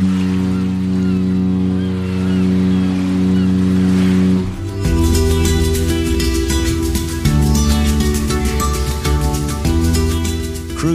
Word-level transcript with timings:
Cruise 0.00 0.08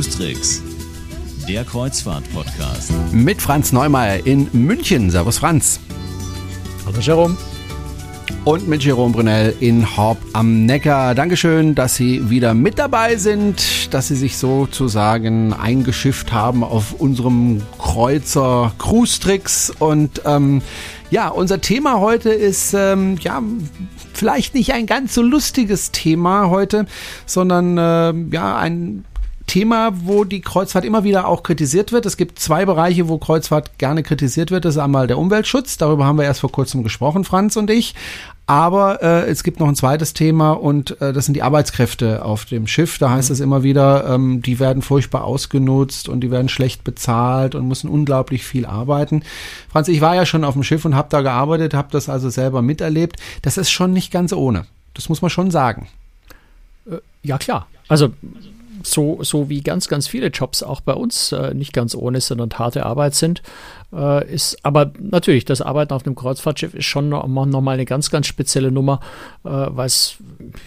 Tricks, 0.10 0.64
der 1.48 1.64
Kreuzfahrt-Podcast. 1.66 2.92
Mit 3.12 3.40
Franz 3.40 3.72
Neumeier 3.72 4.26
in 4.26 4.50
München. 4.54 5.12
Servus 5.12 5.38
Franz. 5.38 5.80
Hallo 6.88 6.98
Jerome. 7.00 7.38
Und 8.44 8.68
mit 8.68 8.84
Jerome 8.84 9.14
Brunel 9.14 9.54
in 9.60 9.98
Horb 9.98 10.18
am 10.34 10.66
Neckar. 10.66 11.14
Dankeschön, 11.14 11.76
dass 11.76 11.96
Sie 11.96 12.32
wieder 12.32 12.56
mit 12.56 12.80
dabei 12.80 13.18
sind, 13.18 13.94
dass 13.94 14.08
Sie 14.08 14.16
sich 14.16 14.38
sozusagen 14.38 15.54
eingeschifft 15.54 16.34
haben 16.34 16.64
auf 16.64 16.94
unserem 16.94 17.62
Kreuzer 17.96 18.74
Cruise 18.78 19.22
Tricks. 19.22 19.72
Und 19.80 20.22
ähm, 20.26 20.62
ja, 21.12 21.30
unser 21.30 21.62
Thema 21.62 22.02
heute 22.02 22.30
ist 22.30 22.74
ähm, 22.74 23.16
ja 23.22 23.42
vielleicht 24.14 24.54
nicht 24.54 24.74
ein 24.74 24.86
ganz 24.86 25.14
so 25.14 25.22
lustiges 25.22 25.92
Thema 25.92 26.50
heute, 26.50 26.88
sondern 27.26 27.78
äh, 27.78 28.36
ja 28.36 28.58
ein 28.58 29.06
Thema, 29.48 29.92
wo 30.04 30.24
die 30.24 30.42
Kreuzfahrt 30.42 30.86
immer 30.86 31.04
wieder 31.04 31.28
auch 31.28 31.44
kritisiert 31.44 31.92
wird. 31.92 32.06
Es 32.06 32.18
gibt 32.18 32.40
zwei 32.40 32.66
Bereiche, 32.66 33.08
wo 33.08 33.18
Kreuzfahrt 33.18 33.78
gerne 33.78 34.04
kritisiert 34.04 34.52
wird. 34.52 34.66
Das 34.66 34.76
ist 34.76 34.82
einmal 34.82 35.08
der 35.08 35.18
Umweltschutz. 35.18 35.78
Darüber 35.78 36.06
haben 36.06 36.18
wir 36.18 36.26
erst 36.26 36.40
vor 36.40 36.52
kurzem 36.52 36.84
gesprochen, 36.84 37.24
Franz 37.24 37.56
und 37.56 37.70
ich. 37.70 37.96
Aber 38.48 39.02
äh, 39.02 39.30
es 39.30 39.44
gibt 39.44 39.60
noch 39.60 39.68
ein 39.68 39.76
zweites 39.76 40.14
Thema 40.14 40.52
und 40.52 41.02
äh, 41.02 41.14
das 41.14 41.26
sind 41.26 41.34
die 41.34 41.42
Arbeitskräfte 41.42 42.24
auf 42.24 42.46
dem 42.46 42.68
Schiff. 42.68 43.00
Da 43.00 43.10
heißt 43.10 43.32
es 43.32 43.40
immer 43.40 43.64
wieder, 43.64 44.08
ähm, 44.08 44.44
die 44.44 44.60
werden 44.60 44.84
furchtbar 44.84 45.24
ausgenutzt 45.24 46.10
und 46.10 46.22
die 46.22 46.30
werden 46.30 46.48
schlecht 46.48 46.84
bezahlt 46.84 47.56
und 47.56 47.68
müssen 47.68 47.90
unglaublich 47.90 48.46
viel 48.46 48.68
arbeiten. 48.68 49.24
Franz, 49.70 49.88
ich 49.88 50.00
war 50.00 50.16
ja 50.16 50.28
schon 50.28 50.44
auf 50.44 50.54
dem 50.54 50.64
Schiff 50.64 50.86
und 50.86 50.96
habe 50.96 51.08
da 51.10 51.22
gearbeitet, 51.22 51.74
habe 51.74 51.88
das 51.92 52.08
also 52.08 52.30
selber 52.30 52.62
miterlebt. 52.62 53.20
Das 53.42 53.58
ist 53.58 53.72
schon 53.72 53.94
nicht 53.94 54.12
ganz 54.12 54.32
ohne. 54.32 54.68
Das 54.94 55.10
muss 55.10 55.24
man 55.24 55.32
schon 55.32 55.50
sagen. 55.50 55.88
Äh, 56.88 56.98
ja 57.24 57.40
klar. 57.40 57.68
Also 57.88 58.10
so, 58.86 59.24
so 59.24 59.50
wie 59.50 59.62
ganz, 59.62 59.88
ganz 59.88 60.08
viele 60.08 60.28
Jobs 60.28 60.64
auch 60.64 60.82
bei 60.82 60.94
uns 60.94 61.32
äh, 61.32 61.54
nicht 61.54 61.74
ganz 61.74 61.96
ohne 61.96 62.20
und 62.38 62.60
harte 62.60 62.86
Arbeit 62.86 63.16
sind, 63.16 63.42
äh, 63.94 64.34
ist 64.34 64.64
aber 64.64 64.92
natürlich, 65.00 65.46
das 65.46 65.62
Arbeiten 65.62 65.94
auf 65.94 66.06
einem 66.06 66.16
Kreuzfahrtschiff 66.16 66.74
ist 66.74 66.86
schon 66.86 67.10
nochmal 67.10 67.48
noch 67.48 67.66
eine 67.66 67.86
ganz, 67.86 68.10
ganz 68.10 68.28
spezielle 68.28 68.72
Nummer, 68.72 69.00
äh, 69.44 69.50
weil 69.50 69.88
es 69.88 70.18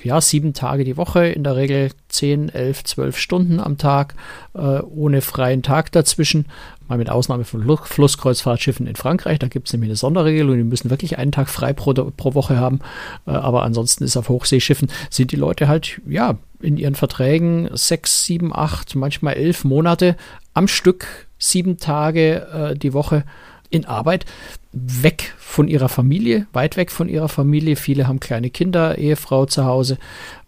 ja 0.03 0.21
sieben 0.21 0.53
Tage 0.53 0.85
die 0.85 0.97
Woche, 0.97 1.27
in 1.27 1.45
der 1.45 1.57
Regel 1.57 1.91
zehn, 2.09 2.49
elf, 2.49 2.85
zwölf 2.85 3.19
Stunden 3.19 3.61
am 3.61 3.79
Tag, 3.79 4.15
äh, 4.55 4.81
ohne 4.81 5.21
freien 5.21 5.63
Tag 5.63 5.93
dazwischen 5.93 6.47
mal 6.89 6.99
mit 6.99 7.11
Ausnahme 7.11 7.45
von 7.45 7.79
Flusskreuzfahrtschiffen 7.85 8.87
in 8.87 8.97
Frankreich. 8.97 9.39
Da 9.39 9.49
gibt 9.49 9.69
es 9.69 9.73
nämlich 9.73 9.91
eine 9.91 9.97
Sonderregelung, 9.97 10.57
die 10.57 10.65
müssen 10.65 10.91
wirklich 10.91 11.19
einen 11.19 11.33
Tag 11.33 11.49
frei 11.49 11.73
pro, 11.73 11.93
pro 11.93 12.35
Woche 12.35 12.57
haben. 12.57 12.81
Äh, 13.27 13.33
aber 13.33 13.63
ansonsten 13.63 14.05
ist 14.05 14.17
auf 14.17 14.29
Hochseeschiffen, 14.29 14.89
sind 15.11 15.33
die 15.33 15.37
Leute 15.37 15.69
halt, 15.69 16.01
ja, 16.09 16.37
in 16.61 16.77
ihren 16.77 16.95
Verträgen 16.95 17.69
sechs, 17.73 18.25
sieben, 18.25 18.55
acht, 18.55 18.95
manchmal 18.95 19.35
elf 19.35 19.65
Monate 19.65 20.17
am 20.55 20.69
Stück, 20.69 21.07
sieben 21.39 21.79
Tage 21.79 22.47
äh, 22.53 22.77
die 22.77 22.93
Woche 22.93 23.25
in 23.71 23.85
Arbeit, 23.85 24.25
weg 24.73 25.35
von 25.39 25.69
ihrer 25.69 25.89
Familie, 25.89 26.47
weit 26.53 26.77
weg 26.77 26.91
von 26.91 27.09
ihrer 27.09 27.29
Familie. 27.29 27.77
Viele 27.77 28.07
haben 28.07 28.21
kleine 28.21 28.51
Kinder, 28.51 28.99
Ehefrau 28.99 29.47
zu 29.47 29.65
Hause. 29.65 29.99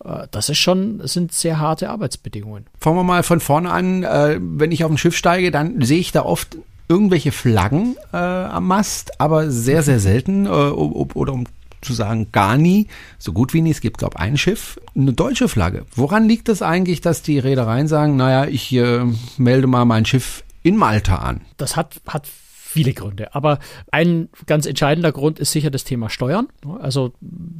Äh, 0.04 0.26
das 0.30 0.48
ist 0.48 0.58
schon, 0.58 1.06
sind 1.06 1.32
sehr 1.32 1.58
harte 1.58 1.90
Arbeitsbedingungen. 1.90 2.66
Fangen 2.78 2.96
wir 2.96 3.02
mal 3.02 3.22
von 3.22 3.40
vorne 3.40 3.70
an. 3.70 4.02
Äh, 4.04 4.38
wenn 4.40 4.72
ich 4.72 4.84
auf 4.84 4.90
ein 4.90 4.98
Schiff 4.98 5.16
steige, 5.16 5.50
dann 5.50 5.82
sehe 5.82 6.00
ich 6.00 6.12
da 6.12 6.24
oft 6.24 6.56
irgendwelche 6.88 7.32
Flaggen 7.32 7.96
äh, 8.12 8.16
am 8.16 8.66
Mast, 8.66 9.20
aber 9.20 9.50
sehr, 9.50 9.82
sehr 9.82 10.00
selten 10.00 10.46
äh, 10.46 10.48
oder 10.48 11.32
um 11.32 11.46
zu 11.82 11.92
sagen 11.92 12.32
gar 12.32 12.56
nie, 12.56 12.88
so 13.18 13.32
gut 13.32 13.54
wie 13.54 13.62
nie, 13.62 13.70
es 13.70 13.80
gibt 13.80 13.98
glaube 13.98 14.18
ein 14.18 14.36
Schiff, 14.36 14.80
eine 14.94 15.12
deutsche 15.12 15.48
Flagge. 15.48 15.86
Woran 15.94 16.28
liegt 16.28 16.48
es 16.48 16.62
eigentlich, 16.62 17.00
dass 17.00 17.22
die 17.22 17.38
Reedereien 17.38 17.88
sagen, 17.88 18.16
naja, 18.16 18.48
ich 18.48 18.72
äh, 18.72 19.04
melde 19.38 19.66
mal 19.66 19.84
mein 19.84 20.04
Schiff 20.04 20.44
in 20.62 20.76
Malta 20.76 21.16
an? 21.16 21.42
Das 21.56 21.76
hat, 21.76 22.00
hat 22.06 22.26
viele 22.70 22.92
Gründe. 22.92 23.34
Aber 23.34 23.58
ein 23.90 24.28
ganz 24.46 24.66
entscheidender 24.66 25.12
Grund 25.12 25.40
ist 25.40 25.52
sicher 25.52 25.70
das 25.70 25.84
Thema 25.84 26.08
Steuern. 26.08 26.48
Also 26.80 27.12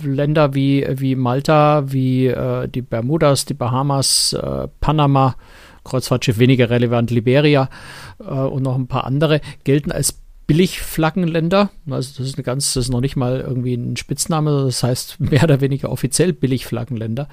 Länder 0.03 0.55
wie, 0.55 0.87
wie 0.89 1.17
Malta, 1.17 1.91
wie 1.93 2.27
äh, 2.27 2.69
die 2.69 2.83
Bermudas, 2.83 3.45
die 3.45 3.55
Bahamas, 3.55 4.33
äh, 4.35 4.69
Panama, 4.81 5.35
Kreuzfahrtschiff 5.85 6.39
weniger 6.39 6.71
relevant, 6.71 7.11
Liberia 7.11 7.69
äh, 8.21 8.25
und 8.25 8.63
noch 8.63 8.77
ein 8.77 8.87
paar 8.87 9.05
andere 9.05 9.41
gelten 9.65 9.91
als 9.91 10.21
Billigflaggenländer. 10.51 11.71
Also 11.89 12.19
das 12.19 12.27
ist 12.27 12.35
eine 12.35 12.43
ganz, 12.43 12.75
das 12.75 12.87
ist 12.87 12.91
noch 12.91 13.01
nicht 13.01 13.15
mal 13.15 13.41
irgendwie 13.41 13.75
ein 13.75 13.97
Spitzname, 13.97 14.65
das 14.65 14.83
heißt 14.83 15.21
mehr 15.21 15.45
oder 15.45 15.61
weniger 15.61 15.93
offiziell 15.93 16.33
Billigflaggenländer. 16.33 17.29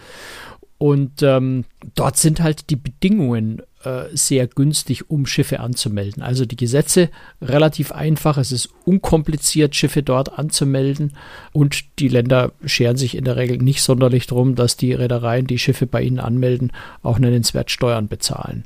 Und 0.77 1.23
ähm, 1.23 1.65
dort 1.95 2.17
sind 2.17 2.41
halt 2.41 2.69
die 2.69 2.75
Bedingungen 2.75 3.63
äh, 3.83 4.03
sehr 4.13 4.45
günstig, 4.45 5.09
um 5.09 5.25
Schiffe 5.25 5.61
anzumelden. 5.61 6.21
Also 6.21 6.45
die 6.45 6.55
Gesetze 6.55 7.09
relativ 7.41 7.91
einfach, 7.91 8.37
es 8.37 8.51
ist 8.51 8.69
unkompliziert, 8.85 9.75
Schiffe 9.75 10.03
dort 10.03 10.37
anzumelden 10.37 11.13
und 11.53 11.97
die 11.97 12.09
Länder 12.09 12.51
scheren 12.65 12.97
sich 12.97 13.17
in 13.17 13.23
der 13.23 13.35
Regel 13.35 13.57
nicht 13.57 13.81
sonderlich 13.81 14.27
darum, 14.27 14.53
dass 14.53 14.77
die 14.77 14.93
Reedereien, 14.93 15.47
die 15.47 15.57
Schiffe 15.57 15.87
bei 15.87 16.03
ihnen 16.03 16.19
anmelden, 16.19 16.71
auch 17.01 17.17
nennenswert 17.17 17.71
Steuern 17.71 18.07
bezahlen. 18.07 18.65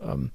Ähm, 0.00 0.30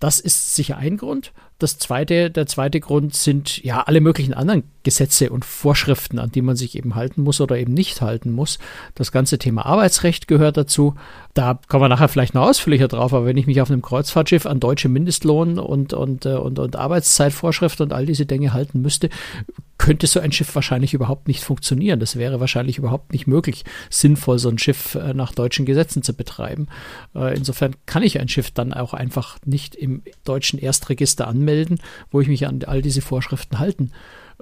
das 0.00 0.18
ist 0.18 0.54
sicher 0.54 0.78
ein 0.78 0.96
Grund. 0.96 1.32
Das 1.58 1.78
zweite, 1.78 2.30
der 2.30 2.46
zweite 2.46 2.80
Grund 2.80 3.14
sind 3.14 3.62
ja 3.64 3.82
alle 3.82 4.00
möglichen 4.00 4.34
anderen 4.34 4.64
Gesetze 4.86 5.30
und 5.30 5.44
Vorschriften, 5.44 6.20
an 6.20 6.30
die 6.30 6.42
man 6.42 6.54
sich 6.54 6.76
eben 6.78 6.94
halten 6.94 7.22
muss 7.22 7.40
oder 7.40 7.58
eben 7.58 7.74
nicht 7.74 8.02
halten 8.02 8.30
muss. 8.30 8.60
Das 8.94 9.10
ganze 9.10 9.36
Thema 9.36 9.66
Arbeitsrecht 9.66 10.28
gehört 10.28 10.56
dazu. 10.56 10.94
Da 11.34 11.58
kommen 11.66 11.82
wir 11.82 11.88
nachher 11.88 12.06
vielleicht 12.06 12.34
noch 12.34 12.46
ausführlicher 12.46 12.86
drauf, 12.86 13.12
aber 13.12 13.26
wenn 13.26 13.36
ich 13.36 13.48
mich 13.48 13.60
auf 13.60 13.68
einem 13.68 13.82
Kreuzfahrtschiff 13.82 14.46
an 14.46 14.60
deutsche 14.60 14.88
Mindestlohn 14.88 15.58
und, 15.58 15.92
und, 15.92 16.24
äh, 16.24 16.34
und, 16.34 16.60
und 16.60 16.76
Arbeitszeitvorschriften 16.76 17.86
und 17.86 17.92
all 17.92 18.06
diese 18.06 18.26
Dinge 18.26 18.52
halten 18.52 18.80
müsste, 18.80 19.10
könnte 19.76 20.06
so 20.06 20.20
ein 20.20 20.30
Schiff 20.30 20.54
wahrscheinlich 20.54 20.94
überhaupt 20.94 21.26
nicht 21.26 21.42
funktionieren. 21.42 21.98
Das 21.98 22.14
wäre 22.14 22.38
wahrscheinlich 22.38 22.78
überhaupt 22.78 23.12
nicht 23.12 23.26
möglich, 23.26 23.64
sinnvoll 23.90 24.38
so 24.38 24.48
ein 24.48 24.58
Schiff 24.58 24.94
äh, 24.94 25.14
nach 25.14 25.32
deutschen 25.32 25.66
Gesetzen 25.66 26.04
zu 26.04 26.14
betreiben. 26.14 26.68
Äh, 27.12 27.36
insofern 27.36 27.74
kann 27.86 28.04
ich 28.04 28.20
ein 28.20 28.28
Schiff 28.28 28.52
dann 28.52 28.72
auch 28.72 28.94
einfach 28.94 29.36
nicht 29.44 29.74
im 29.74 30.02
deutschen 30.22 30.60
Erstregister 30.60 31.26
anmelden, 31.26 31.80
wo 32.12 32.20
ich 32.20 32.28
mich 32.28 32.46
an 32.46 32.62
all 32.64 32.82
diese 32.82 33.02
Vorschriften 33.02 33.58
halten 33.58 33.90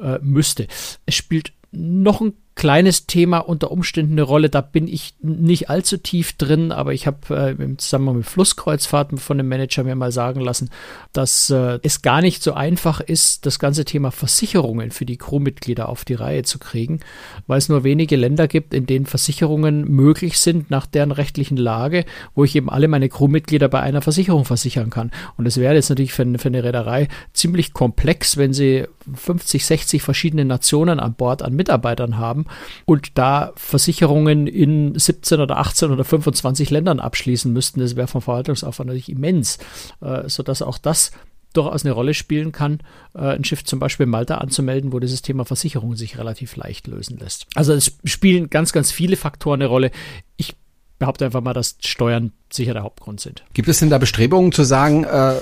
äh, 0.01 0.19
müsste. 0.23 0.67
Es 1.07 1.15
spielt 1.15 1.53
noch 1.73 2.21
ein 2.21 2.35
kleines 2.57 3.07
Thema 3.07 3.39
unter 3.39 3.71
Umständen 3.71 4.13
eine 4.13 4.23
Rolle. 4.23 4.49
Da 4.49 4.61
bin 4.61 4.87
ich 4.87 5.15
nicht 5.21 5.71
allzu 5.71 5.97
tief 5.97 6.35
drin, 6.35 6.71
aber 6.71 6.93
ich 6.93 7.07
habe 7.07 7.19
äh, 7.31 7.51
im 7.51 7.79
Zusammenhang 7.79 8.19
mit 8.19 8.27
Flusskreuzfahrten 8.27 9.19
von 9.19 9.39
dem 9.39 9.49
Manager 9.49 9.83
mir 9.83 9.97
mal 9.97 10.13
sagen 10.13 10.41
lassen, 10.41 10.71
dass 11.13 11.51
äh, 11.51 11.81
es 11.83 12.03
gar 12.03 12.21
nicht 12.21 12.43
so 12.43 12.53
einfach 12.53 13.01
ist, 13.01 13.47
das 13.47 13.59
ganze 13.59 13.85
Thema 13.85 14.13
Versicherungen 14.13 14.93
für 14.93 15.05
die 15.05 15.17
Crewmitglieder 15.17 15.89
auf 15.89 16.05
die 16.05 16.15
Reihe 16.15 16.45
zu 16.45 16.59
kriegen, 16.59 17.01
weil 17.49 17.59
es 17.59 17.69
nur 17.69 17.83
wenige 17.83 18.15
Länder 18.17 18.47
gibt, 18.47 18.73
in 18.73 18.87
denen 18.87 19.07
Versicherungen 19.07 19.91
möglich 19.91 20.39
sind 20.39 20.71
nach 20.71 20.87
deren 20.87 21.11
rechtlichen 21.11 21.57
Lage, 21.57 22.05
wo 22.35 22.45
ich 22.45 22.55
eben 22.55 22.71
alle 22.71 22.87
meine 22.87 23.09
Crewmitglieder 23.09 23.69
bei 23.69 23.81
einer 23.81 24.01
Versicherung 24.01 24.45
versichern 24.45 24.91
kann. 24.91 25.11
Und 25.37 25.47
es 25.47 25.57
wäre 25.57 25.75
jetzt 25.75 25.89
natürlich 25.89 26.13
für, 26.13 26.39
für 26.39 26.49
eine 26.49 26.63
Reederei 26.63 27.09
ziemlich 27.33 27.73
komplex, 27.73 28.37
wenn 28.37 28.53
sie 28.53 28.87
50, 29.13 29.67
60 29.67 30.03
verschiedene 30.03 30.45
Nationen 30.45 31.01
an 31.01 31.15
Bord 31.15 31.43
an 31.43 31.55
Mitarbeitern 31.55 32.17
haben 32.17 32.44
und 32.85 33.19
da 33.19 33.53
Versicherungen 33.57 34.47
in 34.47 34.99
17 34.99 35.41
oder 35.41 35.59
18 35.59 35.91
oder 35.91 36.05
25 36.05 36.71
Ländern 36.71 37.01
abschließen 37.01 37.53
müssten. 37.53 37.81
Das 37.81 37.97
wäre 37.97 38.09
vom 38.09 38.23
Verwaltungsaufwand 38.23 38.89
natürlich 38.89 39.11
immens, 39.11 39.59
äh, 40.01 40.29
sodass 40.29 40.63
auch 40.63 40.79
das 40.79 41.13
durchaus 41.55 41.85
eine 41.85 41.93
Rolle 41.93 42.15
spielen 42.15 42.53
kann, 42.53 42.81
äh, 43.15 43.21
ein 43.21 43.45
Schiff 43.45 43.65
zum 43.65 43.79
Beispiel 43.79 44.05
in 44.05 44.11
Malta 44.11 44.39
anzumelden, 44.39 44.93
wo 44.93 44.99
dieses 44.99 45.23
Thema 45.23 45.45
Versicherung 45.45 45.97
sich 45.97 46.19
relativ 46.19 46.57
leicht 46.57 46.87
lösen 46.87 47.19
lässt. 47.19 47.47
Also 47.55 47.73
es 47.73 47.97
spielen 48.05 48.51
ganz, 48.51 48.73
ganz 48.73 48.91
viele 48.91 49.17
Faktoren 49.17 49.63
eine 49.63 49.69
Rolle. 49.69 49.91
Ich 50.37 50.57
behaupte 50.99 51.25
einfach 51.25 51.41
mal, 51.41 51.55
dass 51.55 51.77
Steuern 51.81 52.33
sicher 52.53 52.73
der 52.73 52.83
Hauptgrund 52.83 53.21
sind. 53.21 53.45
Gibt 53.55 53.69
es 53.69 53.79
denn 53.79 53.91
da 53.91 53.99
Bestrebungen 53.99 54.53
zu 54.53 54.65
sagen, 54.65 55.05
äh, 55.05 55.35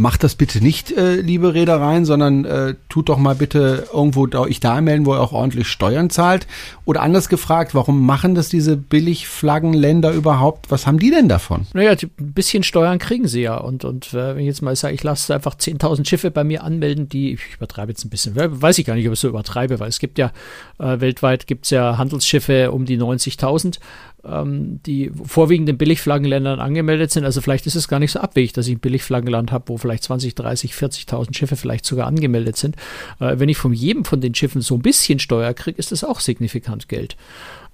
macht 0.00 0.24
das 0.24 0.34
bitte 0.34 0.62
nicht, 0.62 0.90
äh, 0.92 1.16
liebe 1.16 1.52
Reedereien, 1.52 2.06
sondern 2.06 2.44
äh, 2.46 2.74
tut 2.88 3.10
doch 3.10 3.18
mal 3.18 3.34
bitte 3.34 3.86
irgendwo 3.92 4.26
da, 4.26 4.40
euch 4.40 4.58
da 4.58 4.80
melden, 4.80 5.04
wo 5.04 5.14
ihr 5.14 5.20
auch 5.20 5.32
ordentlich 5.32 5.68
Steuern 5.68 6.08
zahlt. 6.08 6.46
Oder 6.86 7.02
anders 7.02 7.28
gefragt, 7.28 7.74
warum 7.74 8.04
machen 8.04 8.34
das 8.34 8.48
diese 8.48 8.76
Billigflaggenländer 8.76 10.12
überhaupt? 10.12 10.70
Was 10.70 10.86
haben 10.86 10.98
die 10.98 11.10
denn 11.10 11.28
davon? 11.28 11.66
Naja, 11.74 11.92
ein 11.92 12.32
bisschen 12.32 12.62
Steuern 12.62 12.98
kriegen 12.98 13.28
sie 13.28 13.42
ja. 13.42 13.58
Und, 13.58 13.84
und 13.84 14.14
äh, 14.14 14.34
wenn 14.34 14.40
ich 14.40 14.46
jetzt 14.46 14.62
mal 14.62 14.74
sage, 14.74 14.94
ich 14.94 15.02
lasse 15.02 15.34
einfach 15.34 15.54
10.000 15.54 16.08
Schiffe 16.08 16.30
bei 16.30 16.44
mir 16.44 16.64
anmelden, 16.64 17.08
die, 17.08 17.34
ich 17.34 17.56
übertreibe 17.56 17.92
jetzt 17.92 18.04
ein 18.04 18.10
bisschen, 18.10 18.34
weiß 18.34 18.78
ich 18.78 18.86
gar 18.86 18.94
nicht, 18.94 19.06
ob 19.06 19.12
ich 19.12 19.20
so 19.20 19.28
übertreibe, 19.28 19.80
weil 19.80 19.88
es 19.90 19.98
gibt 19.98 20.18
ja, 20.18 20.32
äh, 20.78 21.00
weltweit 21.00 21.46
gibt 21.46 21.66
es 21.66 21.70
ja 21.70 21.98
Handelsschiffe 21.98 22.72
um 22.72 22.86
die 22.86 22.98
90.000 22.98 23.78
ähm, 24.24 24.80
die 24.84 25.10
vorwiegend 25.24 25.68
in 25.68 25.78
Billigflaggenländern 25.78 26.60
angemeldet 26.60 27.10
sind. 27.10 27.24
Also 27.24 27.40
vielleicht 27.40 27.66
ist 27.66 27.74
es 27.74 27.88
gar 27.88 27.98
nicht 27.98 28.12
so 28.12 28.20
abwegig, 28.20 28.52
dass 28.52 28.66
ich 28.66 28.76
ein 28.76 28.80
Billigflaggenland 28.80 29.52
habe, 29.52 29.68
wo 29.68 29.76
vielleicht 29.76 30.04
20, 30.04 30.34
30, 30.34 30.72
40.000 30.72 31.36
Schiffe 31.36 31.56
vielleicht 31.56 31.86
sogar 31.86 32.06
angemeldet 32.06 32.56
sind. 32.56 32.76
Äh, 33.18 33.38
wenn 33.38 33.48
ich 33.48 33.56
von 33.56 33.72
jedem 33.72 34.04
von 34.04 34.20
den 34.20 34.34
Schiffen 34.34 34.60
so 34.60 34.74
ein 34.76 34.82
bisschen 34.82 35.18
Steuer 35.18 35.54
kriege, 35.54 35.78
ist 35.78 35.92
das 35.92 36.04
auch 36.04 36.20
signifikant 36.20 36.88
Geld. 36.88 37.16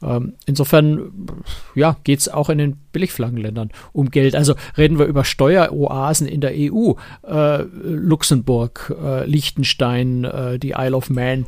Ähm, 0.03 0.35
insofern, 0.45 1.11
ja, 1.75 1.97
geht 2.05 2.21
es 2.21 2.29
auch 2.29 2.51
in 2.51 2.59
den 2.59 2.77
Billigflaggenländern 2.93 3.71
um 3.93 4.11
Geld. 4.11 4.35
Also 4.35 4.55
reden 4.77 4.99
wir 4.99 5.07
über 5.07 5.25
Steueroasen 5.25 6.27
in 6.27 6.41
der 6.41 6.53
EU, 6.55 6.93
äh, 7.27 7.63
Luxemburg, 7.83 8.95
äh, 9.03 9.27
Liechtenstein, 9.27 10.25
äh, 10.25 10.59
die 10.59 10.75
Isle 10.77 10.97
of 10.97 11.11
Man, 11.11 11.47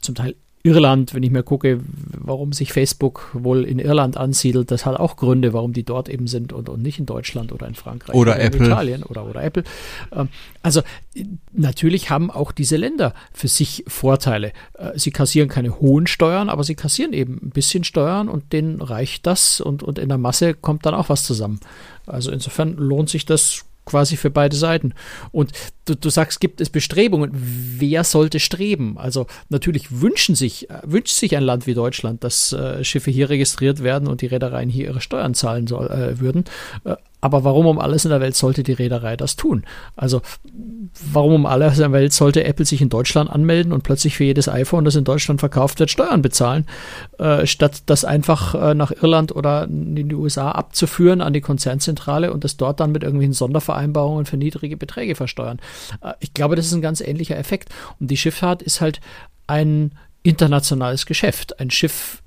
zum 0.00 0.14
Teil 0.14 0.34
Irland, 0.66 1.14
wenn 1.14 1.22
ich 1.22 1.30
mir 1.30 1.44
gucke, 1.44 1.80
warum 2.26 2.52
sich 2.52 2.72
Facebook 2.72 3.30
wohl 3.32 3.64
in 3.64 3.78
Irland 3.78 4.16
ansiedelt, 4.16 4.70
das 4.70 4.84
hat 4.84 4.98
auch 4.98 5.16
Gründe, 5.16 5.52
warum 5.52 5.72
die 5.72 5.84
dort 5.84 6.08
eben 6.08 6.26
sind 6.26 6.52
und, 6.52 6.68
und 6.68 6.82
nicht 6.82 6.98
in 6.98 7.06
Deutschland 7.06 7.52
oder 7.52 7.66
in 7.66 7.74
Frankreich 7.74 8.14
oder, 8.14 8.32
oder 8.32 8.40
Apple. 8.40 8.60
in 8.60 8.66
Italien 8.66 9.02
oder, 9.04 9.26
oder 9.26 9.42
Apple. 9.42 9.62
Ähm, 10.12 10.28
also 10.62 10.82
natürlich 11.52 12.10
haben 12.10 12.30
auch 12.30 12.50
diese 12.50 12.76
Länder 12.76 13.14
für 13.32 13.48
sich 13.48 13.84
Vorteile. 13.86 14.52
Äh, 14.74 14.98
sie 14.98 15.12
kassieren 15.12 15.48
keine 15.48 15.78
hohen 15.78 16.08
Steuern, 16.08 16.48
aber 16.48 16.64
sie 16.64 16.74
kassieren 16.74 17.12
eben 17.12 17.40
ein 17.42 17.50
bisschen 17.50 17.84
Steuern 17.84 18.28
und 18.28 18.52
denen 18.52 18.82
reicht 18.82 19.26
das 19.26 19.60
und, 19.60 19.84
und 19.84 19.98
in 19.98 20.08
der 20.08 20.18
Masse 20.18 20.54
kommt 20.54 20.84
dann 20.84 20.94
auch 20.94 21.08
was 21.08 21.24
zusammen. 21.24 21.60
Also 22.06 22.32
insofern 22.32 22.76
lohnt 22.76 23.08
sich 23.08 23.24
das 23.24 23.65
quasi 23.86 24.16
für 24.16 24.30
beide 24.30 24.54
Seiten. 24.54 24.92
Und 25.32 25.52
du, 25.86 25.94
du 25.94 26.10
sagst, 26.10 26.40
gibt 26.40 26.60
es 26.60 26.68
Bestrebungen. 26.68 27.30
Wer 27.32 28.04
sollte 28.04 28.38
streben? 28.40 28.98
Also 28.98 29.26
natürlich 29.48 30.00
wünschen 30.02 30.34
sich, 30.34 30.68
äh, 30.68 30.80
wünscht 30.84 31.14
sich 31.14 31.34
ein 31.36 31.42
Land 31.42 31.66
wie 31.66 31.74
Deutschland, 31.74 32.22
dass 32.22 32.52
äh, 32.52 32.84
Schiffe 32.84 33.10
hier 33.10 33.30
registriert 33.30 33.82
werden 33.82 34.08
und 34.08 34.20
die 34.20 34.26
Reedereien 34.26 34.68
hier 34.68 34.86
ihre 34.86 35.00
Steuern 35.00 35.32
zahlen 35.32 35.66
soll, 35.66 35.86
äh, 35.86 36.20
würden. 36.20 36.44
Äh, 36.84 36.96
aber 37.26 37.44
warum 37.44 37.66
um 37.66 37.78
alles 37.78 38.04
in 38.04 38.10
der 38.10 38.20
Welt 38.20 38.36
sollte 38.36 38.62
die 38.62 38.72
Reederei 38.72 39.16
das 39.16 39.36
tun? 39.36 39.64
Also 39.96 40.22
warum 41.12 41.34
um 41.34 41.46
alles 41.46 41.74
in 41.74 41.80
der 41.80 41.92
Welt 41.92 42.12
sollte 42.12 42.44
Apple 42.44 42.64
sich 42.64 42.80
in 42.80 42.88
Deutschland 42.88 43.28
anmelden 43.28 43.72
und 43.72 43.82
plötzlich 43.82 44.16
für 44.16 44.24
jedes 44.24 44.48
iPhone, 44.48 44.84
das 44.84 44.94
in 44.94 45.04
Deutschland 45.04 45.40
verkauft 45.40 45.80
wird, 45.80 45.90
Steuern 45.90 46.22
bezahlen, 46.22 46.66
äh, 47.18 47.44
statt 47.46 47.82
das 47.86 48.04
einfach 48.04 48.54
äh, 48.54 48.74
nach 48.74 48.92
Irland 48.92 49.34
oder 49.34 49.64
in 49.64 50.08
die 50.08 50.14
USA 50.14 50.52
abzuführen 50.52 51.20
an 51.20 51.32
die 51.32 51.40
Konzernzentrale 51.40 52.32
und 52.32 52.44
das 52.44 52.56
dort 52.56 52.80
dann 52.80 52.92
mit 52.92 53.02
irgendwelchen 53.02 53.34
Sondervereinbarungen 53.34 54.24
für 54.24 54.36
niedrige 54.36 54.76
Beträge 54.76 55.16
versteuern? 55.16 55.58
Äh, 56.00 56.12
ich 56.20 56.32
glaube, 56.32 56.56
das 56.56 56.66
ist 56.66 56.74
ein 56.74 56.82
ganz 56.82 57.00
ähnlicher 57.00 57.36
Effekt. 57.36 57.68
Und 57.98 58.10
die 58.10 58.16
Schifffahrt 58.16 58.62
ist 58.62 58.80
halt 58.80 59.00
ein 59.48 59.92
internationales 60.22 61.06
Geschäft. 61.06 61.60
Ein 61.60 61.70
Schiff 61.70 62.22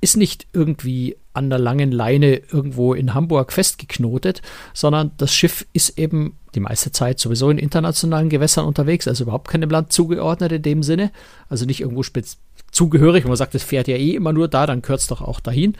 ist 0.00 0.16
nicht 0.16 0.46
irgendwie 0.52 1.16
an 1.34 1.50
der 1.50 1.58
langen 1.58 1.92
Leine 1.92 2.36
irgendwo 2.36 2.94
in 2.94 3.14
Hamburg 3.14 3.52
festgeknotet, 3.52 4.42
sondern 4.74 5.12
das 5.16 5.34
Schiff 5.34 5.66
ist 5.72 5.98
eben 5.98 6.38
die 6.54 6.60
meiste 6.60 6.92
Zeit 6.92 7.18
sowieso 7.18 7.50
in 7.50 7.58
internationalen 7.58 8.28
Gewässern 8.28 8.66
unterwegs, 8.66 9.08
also 9.08 9.24
überhaupt 9.24 9.48
keinem 9.48 9.70
Land 9.70 9.92
zugeordnet 9.92 10.52
in 10.52 10.62
dem 10.62 10.82
Sinne, 10.82 11.10
also 11.48 11.64
nicht 11.64 11.80
irgendwo 11.80 12.02
spez 12.02 12.38
zugehörig, 12.72 13.24
wo 13.24 13.28
man 13.28 13.36
sagt, 13.36 13.54
es 13.54 13.62
fährt 13.62 13.86
ja 13.86 13.96
eh 13.96 14.12
immer 14.12 14.32
nur 14.32 14.48
da, 14.48 14.66
dann 14.66 14.82
gehört 14.82 15.00
es 15.00 15.06
doch 15.06 15.20
auch 15.20 15.40
dahin, 15.40 15.74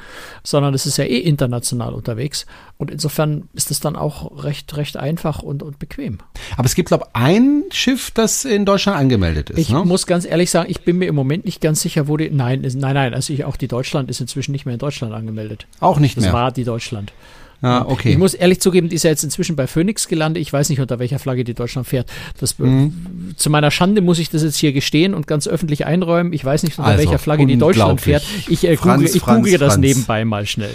sondern 0.44 0.74
es 0.74 0.84
ist 0.86 0.98
ja 0.98 1.04
eh 1.04 1.18
international 1.18 1.94
unterwegs. 1.94 2.46
Und 2.76 2.90
insofern 2.90 3.48
ist 3.54 3.70
es 3.70 3.80
dann 3.80 3.96
auch 3.96 4.44
recht, 4.44 4.76
recht 4.76 4.98
einfach 4.98 5.42
und, 5.42 5.62
und 5.62 5.78
bequem. 5.78 6.18
Aber 6.56 6.66
es 6.66 6.74
gibt, 6.74 6.88
glaube 6.88 7.06
ich, 7.08 7.20
ein 7.20 7.64
Schiff, 7.72 8.10
das 8.10 8.44
in 8.44 8.66
Deutschland 8.66 8.98
angemeldet 8.98 9.50
ist. 9.50 9.58
Ich 9.58 9.70
ne? 9.70 9.84
muss 9.84 10.06
ganz 10.06 10.26
ehrlich 10.26 10.50
sagen, 10.50 10.70
ich 10.70 10.82
bin 10.82 10.98
mir 10.98 11.06
im 11.06 11.14
Moment 11.14 11.46
nicht 11.46 11.62
ganz 11.62 11.80
sicher, 11.80 12.08
wo 12.08 12.18
die. 12.18 12.30
Nein, 12.30 12.60
nein, 12.60 12.94
nein, 12.94 13.14
also 13.14 13.32
ich, 13.32 13.44
auch 13.46 13.56
die 13.56 13.68
Deutschland 13.68 14.10
ist 14.10 14.20
inzwischen 14.20 14.52
nicht 14.52 14.66
mehr 14.66 14.74
in 14.74 14.78
Deutschland 14.78 15.14
angemeldet. 15.14 15.66
Auch 15.80 15.98
nicht 15.98 16.16
das 16.18 16.22
mehr. 16.22 16.32
Das 16.32 16.40
war 16.40 16.52
die 16.52 16.64
Deutschland. 16.64 17.12
Ah, 17.62 17.84
okay. 17.86 18.10
Ich 18.10 18.18
muss 18.18 18.34
ehrlich 18.34 18.60
zugeben, 18.60 18.88
die 18.88 18.96
ist 18.96 19.04
ja 19.04 19.10
jetzt 19.10 19.22
inzwischen 19.22 19.54
bei 19.54 19.68
Phoenix 19.68 20.08
gelandet. 20.08 20.42
Ich 20.42 20.52
weiß 20.52 20.68
nicht, 20.68 20.80
unter 20.80 20.98
welcher 20.98 21.20
Flagge 21.20 21.44
die 21.44 21.54
Deutschland 21.54 21.86
fährt. 21.86 22.10
Das, 22.40 22.58
mhm. 22.58 23.34
Zu 23.36 23.50
meiner 23.50 23.70
Schande 23.70 24.02
muss 24.02 24.18
ich 24.18 24.30
das 24.30 24.42
jetzt 24.42 24.56
hier 24.56 24.72
gestehen 24.72 25.14
und 25.14 25.28
ganz 25.28 25.46
öffentlich 25.46 25.86
einräumen. 25.86 26.32
Ich 26.32 26.44
weiß 26.44 26.64
nicht, 26.64 26.76
unter 26.78 26.90
also, 26.90 27.04
welcher 27.04 27.20
Flagge 27.20 27.46
die 27.46 27.56
Deutschland 27.56 28.00
fährt. 28.00 28.24
Ich, 28.48 28.64
äh, 28.64 28.76
Franz, 28.76 29.02
google, 29.02 29.16
ich 29.16 29.22
Franz, 29.22 29.44
google 29.44 29.58
das 29.58 29.74
Franz. 29.74 29.86
nebenbei 29.86 30.24
mal 30.24 30.44
schnell. 30.44 30.74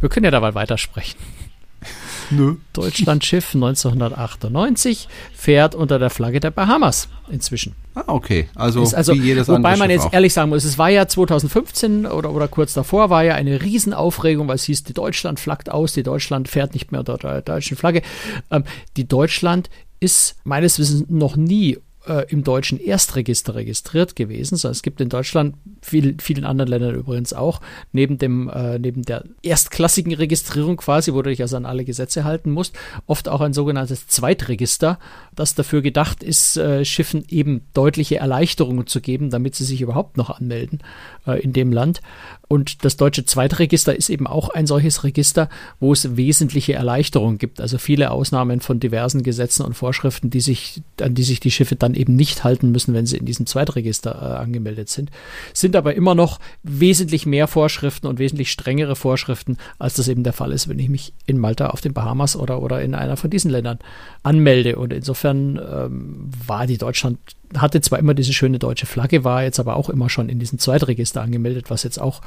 Wir 0.00 0.08
können 0.08 0.24
ja 0.24 0.32
dabei 0.32 0.54
weitersprechen. 0.54 1.18
Nö. 2.30 2.56
Deutschlandschiff 2.72 3.54
1998 3.54 5.08
fährt 5.34 5.74
unter 5.74 5.98
der 5.98 6.10
Flagge 6.10 6.40
der 6.40 6.50
Bahamas 6.50 7.08
inzwischen. 7.30 7.74
Ah, 7.94 8.04
okay. 8.06 8.48
Also, 8.54 8.82
ist 8.82 8.94
also 8.94 9.14
wie 9.14 9.20
jedes 9.20 9.48
wobei 9.48 9.56
andere 9.56 9.76
man 9.78 9.90
jetzt 9.90 10.06
auch. 10.06 10.12
ehrlich 10.12 10.32
sagen 10.32 10.50
muss, 10.50 10.64
es 10.64 10.78
war 10.78 10.88
ja 10.88 11.06
2015 11.06 12.06
oder, 12.06 12.32
oder 12.32 12.48
kurz 12.48 12.72
davor, 12.72 13.10
war 13.10 13.22
ja 13.24 13.34
eine 13.34 13.62
Riesenaufregung, 13.62 14.48
weil 14.48 14.54
es 14.54 14.64
hieß, 14.64 14.84
die 14.84 14.94
Deutschland 14.94 15.40
flaggt 15.40 15.70
aus, 15.70 15.92
die 15.92 16.02
Deutschland 16.02 16.48
fährt 16.48 16.74
nicht 16.74 16.92
mehr 16.92 17.00
unter 17.00 17.18
der 17.18 17.42
deutschen 17.42 17.76
Flagge. 17.76 18.02
Ähm, 18.50 18.64
die 18.96 19.06
Deutschland 19.06 19.68
ist 20.00 20.36
meines 20.44 20.78
Wissens 20.78 21.04
noch 21.08 21.36
nie 21.36 21.78
äh, 22.06 22.26
im 22.30 22.44
deutschen 22.44 22.80
Erstregister 22.80 23.54
registriert 23.54 24.16
gewesen. 24.16 24.54
Es 24.54 24.82
gibt 24.82 25.00
in 25.00 25.08
Deutschland, 25.08 25.54
viel, 25.80 26.16
vielen 26.20 26.44
anderen 26.44 26.70
Ländern 26.70 26.94
übrigens 26.94 27.32
auch, 27.32 27.60
neben, 27.92 28.18
dem, 28.18 28.48
äh, 28.48 28.78
neben 28.78 29.02
der 29.02 29.24
erstklassigen 29.42 30.14
Registrierung 30.14 30.76
quasi, 30.76 31.12
wo 31.12 31.22
du 31.22 31.30
dich 31.30 31.42
also 31.42 31.56
an 31.56 31.66
alle 31.66 31.84
Gesetze 31.84 32.24
halten 32.24 32.50
musst, 32.50 32.76
oft 33.06 33.28
auch 33.28 33.40
ein 33.40 33.52
sogenanntes 33.52 34.06
Zweitregister, 34.06 34.98
das 35.34 35.54
dafür 35.54 35.82
gedacht 35.82 36.22
ist, 36.22 36.56
äh, 36.56 36.84
Schiffen 36.84 37.24
eben 37.28 37.62
deutliche 37.74 38.16
Erleichterungen 38.16 38.86
zu 38.86 39.00
geben, 39.00 39.30
damit 39.30 39.54
sie 39.54 39.64
sich 39.64 39.80
überhaupt 39.80 40.16
noch 40.16 40.30
anmelden 40.30 40.80
äh, 41.26 41.40
in 41.40 41.52
dem 41.52 41.72
Land. 41.72 42.00
Und 42.52 42.84
das 42.84 42.98
deutsche 42.98 43.24
Zweitregister 43.24 43.96
ist 43.96 44.10
eben 44.10 44.26
auch 44.26 44.50
ein 44.50 44.66
solches 44.66 45.04
Register, 45.04 45.48
wo 45.80 45.94
es 45.94 46.18
wesentliche 46.18 46.74
Erleichterungen 46.74 47.38
gibt. 47.38 47.62
Also 47.62 47.78
viele 47.78 48.10
Ausnahmen 48.10 48.60
von 48.60 48.78
diversen 48.78 49.22
Gesetzen 49.22 49.64
und 49.64 49.72
Vorschriften, 49.72 50.28
die 50.28 50.42
sich, 50.42 50.82
an 51.00 51.14
die 51.14 51.22
sich 51.22 51.40
die 51.40 51.50
Schiffe 51.50 51.76
dann 51.76 51.94
eben 51.94 52.14
nicht 52.14 52.44
halten 52.44 52.70
müssen, 52.70 52.92
wenn 52.92 53.06
sie 53.06 53.16
in 53.16 53.24
diesem 53.24 53.46
Zweitregister 53.46 54.10
äh, 54.10 54.42
angemeldet 54.42 54.90
sind. 54.90 55.10
Sind 55.54 55.76
aber 55.76 55.94
immer 55.94 56.14
noch 56.14 56.40
wesentlich 56.62 57.24
mehr 57.24 57.48
Vorschriften 57.48 58.06
und 58.06 58.18
wesentlich 58.18 58.52
strengere 58.52 58.96
Vorschriften, 58.96 59.56
als 59.78 59.94
das 59.94 60.08
eben 60.08 60.22
der 60.22 60.34
Fall 60.34 60.52
ist, 60.52 60.68
wenn 60.68 60.78
ich 60.78 60.90
mich 60.90 61.14
in 61.24 61.38
Malta 61.38 61.68
auf 61.68 61.80
den 61.80 61.94
Bahamas 61.94 62.36
oder, 62.36 62.60
oder 62.60 62.82
in 62.82 62.94
einer 62.94 63.16
von 63.16 63.30
diesen 63.30 63.50
Ländern 63.50 63.78
anmelde. 64.24 64.76
Und 64.76 64.92
insofern 64.92 65.56
ähm, 65.56 66.28
war 66.46 66.66
die 66.66 66.76
Deutschland 66.76 67.18
hatte 67.56 67.80
zwar 67.80 67.98
immer 67.98 68.14
diese 68.14 68.32
schöne 68.32 68.58
deutsche 68.58 68.86
Flagge, 68.86 69.24
war 69.24 69.42
jetzt 69.42 69.60
aber 69.60 69.76
auch 69.76 69.88
immer 69.90 70.08
schon 70.08 70.28
in 70.28 70.38
diesem 70.38 70.58
Zweitregister 70.58 71.22
angemeldet, 71.22 71.70
was 71.70 71.82
jetzt 71.82 71.98
auch 71.98 72.22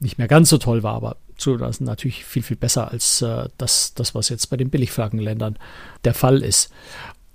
nicht 0.00 0.18
mehr 0.18 0.28
ganz 0.28 0.48
so 0.48 0.58
toll 0.58 0.82
war, 0.82 0.94
aber 0.94 1.16
zulassen 1.36 1.84
natürlich 1.84 2.24
viel, 2.24 2.42
viel 2.42 2.56
besser 2.56 2.90
als 2.90 3.22
äh, 3.22 3.48
das, 3.58 3.94
das, 3.94 4.14
was 4.14 4.28
jetzt 4.28 4.48
bei 4.50 4.56
den 4.56 4.70
Billigflaggenländern 4.70 5.56
der 6.04 6.14
Fall 6.14 6.42
ist. 6.42 6.70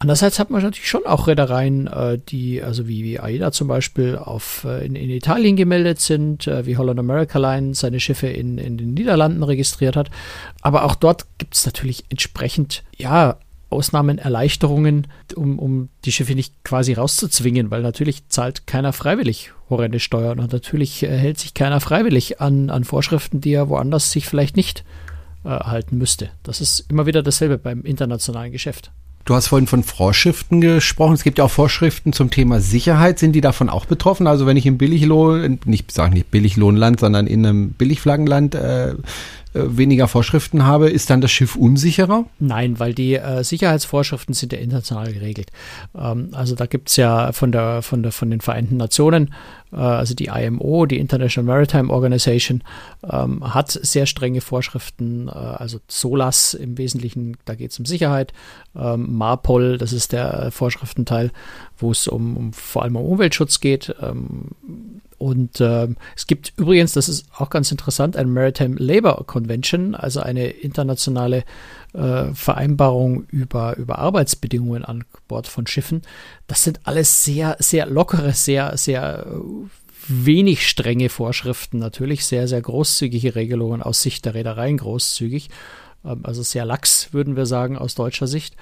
Andererseits 0.02 0.40
hat 0.40 0.50
man 0.50 0.62
natürlich 0.62 0.88
schon 0.88 1.06
auch 1.06 1.28
Reedereien, 1.28 1.88
äh, 1.88 2.18
die, 2.18 2.64
also 2.64 2.88
wie, 2.88 3.04
wie 3.04 3.20
AIDA 3.20 3.52
zum 3.52 3.68
Beispiel, 3.68 4.16
auf, 4.16 4.64
äh, 4.64 4.86
in, 4.86 4.96
in 4.96 5.10
Italien 5.10 5.58
gemeldet 5.58 6.00
sind, 6.00 6.48
äh, 6.48 6.66
wie 6.66 6.78
Holland 6.78 7.00
America 7.00 7.38
Line 7.38 7.74
seine 7.76 8.00
Schiffe 8.00 8.28
in, 8.28 8.58
in 8.58 8.78
den 8.78 8.94
Niederlanden 8.94 9.44
registriert 9.44 9.98
hat. 9.98 10.10
Aber 10.62 10.86
auch 10.86 10.96
dort 10.96 11.26
gibt 11.38 11.56
es 11.56 11.66
natürlich 11.66 12.06
entsprechend, 12.10 12.84
ja, 12.96 13.38
Ausnahmen, 13.70 14.18
Erleichterungen, 14.18 15.08
um, 15.36 15.60
um 15.60 15.90
die 16.06 16.12
Schiffe 16.12 16.34
nicht 16.34 16.64
quasi 16.64 16.94
rauszuzwingen, 16.94 17.70
weil 17.72 17.82
natürlich 17.82 18.28
zahlt 18.30 18.66
keiner 18.68 18.94
freiwillig 18.94 19.52
horrende 19.70 20.00
Steuern 20.00 20.40
und 20.40 20.52
natürlich 20.52 21.04
äh, 21.04 21.18
hält 21.18 21.40
sich 21.40 21.54
keiner 21.54 21.80
freiwillig 21.80 22.42
an, 22.42 22.70
an 22.70 22.84
Vorschriften, 22.84 23.42
die 23.42 23.54
er 23.54 23.70
woanders 23.70 24.12
sich 24.12 24.26
vielleicht 24.26 24.56
nicht 24.56 24.84
äh, 25.44 25.50
halten 25.50 25.98
müsste. 25.98 26.30
Das 26.44 26.62
ist 26.62 26.86
immer 26.90 27.06
wieder 27.06 27.22
dasselbe 27.22 27.58
beim 27.58 27.84
internationalen 27.84 28.52
Geschäft. 28.52 28.92
Du 29.26 29.36
hast 29.36 29.48
vorhin 29.48 29.68
von 29.68 29.84
Vorschriften 29.84 30.60
gesprochen. 30.60 31.14
Es 31.14 31.24
gibt 31.24 31.38
ja 31.38 31.44
auch 31.44 31.52
Vorschriften 31.52 32.14
zum 32.14 32.32
Thema 32.32 32.62
Sicherheit. 32.62 33.20
Sind 33.20 33.34
die 33.34 33.42
davon 33.42 33.70
auch 33.70 33.86
betroffen? 33.86 34.26
Also 34.26 34.48
wenn 34.48 34.58
ich 34.58 34.66
im 34.66 34.80
Billiglohn, 34.80 35.60
nicht 35.66 35.92
sagen 35.92 36.14
nicht 36.14 36.32
Billiglohnland, 36.32 37.00
sondern 37.00 37.28
in 37.28 37.46
einem 37.46 37.72
Billigflaggenland 37.74 38.56
äh, 38.56 38.96
weniger 39.78 40.08
Vorschriften 40.08 40.66
habe, 40.66 40.90
ist 40.90 41.10
dann 41.10 41.22
das 41.22 41.32
Schiff 41.32 41.56
unsicherer? 41.56 42.26
Nein, 42.40 42.80
weil 42.80 42.94
die 42.94 43.16
äh, 43.16 43.44
Sicherheitsvorschriften 43.44 44.34
sind 44.34 44.54
ja 44.54 44.60
international 44.60 45.12
geregelt. 45.14 45.52
Ähm, 45.96 46.30
also 46.34 46.56
da 46.56 46.66
gibt 46.66 46.90
es 46.90 46.96
ja 46.96 47.32
von 47.32 47.52
der, 47.52 47.82
von 47.82 48.04
der 48.04 48.12
von 48.12 48.30
den 48.30 48.42
Vereinten 48.42 48.78
Nationen, 48.78 49.34
äh, 49.72 49.78
also 49.78 50.14
die 50.14 50.26
IMO, 50.26 50.86
die 50.86 50.98
International 50.98 51.46
Maritime 51.46 51.92
Organization, 51.92 52.64
ähm, 53.10 53.54
hat 53.54 53.72
sehr 53.72 54.06
strenge 54.06 54.42
Vorschriften, 54.42 55.28
äh, 55.28 55.32
also 55.32 55.80
SOLAS 55.88 56.54
im 56.54 56.78
Wesentlichen, 56.78 57.38
da 57.46 57.56
geht 57.56 57.72
es 57.72 57.80
um 57.80 57.86
Sicherheit, 57.86 58.34
ähm, 58.76 59.18
MARPOL, 59.18 59.78
das 59.78 59.94
ist 59.94 60.12
der 60.12 60.52
Vorschriftenteil, 60.52 61.32
wo 61.78 61.92
es 61.92 62.08
um, 62.08 62.38
um 62.38 62.54
vor 62.54 62.84
allem 62.84 62.96
um 62.96 63.06
Umweltschutz 63.06 63.60
geht. 63.60 63.96
Ähm, 64.02 64.50
und 65.20 65.60
ähm, 65.60 65.98
es 66.16 66.28
gibt 66.28 66.54
übrigens, 66.56 66.94
das 66.94 67.10
ist 67.10 67.28
auch 67.38 67.50
ganz 67.50 67.72
interessant, 67.72 68.16
ein 68.16 68.32
Maritime 68.32 68.78
Labour 68.78 69.28
Convention, 69.28 69.94
also 69.94 70.22
eine 70.22 70.48
internationale 70.48 71.44
äh, 71.94 72.34
Vereinbarung 72.34 73.26
über, 73.26 73.76
über 73.78 74.00
Arbeitsbedingungen 74.00 74.86
an 74.86 75.04
Bord 75.28 75.48
von 75.48 75.68
Schiffen. 75.68 76.04
Das 76.48 76.64
sind 76.64 76.80
alles 76.86 77.26
sehr, 77.26 77.58
sehr 77.60 77.86
lockere, 77.86 78.34
sehr, 78.34 78.78
sehr 78.78 79.28
wenig 80.08 80.68
strenge 80.68 81.10
Vorschriften, 81.10 81.80
natürlich 81.80 82.26
sehr, 82.26 82.48
sehr 82.48 82.62
großzügige 82.62 83.36
Regelungen 83.36 83.84
aus 83.84 84.02
Sicht 84.02 84.26
der 84.26 84.34
Reedereien 84.34 84.78
großzügig. 84.78 85.50
Ähm, 86.06 86.22
also 86.24 86.42
sehr 86.44 86.66
lax, 86.66 87.14
würden 87.14 87.36
wir 87.36 87.46
sagen, 87.46 87.78
aus 87.78 87.96
deutscher 87.96 88.28
Sicht. 88.28 88.56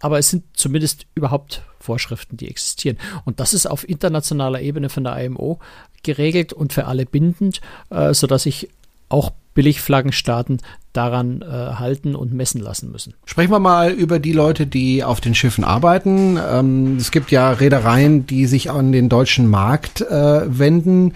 Aber 0.00 0.18
es 0.18 0.30
sind 0.30 0.44
zumindest 0.54 1.06
überhaupt 1.14 1.62
Vorschriften, 1.80 2.36
die 2.36 2.48
existieren. 2.48 2.98
Und 3.24 3.40
das 3.40 3.54
ist 3.54 3.66
auf 3.66 3.88
internationaler 3.88 4.60
Ebene 4.60 4.88
von 4.88 5.04
der 5.04 5.22
IMO 5.24 5.60
geregelt 6.06 6.54
und 6.54 6.72
für 6.72 6.86
alle 6.86 7.04
bindend, 7.04 7.60
äh, 7.90 8.14
sodass 8.14 8.44
sich 8.44 8.70
auch 9.08 9.30
Billigflaggenstaaten 9.54 10.60
daran 10.92 11.42
äh, 11.42 11.46
halten 11.46 12.14
und 12.14 12.32
messen 12.32 12.60
lassen 12.60 12.90
müssen. 12.92 13.14
Sprechen 13.24 13.50
wir 13.50 13.58
mal 13.58 13.90
über 13.90 14.18
die 14.18 14.32
Leute, 14.32 14.66
die 14.66 15.02
auf 15.04 15.20
den 15.20 15.34
Schiffen 15.34 15.64
arbeiten. 15.64 16.38
Ähm, 16.38 16.96
es 16.96 17.10
gibt 17.10 17.30
ja 17.30 17.50
Reedereien, 17.50 18.26
die 18.26 18.46
sich 18.46 18.70
an 18.70 18.92
den 18.92 19.08
deutschen 19.08 19.48
Markt 19.48 20.00
äh, 20.02 20.58
wenden. 20.58 21.14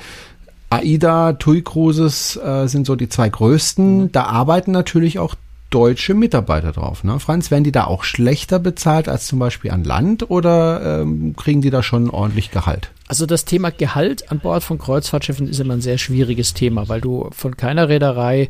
AIDA, 0.70 1.34
TUI 1.34 1.62
Cruises 1.62 2.36
äh, 2.36 2.66
sind 2.66 2.86
so 2.86 2.96
die 2.96 3.08
zwei 3.08 3.28
größten. 3.28 4.02
Mhm. 4.02 4.12
Da 4.12 4.24
arbeiten 4.24 4.70
natürlich 4.70 5.18
auch 5.18 5.34
deutsche 5.70 6.14
Mitarbeiter 6.14 6.72
drauf. 6.72 7.04
Ne? 7.04 7.18
Franz, 7.20 7.50
werden 7.50 7.64
die 7.64 7.72
da 7.72 7.84
auch 7.84 8.04
schlechter 8.04 8.58
bezahlt 8.58 9.08
als 9.08 9.26
zum 9.26 9.38
Beispiel 9.38 9.70
an 9.70 9.84
Land 9.84 10.30
oder 10.30 11.00
ähm, 11.00 11.34
kriegen 11.36 11.62
die 11.62 11.70
da 11.70 11.82
schon 11.82 12.10
ordentlich 12.10 12.50
Gehalt? 12.50 12.90
Also 13.06 13.26
das 13.26 13.44
Thema 13.44 13.70
Gehalt 13.70 14.30
an 14.30 14.38
Bord 14.38 14.62
von 14.62 14.78
Kreuzfahrtschiffen 14.78 15.48
ist 15.48 15.58
immer 15.58 15.74
ein 15.74 15.80
sehr 15.80 15.98
schwieriges 15.98 16.54
Thema, 16.54 16.88
weil 16.88 17.00
du 17.00 17.28
von 17.32 17.56
keiner 17.56 17.88
Reederei 17.88 18.48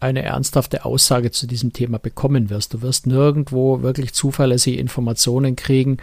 eine 0.00 0.22
ernsthafte 0.22 0.84
Aussage 0.84 1.30
zu 1.30 1.46
diesem 1.46 1.72
Thema 1.72 1.98
bekommen 1.98 2.50
wirst. 2.50 2.74
Du 2.74 2.82
wirst 2.82 3.06
nirgendwo 3.06 3.82
wirklich 3.82 4.14
zuverlässige 4.14 4.78
Informationen 4.78 5.56
kriegen, 5.56 5.96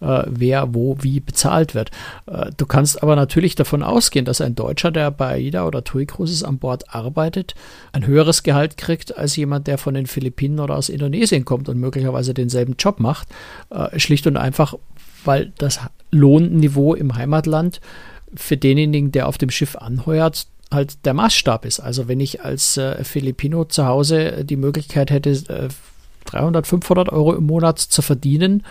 äh, 0.00 0.22
wer 0.26 0.74
wo 0.74 0.96
wie 1.00 1.20
bezahlt 1.20 1.74
wird. 1.74 1.90
Äh, 2.26 2.50
du 2.56 2.66
kannst 2.66 3.02
aber 3.02 3.14
natürlich 3.14 3.54
davon 3.54 3.82
ausgehen, 3.82 4.24
dass 4.24 4.40
ein 4.40 4.54
Deutscher, 4.54 4.90
der 4.90 5.10
bei 5.10 5.34
AIDA 5.34 5.66
oder 5.66 5.84
TUI 5.84 6.06
Cruises 6.06 6.42
an 6.42 6.58
Bord 6.58 6.94
arbeitet, 6.94 7.54
ein 7.92 8.06
höheres 8.06 8.42
Gehalt 8.42 8.76
kriegt 8.76 9.16
als 9.16 9.36
jemand, 9.36 9.66
der 9.66 9.76
von 9.76 9.94
den 9.94 10.06
Philippinen 10.06 10.60
oder 10.60 10.76
aus 10.76 10.88
Indonesien 10.88 11.44
kommt 11.44 11.68
und 11.68 11.78
möglicherweise 11.78 12.34
denselben 12.34 12.76
Job 12.78 13.00
macht. 13.00 13.28
Äh, 13.70 13.98
schlicht 13.98 14.26
und 14.26 14.36
einfach, 14.36 14.74
weil 15.24 15.52
das 15.58 15.80
Lohnniveau 16.10 16.94
im 16.94 17.16
Heimatland 17.16 17.80
für 18.34 18.56
denjenigen, 18.56 19.12
der 19.12 19.28
auf 19.28 19.36
dem 19.36 19.50
Schiff 19.50 19.76
anheuert, 19.76 20.46
halt 20.72 21.04
der 21.04 21.14
Maßstab 21.14 21.64
ist. 21.64 21.80
Also 21.80 22.08
wenn 22.08 22.20
ich 22.20 22.44
als 22.44 22.76
äh, 22.76 23.02
Filipino 23.04 23.64
zu 23.64 23.86
Hause 23.86 24.44
die 24.44 24.56
Möglichkeit 24.56 25.10
hätte, 25.10 25.30
äh, 25.30 25.68
300, 26.26 26.66
500 26.66 27.08
Euro 27.10 27.34
im 27.34 27.46
Monat 27.46 27.78
zu 27.78 28.02
verdienen, 28.02 28.64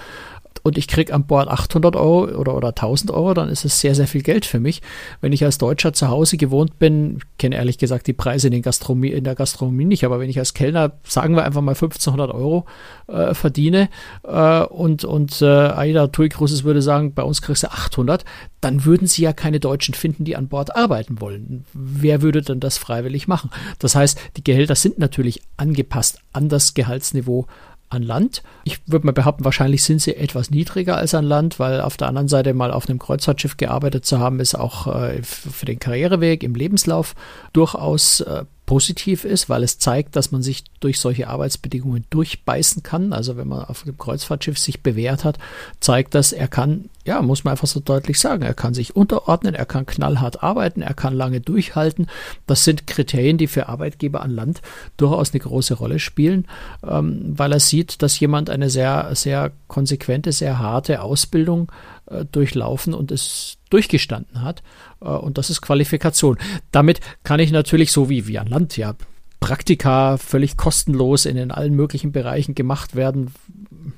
und 0.63 0.77
ich 0.77 0.87
kriege 0.87 1.13
an 1.13 1.25
Bord 1.25 1.47
800 1.47 1.95
Euro 1.95 2.25
oder, 2.37 2.55
oder 2.55 2.69
1000 2.69 3.11
Euro, 3.11 3.33
dann 3.33 3.49
ist 3.49 3.65
es 3.65 3.79
sehr, 3.79 3.95
sehr 3.95 4.07
viel 4.07 4.21
Geld 4.21 4.45
für 4.45 4.59
mich. 4.59 4.81
Wenn 5.19 5.33
ich 5.33 5.43
als 5.43 5.57
Deutscher 5.57 5.93
zu 5.93 6.09
Hause 6.09 6.37
gewohnt 6.37 6.79
bin, 6.79 7.19
kenne 7.37 7.55
ehrlich 7.55 7.77
gesagt 7.77 8.07
die 8.07 8.13
Preise 8.13 8.47
in, 8.47 8.61
Gastronomie, 8.61 9.11
in 9.11 9.23
der 9.23 9.35
Gastronomie 9.35 9.85
nicht, 9.85 10.03
aber 10.03 10.19
wenn 10.19 10.29
ich 10.29 10.39
als 10.39 10.53
Kellner, 10.53 10.93
sagen 11.03 11.35
wir 11.35 11.43
einfach 11.43 11.61
mal 11.61 11.71
1500 11.71 12.31
Euro 12.31 12.65
äh, 13.07 13.33
verdiene 13.33 13.89
äh, 14.23 14.63
und, 14.63 15.03
und 15.03 15.41
äh, 15.41 15.45
Aida 15.45 16.07
TUI 16.07 16.29
Cruises 16.29 16.63
würde 16.63 16.81
sagen, 16.81 17.13
bei 17.13 17.23
uns 17.23 17.41
kriegst 17.41 17.63
du 17.63 17.71
800, 17.71 18.25
dann 18.61 18.85
würden 18.85 19.07
sie 19.07 19.23
ja 19.23 19.33
keine 19.33 19.59
Deutschen 19.59 19.95
finden, 19.95 20.23
die 20.23 20.35
an 20.35 20.47
Bord 20.47 20.75
arbeiten 20.75 21.19
wollen. 21.19 21.65
Wer 21.73 22.21
würde 22.21 22.41
denn 22.41 22.59
das 22.59 22.77
freiwillig 22.77 23.27
machen? 23.27 23.49
Das 23.79 23.95
heißt, 23.95 24.19
die 24.37 24.43
Gehälter 24.43 24.75
sind 24.75 24.99
natürlich 24.99 25.41
angepasst 25.57 26.19
an 26.31 26.47
das 26.47 26.73
Gehaltsniveau 26.73 27.47
an 27.91 28.03
Land. 28.03 28.41
Ich 28.63 28.79
würde 28.87 29.05
mal 29.05 29.11
behaupten, 29.11 29.45
wahrscheinlich 29.45 29.83
sind 29.83 30.01
sie 30.01 30.15
etwas 30.15 30.49
niedriger 30.49 30.97
als 30.97 31.13
an 31.13 31.25
Land, 31.25 31.59
weil 31.59 31.81
auf 31.81 31.97
der 31.97 32.07
anderen 32.07 32.27
Seite 32.27 32.53
mal 32.53 32.71
auf 32.71 32.89
einem 32.89 32.99
Kreuzfahrtschiff 32.99 33.57
gearbeitet 33.57 34.05
zu 34.05 34.19
haben, 34.19 34.39
ist 34.39 34.55
auch 34.55 34.87
äh, 34.87 35.21
für 35.23 35.65
den 35.65 35.79
Karriereweg 35.79 36.43
im 36.43 36.55
Lebenslauf 36.55 37.15
durchaus 37.53 38.21
äh, 38.21 38.45
positiv 38.71 39.25
ist, 39.25 39.49
weil 39.49 39.63
es 39.63 39.79
zeigt, 39.79 40.15
dass 40.15 40.31
man 40.31 40.41
sich 40.41 40.63
durch 40.79 40.97
solche 40.97 41.27
Arbeitsbedingungen 41.27 42.05
durchbeißen 42.09 42.83
kann. 42.83 43.11
Also 43.11 43.35
wenn 43.35 43.49
man 43.49 43.65
auf 43.65 43.83
dem 43.83 43.97
Kreuzfahrtschiff 43.97 44.57
sich 44.57 44.81
bewährt 44.81 45.25
hat, 45.25 45.37
zeigt 45.81 46.15
das, 46.15 46.31
er 46.31 46.47
kann, 46.47 46.85
ja, 47.03 47.21
muss 47.21 47.43
man 47.43 47.51
einfach 47.51 47.67
so 47.67 47.81
deutlich 47.81 48.17
sagen, 48.17 48.43
er 48.43 48.53
kann 48.53 48.73
sich 48.73 48.95
unterordnen, 48.95 49.55
er 49.55 49.65
kann 49.65 49.85
knallhart 49.85 50.41
arbeiten, 50.41 50.81
er 50.81 50.93
kann 50.93 51.13
lange 51.13 51.41
durchhalten. 51.41 52.07
Das 52.47 52.63
sind 52.63 52.87
Kriterien, 52.87 53.37
die 53.37 53.47
für 53.47 53.67
Arbeitgeber 53.67 54.21
an 54.21 54.31
Land 54.31 54.61
durchaus 54.95 55.33
eine 55.33 55.41
große 55.41 55.73
Rolle 55.73 55.99
spielen, 55.99 56.47
ähm, 56.87 57.33
weil 57.35 57.51
er 57.51 57.59
sieht, 57.59 58.01
dass 58.01 58.21
jemand 58.21 58.49
eine 58.49 58.69
sehr, 58.69 59.09
sehr 59.15 59.51
konsequente, 59.67 60.31
sehr 60.31 60.59
harte 60.59 61.01
Ausbildung 61.01 61.69
äh, 62.11 62.25
durchlaufen 62.25 62.93
und 62.93 63.11
es 63.11 63.57
durchgestanden 63.69 64.41
hat. 64.41 64.63
Äh, 65.01 65.05
und 65.05 65.37
das 65.37 65.49
ist 65.49 65.61
Qualifikation. 65.61 66.37
Damit 66.71 66.99
kann 67.23 67.39
ich 67.39 67.51
natürlich 67.51 67.91
so 67.91 68.09
wie, 68.09 68.27
wie 68.27 68.39
an 68.39 68.47
Land 68.47 68.77
ja 68.77 68.95
Praktika 69.39 70.17
völlig 70.17 70.55
kostenlos 70.55 71.25
in, 71.25 71.35
in 71.35 71.51
allen 71.51 71.73
möglichen 71.73 72.11
Bereichen 72.11 72.53
gemacht 72.53 72.95
werden. 72.95 73.31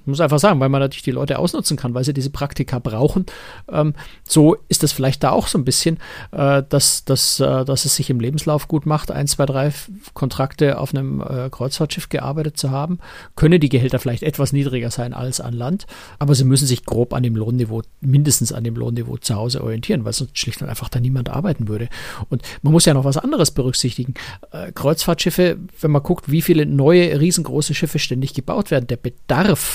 Muss 0.06 0.22
einfach 0.22 0.40
sagen, 0.40 0.60
weil 0.60 0.70
man 0.70 0.82
natürlich 0.82 1.04
die 1.04 1.12
Leute 1.12 1.40
ausnutzen 1.40 1.78
kann, 1.78 1.94
weil 1.94 2.04
sie 2.04 2.14
diese 2.14 2.30
Praktika 2.30 2.80
brauchen. 2.80 3.26
Ähm, 3.72 3.94
so 4.24 4.56
ist 4.70 4.84
es 4.84 4.92
vielleicht 4.92 5.24
da 5.24 5.32
auch 5.32 5.48
so 5.48 5.58
ein 5.58 5.66
bisschen, 5.66 5.98
äh, 6.32 6.64
dass, 6.68 7.06
dass, 7.06 7.40
äh, 7.40 7.66
dass 7.66 7.86
es 7.86 7.96
sich 7.96 8.10
im 8.10 8.20
Lebenslauf 8.20 8.68
gut 8.68 8.86
macht, 8.86 9.12
ein, 9.12 9.28
zwei, 9.28 9.46
drei 9.46 9.72
Kontrakte 10.14 10.78
auf 10.80 10.94
einem 10.94 11.22
äh, 11.22 11.50
Kreuzfahrtschiff 11.50 12.10
gearbeitet 12.10 12.58
zu 12.58 12.72
haben. 12.72 13.00
Können 13.36 13.60
die 13.60 13.70
Gehälter 13.70 14.00
vielleicht 14.00 14.24
etwas 14.24 14.54
niedriger 14.54 14.92
sein 14.92 15.14
als 15.14 15.42
an 15.42 15.54
Land, 15.54 15.86
aber 16.20 16.36
sie 16.36 16.46
müssen 16.46 16.68
sich 16.68 16.86
grob 16.86 17.14
an 17.14 17.24
dem 17.24 17.36
Lohnniveau, 17.36 17.82
mindestens 18.02 18.54
an 18.54 18.64
dem 18.64 18.76
Lohnniveau 18.76 19.18
zu 19.18 19.36
Hause 19.36 19.64
orientieren, 19.64 20.06
weil 20.06 20.14
sonst 20.14 20.38
schlicht 20.38 20.62
und 20.62 20.70
einfach 20.70 20.90
da 20.90 21.00
niemand 21.00 21.30
arbeiten 21.30 21.68
würde. 21.68 21.90
Und 22.30 22.42
man 22.62 22.74
muss 22.74 22.86
ja 22.86 22.94
noch 22.94 23.04
was 23.04 23.18
anderes 23.18 23.52
berücksichtigen. 23.52 24.14
Äh, 24.52 24.72
Kreuzfahrtschiffe 24.72 25.34
Schiffe, 25.34 25.58
wenn 25.82 25.92
man 25.92 26.04
guckt, 26.04 26.30
wie 26.30 26.42
viele 26.42 26.66
neue 26.66 27.20
riesengroße 27.20 27.74
Schiffe 27.74 27.98
ständig 27.98 28.34
gebaut 28.34 28.72
werden, 28.72 28.88
der 28.88 28.98
Bedarf 28.98 29.73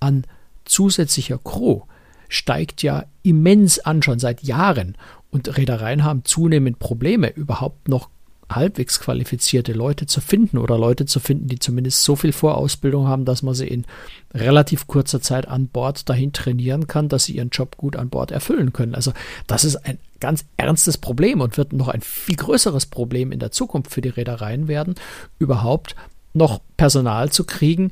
an 0.00 0.24
zusätzlicher 0.64 1.38
Crew 1.38 1.82
steigt 2.28 2.82
ja 2.82 3.04
immens 3.22 3.78
an, 3.78 4.02
schon 4.02 4.18
seit 4.18 4.42
Jahren. 4.42 4.96
Und 5.30 5.56
Reedereien 5.56 6.04
haben 6.04 6.24
zunehmend 6.24 6.78
Probleme, 6.78 7.28
überhaupt 7.28 7.88
noch 7.88 8.08
halbwegs 8.50 9.00
qualifizierte 9.00 9.72
Leute 9.72 10.06
zu 10.06 10.20
finden 10.20 10.58
oder 10.58 10.78
Leute 10.78 11.04
zu 11.04 11.18
finden, 11.18 11.48
die 11.48 11.58
zumindest 11.58 12.04
so 12.04 12.14
viel 12.14 12.32
Vorausbildung 12.32 13.08
haben, 13.08 13.24
dass 13.24 13.42
man 13.42 13.54
sie 13.54 13.66
in 13.66 13.84
relativ 14.32 14.86
kurzer 14.86 15.20
Zeit 15.20 15.48
an 15.48 15.66
Bord 15.66 16.08
dahin 16.08 16.32
trainieren 16.32 16.86
kann, 16.86 17.08
dass 17.08 17.24
sie 17.24 17.36
ihren 17.36 17.50
Job 17.50 17.76
gut 17.76 17.96
an 17.96 18.08
Bord 18.08 18.30
erfüllen 18.30 18.72
können. 18.72 18.94
Also 18.94 19.12
das 19.46 19.64
ist 19.64 19.76
ein 19.76 19.98
ganz 20.20 20.44
ernstes 20.56 20.96
Problem 20.96 21.40
und 21.40 21.58
wird 21.58 21.72
noch 21.72 21.88
ein 21.88 22.02
viel 22.02 22.36
größeres 22.36 22.86
Problem 22.86 23.32
in 23.32 23.40
der 23.40 23.50
Zukunft 23.50 23.90
für 23.90 24.00
die 24.00 24.10
Reedereien 24.10 24.68
werden, 24.68 24.94
überhaupt 25.38 25.96
noch 26.32 26.60
Personal 26.76 27.30
zu 27.30 27.44
kriegen, 27.44 27.90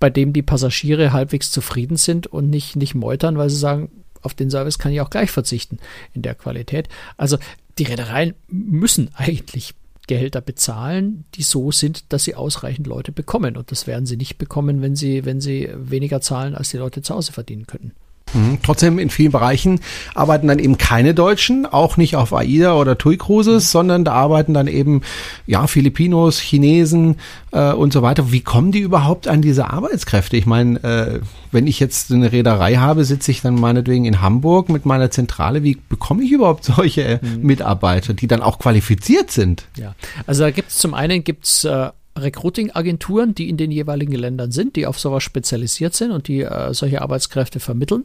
bei 0.00 0.10
dem 0.10 0.32
die 0.32 0.42
Passagiere 0.42 1.12
halbwegs 1.12 1.52
zufrieden 1.52 1.96
sind 1.96 2.26
und 2.26 2.50
nicht, 2.50 2.74
nicht 2.74 2.94
meutern, 2.94 3.38
weil 3.38 3.50
sie 3.50 3.56
sagen, 3.56 3.90
auf 4.22 4.34
den 4.34 4.50
Service 4.50 4.78
kann 4.78 4.92
ich 4.92 5.00
auch 5.00 5.10
gleich 5.10 5.30
verzichten 5.30 5.78
in 6.12 6.22
der 6.22 6.34
Qualität. 6.34 6.88
Also 7.16 7.38
die 7.78 7.84
Reedereien 7.84 8.34
müssen 8.48 9.10
eigentlich 9.14 9.74
Gehälter 10.06 10.40
bezahlen, 10.40 11.24
die 11.34 11.42
so 11.42 11.70
sind, 11.70 12.12
dass 12.12 12.24
sie 12.24 12.34
ausreichend 12.34 12.86
Leute 12.86 13.12
bekommen. 13.12 13.56
Und 13.56 13.70
das 13.70 13.86
werden 13.86 14.06
sie 14.06 14.16
nicht 14.16 14.38
bekommen, 14.38 14.82
wenn 14.82 14.96
sie, 14.96 15.24
wenn 15.24 15.40
sie 15.40 15.70
weniger 15.72 16.20
zahlen, 16.20 16.54
als 16.54 16.70
die 16.70 16.78
Leute 16.78 17.02
zu 17.02 17.14
Hause 17.14 17.32
verdienen 17.32 17.66
könnten. 17.66 17.92
Mhm. 18.34 18.58
Trotzdem 18.62 18.98
in 18.98 19.10
vielen 19.10 19.32
Bereichen 19.32 19.80
arbeiten 20.14 20.48
dann 20.48 20.58
eben 20.58 20.78
keine 20.78 21.14
Deutschen, 21.14 21.66
auch 21.66 21.96
nicht 21.96 22.16
auf 22.16 22.32
AIDA 22.32 22.74
oder 22.74 22.98
TUI 22.98 23.16
Cruises, 23.16 23.64
mhm. 23.64 23.70
sondern 23.70 24.04
da 24.04 24.12
arbeiten 24.12 24.54
dann 24.54 24.66
eben 24.66 25.02
ja 25.46 25.66
Filipinos, 25.66 26.38
Chinesen 26.38 27.16
äh, 27.52 27.72
und 27.72 27.92
so 27.92 28.02
weiter. 28.02 28.32
Wie 28.32 28.40
kommen 28.40 28.72
die 28.72 28.80
überhaupt 28.80 29.28
an 29.28 29.42
diese 29.42 29.70
Arbeitskräfte? 29.70 30.36
Ich 30.36 30.46
meine, 30.46 30.82
äh, 30.82 31.20
wenn 31.52 31.66
ich 31.66 31.80
jetzt 31.80 32.12
eine 32.12 32.32
Reederei 32.32 32.76
habe, 32.76 33.04
sitze 33.04 33.30
ich 33.30 33.42
dann 33.42 33.54
meinetwegen 33.54 34.04
in 34.04 34.20
Hamburg 34.20 34.68
mit 34.68 34.86
meiner 34.86 35.10
Zentrale. 35.10 35.62
Wie 35.62 35.78
bekomme 35.88 36.22
ich 36.22 36.32
überhaupt 36.32 36.64
solche 36.76 37.20
mhm. 37.22 37.42
Mitarbeiter, 37.42 38.14
die 38.14 38.26
dann 38.26 38.42
auch 38.42 38.58
qualifiziert 38.58 39.30
sind? 39.30 39.64
Ja, 39.76 39.94
also 40.26 40.42
da 40.42 40.50
gibt 40.50 40.70
es 40.70 40.78
zum 40.78 40.94
einen 40.94 41.24
gibt's 41.24 41.64
äh, 41.64 41.90
Recruiting-Agenturen, 42.22 43.34
die 43.34 43.48
in 43.48 43.56
den 43.56 43.70
jeweiligen 43.70 44.14
Ländern 44.14 44.52
sind, 44.52 44.76
die 44.76 44.86
auf 44.86 44.98
sowas 44.98 45.22
spezialisiert 45.22 45.94
sind 45.94 46.10
und 46.10 46.28
die 46.28 46.42
äh, 46.42 46.72
solche 46.74 47.02
Arbeitskräfte 47.02 47.60
vermitteln. 47.60 48.04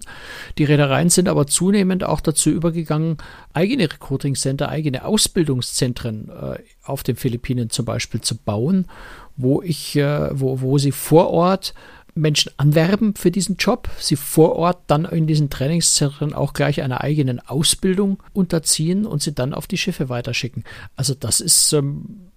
Die 0.57 0.63
Reedereien 0.63 1.09
sind 1.09 1.27
aber 1.27 1.47
zunehmend 1.47 2.03
auch 2.03 2.21
dazu 2.21 2.49
übergegangen, 2.49 3.17
eigene 3.53 3.83
Recruiting-Center, 3.83 4.69
eigene 4.69 5.05
Ausbildungszentren 5.05 6.29
äh, 6.29 6.59
auf 6.83 7.03
den 7.03 7.15
Philippinen 7.15 7.69
zum 7.69 7.85
Beispiel 7.85 8.21
zu 8.21 8.35
bauen, 8.35 8.85
wo 9.37 9.61
ich, 9.61 9.95
äh, 9.95 10.29
wo, 10.39 10.61
wo 10.61 10.77
sie 10.77 10.91
vor 10.91 11.29
Ort 11.29 11.73
Menschen 12.15 12.51
anwerben 12.55 13.13
für 13.15 13.29
diesen 13.29 13.57
Job, 13.57 13.89
sie 13.99 14.15
vor 14.15 14.55
Ort 14.55 14.79
dann 14.87 15.03
in 15.03 15.27
diesen 15.27 15.49
Trainingszentren 15.49 16.33
auch 16.33 16.53
gleich 16.53 16.81
einer 16.81 17.01
eigenen 17.01 17.41
Ausbildung 17.41 18.23
unterziehen 18.33 19.05
und 19.05 19.21
sie 19.21 19.33
dann 19.33 19.53
auf 19.53 19.67
die 19.67 19.77
Schiffe 19.77 20.07
weiterschicken. 20.07 20.63
Also 20.95 21.13
das 21.13 21.41
ist 21.41 21.73
ähm, 21.73 22.31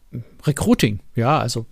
Recruiting, 0.47 1.01
ja, 1.15 1.39
also 1.39 1.67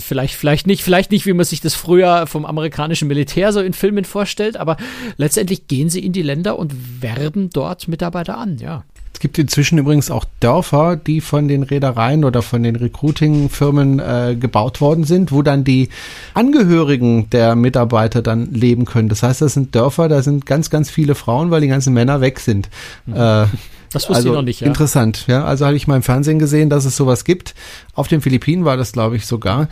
vielleicht, 0.00 0.34
vielleicht 0.34 0.66
nicht, 0.66 0.82
vielleicht 0.82 1.10
nicht, 1.10 1.26
wie 1.26 1.32
man 1.32 1.44
sich 1.44 1.60
das 1.60 1.74
früher 1.74 2.26
vom 2.26 2.44
amerikanischen 2.44 3.08
Militär 3.08 3.52
so 3.52 3.60
in 3.60 3.72
Filmen 3.72 4.04
vorstellt, 4.04 4.56
aber 4.56 4.76
letztendlich 5.16 5.68
gehen 5.68 5.90
sie 5.90 6.04
in 6.04 6.12
die 6.12 6.22
Länder 6.22 6.58
und 6.58 7.02
werben 7.02 7.50
dort 7.50 7.88
Mitarbeiter 7.88 8.38
an, 8.38 8.58
ja. 8.58 8.84
Gibt 9.22 9.38
inzwischen 9.38 9.78
übrigens 9.78 10.10
auch 10.10 10.26
Dörfer, 10.40 10.96
die 10.96 11.22
von 11.22 11.48
den 11.48 11.62
Reedereien 11.62 12.24
oder 12.24 12.42
von 12.42 12.62
den 12.62 12.76
Recruiting-Firmen 12.76 14.00
äh, 14.00 14.36
gebaut 14.38 14.80
worden 14.80 15.04
sind, 15.04 15.32
wo 15.32 15.42
dann 15.42 15.62
die 15.62 15.88
Angehörigen 16.34 17.30
der 17.30 17.54
Mitarbeiter 17.54 18.20
dann 18.20 18.52
leben 18.52 18.84
können. 18.84 19.08
Das 19.08 19.22
heißt, 19.22 19.40
das 19.40 19.54
sind 19.54 19.74
Dörfer, 19.74 20.08
da 20.08 20.22
sind 20.22 20.44
ganz, 20.44 20.68
ganz 20.70 20.90
viele 20.90 21.14
Frauen, 21.14 21.52
weil 21.52 21.60
die 21.60 21.68
ganzen 21.68 21.94
Männer 21.94 22.20
weg 22.20 22.40
sind. 22.40 22.68
Mhm. 23.06 23.14
Äh, 23.14 23.46
das 23.92 24.08
wusste 24.08 24.14
also, 24.14 24.28
ich 24.30 24.34
noch 24.34 24.42
nicht, 24.42 24.60
ja. 24.60 24.66
Interessant, 24.66 25.26
ja. 25.28 25.44
Also 25.44 25.66
habe 25.66 25.76
ich 25.76 25.86
mal 25.86 25.96
im 25.96 26.02
Fernsehen 26.02 26.38
gesehen, 26.38 26.68
dass 26.68 26.84
es 26.84 26.96
sowas 26.96 27.24
gibt. 27.24 27.54
Auf 27.94 28.08
den 28.08 28.22
Philippinen 28.22 28.64
war 28.64 28.76
das, 28.76 28.92
glaube 28.92 29.16
ich, 29.16 29.26
sogar. 29.26 29.68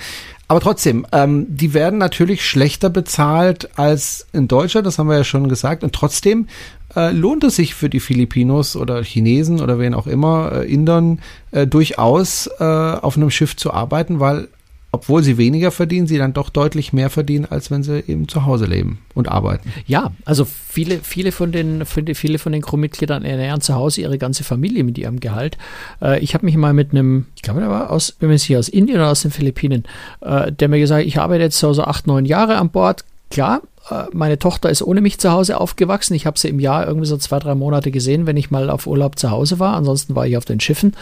Aber 0.47 0.61
trotzdem, 0.61 1.07
ähm, 1.12 1.47
die 1.49 1.75
werden 1.75 1.99
natürlich 1.99 2.45
schlechter 2.45 2.90
bezahlt 2.90 3.78
als 3.78 4.26
in 4.33 4.47
Deutschland, 4.47 4.87
das 4.87 4.99
haben 4.99 5.09
wir 5.09 5.16
ja 5.16 5.25
schon 5.25 5.49
gesagt. 5.49 5.83
Und 5.83 5.92
trotzdem 5.95 6.49
äh, 6.97 7.11
lohnt 7.12 7.44
es 7.44 7.56
sich 7.56 7.75
für 7.75 7.88
die 7.88 8.00
Filipinos 8.00 8.76
oder 8.76 9.02
Chinesen 9.02 9.61
oder 9.61 9.78
wen 9.78 9.94
auch 9.94 10.06
immer, 10.06 10.52
äh, 10.52 10.73
Indern, 10.73 11.20
äh, 11.50 11.66
durchaus 11.66 12.49
äh, 12.59 12.64
auf 12.64 13.16
einem 13.16 13.30
Schiff 13.30 13.56
zu 13.56 13.73
arbeiten, 13.73 14.20
weil 14.20 14.49
obwohl 14.92 15.23
sie 15.23 15.38
weniger 15.38 15.70
verdienen, 15.70 16.09
sie 16.09 16.18
dann 16.18 16.32
doch 16.32 16.50
deutlich 16.50 16.92
mehr 16.92 17.11
verdienen, 17.11 17.47
als 17.49 17.70
wenn 17.70 17.82
sie 17.82 18.02
eben 18.09 18.26
zu 18.26 18.44
Hause 18.44 18.66
leben 18.66 18.99
und 19.14 19.28
arbeiten. 19.28 19.73
Ja, 19.87 20.12
also 20.25 20.44
viele, 20.44 20.99
viele 21.02 21.30
von 21.30 21.52
den, 21.52 21.85
viele 21.87 22.38
von 22.38 22.52
den 22.52 22.62
Crewmitgliedern 22.62 23.25
ernähren 23.25 23.61
zu 23.61 23.75
Hause 23.75 24.00
ihre 24.00 24.18
ganze 24.18 24.42
Familie 24.42 24.82
mit 24.82 24.99
ihrem 24.99 25.20
Gehalt. 25.20 25.59
Äh, 26.02 26.18
ich 26.20 26.35
habe 26.35 26.44
mich 26.44 26.56
mal 26.56 26.73
mit 26.73 26.90
einem, 26.90 27.26
ich 27.37 27.42
glaube, 27.42 27.61
der 27.61 27.70
war 27.70 27.90
aus, 27.90 28.16
wenn 28.18 28.30
man 28.30 28.38
sich 28.38 28.56
aus 28.56 28.68
Indien 28.68 28.99
oder 28.99 29.11
aus 29.11 29.23
den 29.23 29.30
Philippinen, 29.30 29.85
äh, 30.23 30.50
der 30.50 30.68
mir 30.68 30.80
gesagt, 30.80 31.06
ich 31.06 31.20
arbeite 31.20 31.44
jetzt 31.44 31.59
so, 31.59 31.73
so 31.73 31.85
acht, 31.85 32.09
neun 32.09 32.25
Jahre 32.25 32.56
an 32.56 32.70
Bord. 32.70 33.04
Klar, 33.30 33.62
äh, 33.90 34.04
meine 34.12 34.40
Tochter 34.40 34.70
ist 34.70 34.82
ohne 34.82 35.00
mich 35.00 35.20
zu 35.20 35.30
Hause 35.30 35.60
aufgewachsen. 35.60 36.14
Ich 36.14 36.26
habe 36.26 36.38
sie 36.38 36.49
im 36.49 36.58
Jahr 36.58 36.87
irgendwie 36.87 37.06
so 37.06 37.16
zwei, 37.16 37.38
drei 37.38 37.54
Monate 37.54 37.92
gesehen, 37.92 38.26
wenn 38.26 38.37
ich 38.37 38.50
mal 38.50 38.68
auf 38.70 38.88
Urlaub 38.88 39.18
zu 39.20 39.30
Hause 39.30 39.60
war. 39.60 39.76
Ansonsten 39.76 40.16
war 40.16 40.26
ich 40.26 40.37
auf 40.37 40.44
den 40.44 40.58
Schiffen. 40.58 40.96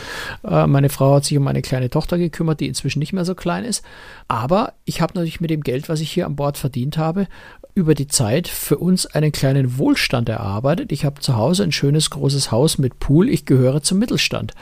Äh, 0.44 0.66
meine 0.66 0.90
Frau 0.90 1.14
hat 1.14 1.24
sich 1.24 1.38
um 1.38 1.44
meine 1.44 1.62
kleine 1.62 1.88
Tochter 1.88 2.18
gekümmert, 2.18 2.60
die 2.60 2.68
inzwischen 2.68 2.98
nicht 2.98 3.14
mehr 3.14 3.24
so 3.24 3.34
klein 3.34 3.64
ist. 3.64 3.82
Aber 4.28 4.74
ich 4.84 5.00
habe 5.00 5.14
natürlich 5.14 5.40
mit 5.40 5.48
dem 5.48 5.62
Geld, 5.62 5.88
was 5.88 6.00
ich 6.00 6.12
hier 6.12 6.26
an 6.26 6.36
Bord 6.36 6.58
verdient 6.58 6.98
habe, 6.98 7.28
über 7.74 7.94
die 7.94 8.08
Zeit 8.08 8.46
für 8.46 8.76
uns 8.76 9.06
einen 9.06 9.32
kleinen 9.32 9.78
Wohlstand 9.78 10.28
erarbeitet. 10.28 10.92
Ich 10.92 11.06
habe 11.06 11.20
zu 11.20 11.36
Hause 11.36 11.62
ein 11.62 11.72
schönes 11.72 12.10
großes 12.10 12.50
Haus 12.52 12.76
mit 12.76 13.00
Pool. 13.00 13.30
Ich 13.30 13.46
gehöre 13.46 13.82
zum 13.82 14.00
Mittelstand. 14.00 14.52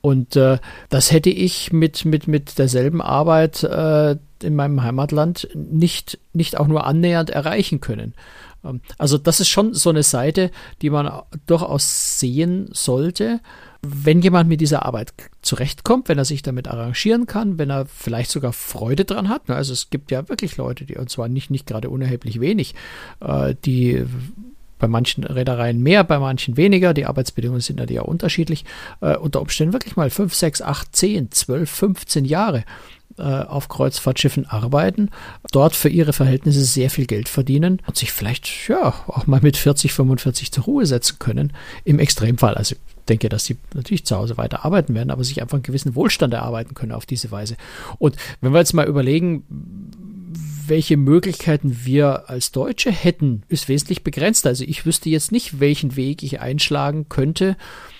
Und 0.00 0.34
äh, 0.34 0.58
das 0.90 1.12
hätte 1.12 1.30
ich 1.30 1.72
mit, 1.72 2.04
mit, 2.04 2.26
mit 2.26 2.58
derselben 2.58 3.00
Arbeit 3.02 3.62
äh, 3.62 4.16
in 4.44 4.54
meinem 4.54 4.82
Heimatland 4.82 5.48
nicht, 5.54 6.18
nicht 6.32 6.58
auch 6.58 6.66
nur 6.66 6.86
annähernd 6.86 7.30
erreichen 7.30 7.80
können. 7.80 8.14
Ähm, 8.64 8.80
also 8.98 9.18
das 9.18 9.40
ist 9.40 9.48
schon 9.48 9.74
so 9.74 9.90
eine 9.90 10.02
Seite, 10.02 10.50
die 10.82 10.90
man 10.90 11.10
durchaus 11.46 12.18
sehen 12.18 12.68
sollte. 12.72 13.40
Wenn 13.80 14.22
jemand 14.22 14.48
mit 14.48 14.60
dieser 14.60 14.84
Arbeit 14.84 15.12
zurechtkommt, 15.40 16.08
wenn 16.08 16.18
er 16.18 16.24
sich 16.24 16.42
damit 16.42 16.66
arrangieren 16.66 17.26
kann, 17.26 17.58
wenn 17.58 17.70
er 17.70 17.86
vielleicht 17.86 18.30
sogar 18.30 18.52
Freude 18.52 19.04
dran 19.04 19.28
hat. 19.28 19.48
Also 19.50 19.72
es 19.72 19.90
gibt 19.90 20.10
ja 20.10 20.28
wirklich 20.28 20.56
Leute, 20.56 20.84
die, 20.84 20.96
und 20.96 21.10
zwar 21.10 21.28
nicht, 21.28 21.50
nicht 21.50 21.66
gerade 21.66 21.88
unerheblich 21.88 22.40
wenig, 22.40 22.74
äh, 23.20 23.54
die 23.64 24.04
bei 24.80 24.88
manchen 24.88 25.24
Reedereien 25.24 25.82
mehr, 25.82 26.04
bei 26.04 26.18
manchen 26.18 26.56
weniger. 26.56 26.94
Die 26.94 27.06
Arbeitsbedingungen 27.06 27.60
sind 27.60 27.90
ja 27.90 28.02
unterschiedlich. 28.02 28.64
Äh, 29.00 29.16
unter 29.16 29.40
Umständen 29.40 29.72
wirklich 29.72 29.96
mal 29.96 30.10
5, 30.10 30.34
6, 30.34 30.62
8, 30.62 30.96
10, 30.96 31.30
12, 31.32 31.70
15 31.70 32.24
Jahre 32.24 32.64
äh, 33.18 33.22
auf 33.22 33.68
Kreuzfahrtschiffen 33.68 34.46
arbeiten, 34.46 35.10
dort 35.52 35.74
für 35.74 35.88
ihre 35.88 36.12
Verhältnisse 36.12 36.64
sehr 36.64 36.90
viel 36.90 37.06
Geld 37.06 37.28
verdienen 37.28 37.80
und 37.86 37.96
sich 37.96 38.12
vielleicht 38.12 38.68
ja 38.68 38.94
auch 39.06 39.26
mal 39.26 39.40
mit 39.42 39.56
40, 39.56 39.92
45 39.92 40.52
zur 40.52 40.64
Ruhe 40.64 40.86
setzen 40.86 41.18
können. 41.18 41.52
Im 41.84 41.98
Extremfall. 41.98 42.54
Also 42.54 42.74
ich 42.74 43.04
denke, 43.08 43.28
dass 43.28 43.44
sie 43.44 43.56
natürlich 43.74 44.04
zu 44.04 44.16
Hause 44.16 44.36
weiter 44.36 44.64
arbeiten 44.64 44.94
werden, 44.94 45.10
aber 45.10 45.24
sich 45.24 45.42
einfach 45.42 45.56
einen 45.56 45.62
gewissen 45.62 45.94
Wohlstand 45.94 46.34
erarbeiten 46.34 46.74
können 46.74 46.92
auf 46.92 47.06
diese 47.06 47.30
Weise. 47.30 47.56
Und 47.98 48.16
wenn 48.40 48.52
wir 48.52 48.58
jetzt 48.58 48.74
mal 48.74 48.86
überlegen, 48.86 49.44
welche 50.66 50.96
Möglichkeiten 50.96 51.80
wir 51.84 52.28
als 52.28 52.52
Deutsche 52.52 52.90
hätten, 52.90 53.42
ist 53.48 53.68
wesentlich 53.68 54.04
begrenzt. 54.04 54.46
Also 54.46 54.64
ich 54.64 54.84
wüsste 54.84 55.08
jetzt 55.08 55.32
nicht, 55.32 55.60
welchen 55.60 55.96
Weg 55.96 56.22
ich 56.22 56.40
einschlagen 56.40 57.08
könnte, 57.08 57.56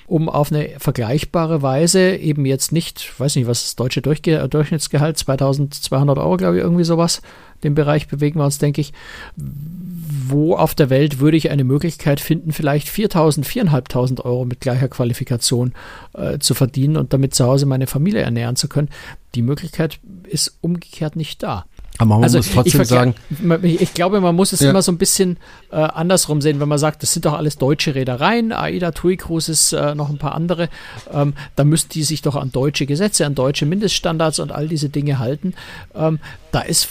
um 0.08 0.28
auf 0.28 0.50
eine 0.50 0.70
vergleichbare 0.78 1.60
Weise 1.60 2.16
eben 2.16 2.46
jetzt 2.46 2.72
nicht, 2.72 3.18
weiß 3.20 3.36
nicht, 3.36 3.46
was 3.46 3.62
das 3.62 3.76
deutsche 3.76 4.00
Durchge 4.00 4.48
Durchschnittsgehalt, 4.48 5.18
2200 5.18 6.18
Euro, 6.18 6.36
glaube 6.38 6.56
ich, 6.56 6.62
irgendwie 6.62 6.84
sowas, 6.84 7.20
den 7.62 7.74
Bereich 7.74 8.08
bewegen 8.08 8.40
wir 8.40 8.44
uns, 8.44 8.58
denke 8.58 8.80
ich. 8.80 8.92
Wo 9.36 10.56
auf 10.56 10.74
der 10.74 10.90
Welt 10.90 11.20
würde 11.20 11.36
ich 11.36 11.50
eine 11.50 11.64
Möglichkeit 11.64 12.20
finden, 12.20 12.52
vielleicht 12.52 12.88
4000, 12.88 13.46
4500 13.46 14.24
Euro 14.24 14.44
mit 14.44 14.60
gleicher 14.60 14.88
Qualifikation 14.88 15.72
äh, 16.14 16.38
zu 16.38 16.54
verdienen 16.54 16.96
und 16.96 17.12
damit 17.12 17.34
zu 17.34 17.44
Hause 17.44 17.66
meine 17.66 17.86
Familie 17.86 18.22
ernähren 18.22 18.56
zu 18.56 18.68
können? 18.68 18.88
Die 19.34 19.42
Möglichkeit 19.42 20.00
ist 20.24 20.56
umgekehrt 20.60 21.16
nicht 21.16 21.42
da. 21.42 21.66
Aber 21.98 22.14
man 22.14 22.22
also 22.22 22.38
muss 22.38 22.50
trotzdem 22.52 22.80
ich 22.80 22.88
sagen. 22.88 23.14
Ich 23.62 23.92
glaube, 23.92 24.20
man 24.20 24.34
muss 24.34 24.52
es 24.52 24.60
ja. 24.60 24.70
immer 24.70 24.82
so 24.82 24.92
ein 24.92 24.98
bisschen 24.98 25.36
äh, 25.70 25.76
andersrum 25.76 26.40
sehen, 26.40 26.60
wenn 26.60 26.68
man 26.68 26.78
sagt, 26.78 27.02
das 27.02 27.12
sind 27.12 27.26
doch 27.26 27.34
alles 27.34 27.58
deutsche 27.58 27.94
Reedereien, 27.96 28.52
AIDA, 28.52 28.92
TUI 28.92 29.16
Cruises, 29.16 29.72
äh, 29.72 29.94
noch 29.96 30.08
ein 30.08 30.18
paar 30.18 30.34
andere. 30.34 30.68
Ähm, 31.12 31.34
da 31.56 31.64
müssten 31.64 31.90
die 31.92 32.04
sich 32.04 32.22
doch 32.22 32.36
an 32.36 32.52
deutsche 32.52 32.86
Gesetze, 32.86 33.26
an 33.26 33.34
deutsche 33.34 33.66
Mindeststandards 33.66 34.38
und 34.38 34.52
all 34.52 34.68
diese 34.68 34.88
Dinge 34.88 35.18
halten. 35.18 35.54
Ähm, 35.94 36.20
da 36.52 36.60
ist 36.60 36.88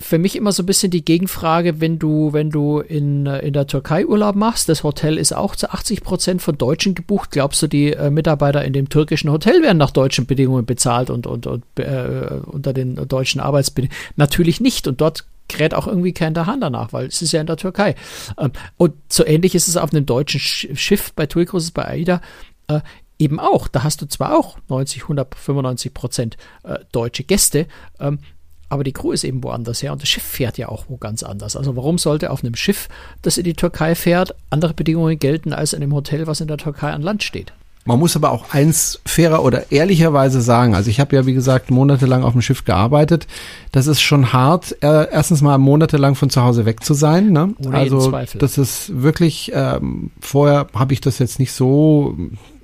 für 0.00 0.18
mich 0.18 0.36
immer 0.36 0.52
so 0.52 0.62
ein 0.62 0.66
bisschen 0.66 0.92
die 0.92 1.04
Gegenfrage, 1.04 1.80
wenn 1.80 1.98
du, 1.98 2.32
wenn 2.32 2.50
du 2.50 2.78
in, 2.78 3.26
äh, 3.26 3.40
in 3.40 3.52
der 3.52 3.66
Türkei 3.66 4.06
Urlaub 4.06 4.36
machst, 4.36 4.68
das 4.68 4.84
Hotel 4.84 5.18
ist 5.18 5.32
auch 5.32 5.56
zu 5.56 5.70
80 5.70 6.02
Prozent 6.02 6.42
von 6.42 6.56
Deutschen 6.56 6.94
gebucht. 6.94 7.32
Glaubst 7.32 7.60
du, 7.62 7.66
die 7.66 7.92
äh, 7.92 8.10
Mitarbeiter 8.10 8.64
in 8.64 8.72
dem 8.72 8.88
türkischen 8.88 9.30
Hotel 9.30 9.60
werden 9.60 9.78
nach 9.78 9.90
deutschen 9.90 10.26
Bedingungen 10.26 10.66
bezahlt 10.66 11.10
und, 11.10 11.26
und, 11.26 11.48
und 11.48 11.64
äh, 11.78 12.40
unter 12.46 12.72
den 12.72 13.08
deutschen 13.08 13.40
Arbeitsbedingungen? 13.40 13.98
Natürlich 14.14 14.60
nicht. 14.60 14.86
Und 14.86 15.00
dort 15.00 15.24
kräht 15.48 15.74
auch 15.74 15.88
irgendwie 15.88 16.12
kein 16.12 16.34
der 16.34 16.46
Hand 16.46 16.62
danach, 16.62 16.92
weil 16.92 17.06
es 17.06 17.20
ist 17.20 17.32
ja 17.32 17.40
in 17.40 17.46
der 17.46 17.56
Türkei. 17.56 17.96
Ähm, 18.38 18.52
und 18.76 18.94
so 19.08 19.26
ähnlich 19.26 19.56
ist 19.56 19.66
es 19.66 19.76
auf 19.76 19.92
einem 19.92 20.06
deutschen 20.06 20.40
Schiff 20.40 21.12
bei 21.14 21.26
TUI 21.26 21.46
bei 21.74 21.84
AIDA. 21.84 22.20
Äh, 22.68 22.80
eben 23.18 23.40
auch. 23.40 23.66
Da 23.66 23.82
hast 23.82 24.00
du 24.00 24.06
zwar 24.06 24.38
auch 24.38 24.58
90, 24.68 25.02
100, 25.02 25.34
95 25.34 25.92
Prozent 25.92 26.36
äh, 26.62 26.78
deutsche 26.92 27.24
Gäste, 27.24 27.66
ähm, 27.98 28.20
aber 28.68 28.84
die 28.84 28.92
Crew 28.92 29.12
ist 29.12 29.24
eben 29.24 29.42
woanders 29.42 29.82
her 29.82 29.92
und 29.92 30.02
das 30.02 30.08
Schiff 30.08 30.22
fährt 30.22 30.58
ja 30.58 30.68
auch 30.68 30.84
wo 30.88 30.96
ganz 30.96 31.22
anders. 31.22 31.56
Also 31.56 31.76
warum 31.76 31.98
sollte 31.98 32.30
auf 32.30 32.42
einem 32.42 32.54
Schiff, 32.54 32.88
das 33.22 33.38
in 33.38 33.44
die 33.44 33.54
Türkei 33.54 33.94
fährt, 33.94 34.34
andere 34.50 34.74
Bedingungen 34.74 35.18
gelten 35.18 35.52
als 35.52 35.72
in 35.72 35.82
einem 35.82 35.94
Hotel, 35.94 36.26
was 36.26 36.40
in 36.40 36.48
der 36.48 36.58
Türkei 36.58 36.90
an 36.92 37.02
Land 37.02 37.22
steht? 37.22 37.52
Man 37.88 38.00
muss 38.00 38.16
aber 38.16 38.32
auch 38.32 38.52
eins 38.52 39.00
fairer 39.06 39.42
oder 39.42 39.72
ehrlicherweise 39.72 40.42
sagen. 40.42 40.74
Also 40.74 40.90
ich 40.90 41.00
habe 41.00 41.16
ja, 41.16 41.24
wie 41.24 41.32
gesagt, 41.32 41.70
monatelang 41.70 42.22
auf 42.22 42.32
dem 42.32 42.42
Schiff 42.42 42.66
gearbeitet. 42.66 43.26
Das 43.72 43.86
ist 43.86 44.02
schon 44.02 44.34
hart, 44.34 44.76
äh, 44.82 45.10
erstens 45.10 45.40
mal 45.40 45.56
monatelang 45.56 46.14
von 46.14 46.28
zu 46.28 46.42
Hause 46.42 46.66
weg 46.66 46.84
zu 46.84 46.92
sein. 46.92 47.32
Ne? 47.32 47.54
Ohne 47.64 47.74
also 47.74 48.10
Zweifel. 48.10 48.40
das 48.40 48.58
ist 48.58 49.02
wirklich, 49.02 49.52
ähm, 49.54 50.10
vorher 50.20 50.66
habe 50.74 50.92
ich 50.92 51.00
das 51.00 51.18
jetzt 51.18 51.38
nicht 51.38 51.52
so 51.52 52.14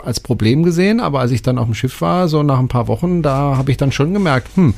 als 0.05 0.21
Problem 0.21 0.63
gesehen, 0.63 1.01
aber 1.01 1.21
als 1.21 1.31
ich 1.31 1.41
dann 1.41 1.57
auf 1.57 1.65
dem 1.65 1.75
Schiff 1.75 2.03
war, 2.03 2.29
so 2.29 2.43
nach 2.43 2.59
ein 2.59 2.69
paar 2.69 2.87
Wochen, 2.87 3.23
da 3.23 3.57
habe 3.57 3.71
ich 3.71 3.79
dann 3.79 3.93
schon 3.93 4.13
gemerkt, 4.13 4.49
hm, 4.57 4.75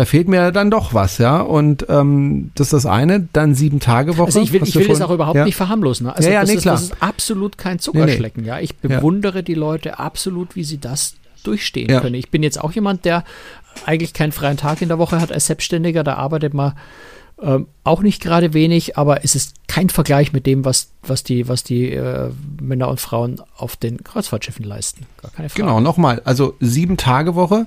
da 0.00 0.06
fehlt 0.06 0.28
mir 0.28 0.50
dann 0.50 0.70
doch 0.70 0.94
was, 0.94 1.18
ja. 1.18 1.42
Und 1.42 1.84
ähm, 1.90 2.52
das 2.54 2.68
ist 2.68 2.72
das 2.72 2.86
eine, 2.86 3.28
dann 3.34 3.54
sieben 3.54 3.80
Tage 3.80 4.16
Woche. 4.16 4.28
Also 4.28 4.40
ich 4.40 4.50
will, 4.50 4.62
ich 4.62 4.74
will 4.74 4.88
das 4.88 5.02
auch 5.02 5.10
überhaupt 5.10 5.36
ja. 5.36 5.44
nicht 5.44 5.56
verharmlosen. 5.56 6.06
Ne? 6.06 6.16
Also 6.16 6.30
ja, 6.30 6.36
ja, 6.36 6.40
das, 6.40 6.48
nee, 6.48 6.56
ist, 6.56 6.62
klar. 6.62 6.76
das 6.76 6.84
ist 6.84 7.02
absolut 7.02 7.58
kein 7.58 7.80
Zuckerschlecken, 7.80 8.42
nee, 8.42 8.48
nee. 8.48 8.56
ja. 8.56 8.60
Ich 8.60 8.76
bewundere 8.76 9.40
ja. 9.40 9.42
die 9.42 9.52
Leute 9.52 9.98
absolut, 9.98 10.56
wie 10.56 10.64
sie 10.64 10.78
das 10.78 11.16
durchstehen 11.44 11.90
ja. 11.90 12.00
können. 12.00 12.14
Ich 12.14 12.30
bin 12.30 12.42
jetzt 12.42 12.58
auch 12.58 12.72
jemand, 12.72 13.04
der 13.04 13.24
eigentlich 13.84 14.14
keinen 14.14 14.32
freien 14.32 14.56
Tag 14.56 14.80
in 14.80 14.88
der 14.88 14.98
Woche 14.98 15.20
hat 15.20 15.32
als 15.32 15.44
Selbstständiger, 15.48 16.02
da 16.02 16.14
arbeitet 16.14 16.54
man 16.54 16.72
ähm, 17.42 17.66
auch 17.84 18.00
nicht 18.00 18.22
gerade 18.22 18.54
wenig, 18.54 18.96
aber 18.96 19.22
es 19.24 19.34
ist 19.34 19.54
kein 19.66 19.90
Vergleich 19.90 20.32
mit 20.32 20.46
dem, 20.46 20.64
was, 20.64 20.92
was 21.02 21.24
die, 21.24 21.48
was 21.48 21.62
die 21.62 21.92
äh, 21.92 22.30
Männer 22.60 22.88
und 22.88 23.00
Frauen 23.00 23.40
auf 23.56 23.76
den 23.76 24.02
Kreuzfahrtschiffen 24.02 24.64
leisten. 24.64 25.06
Gar 25.20 25.30
keine 25.30 25.48
Frage. 25.50 25.62
Genau, 25.62 25.80
nochmal, 25.80 26.22
also 26.24 26.56
sieben 26.60 26.96
Tage 26.96 27.34
Woche 27.34 27.66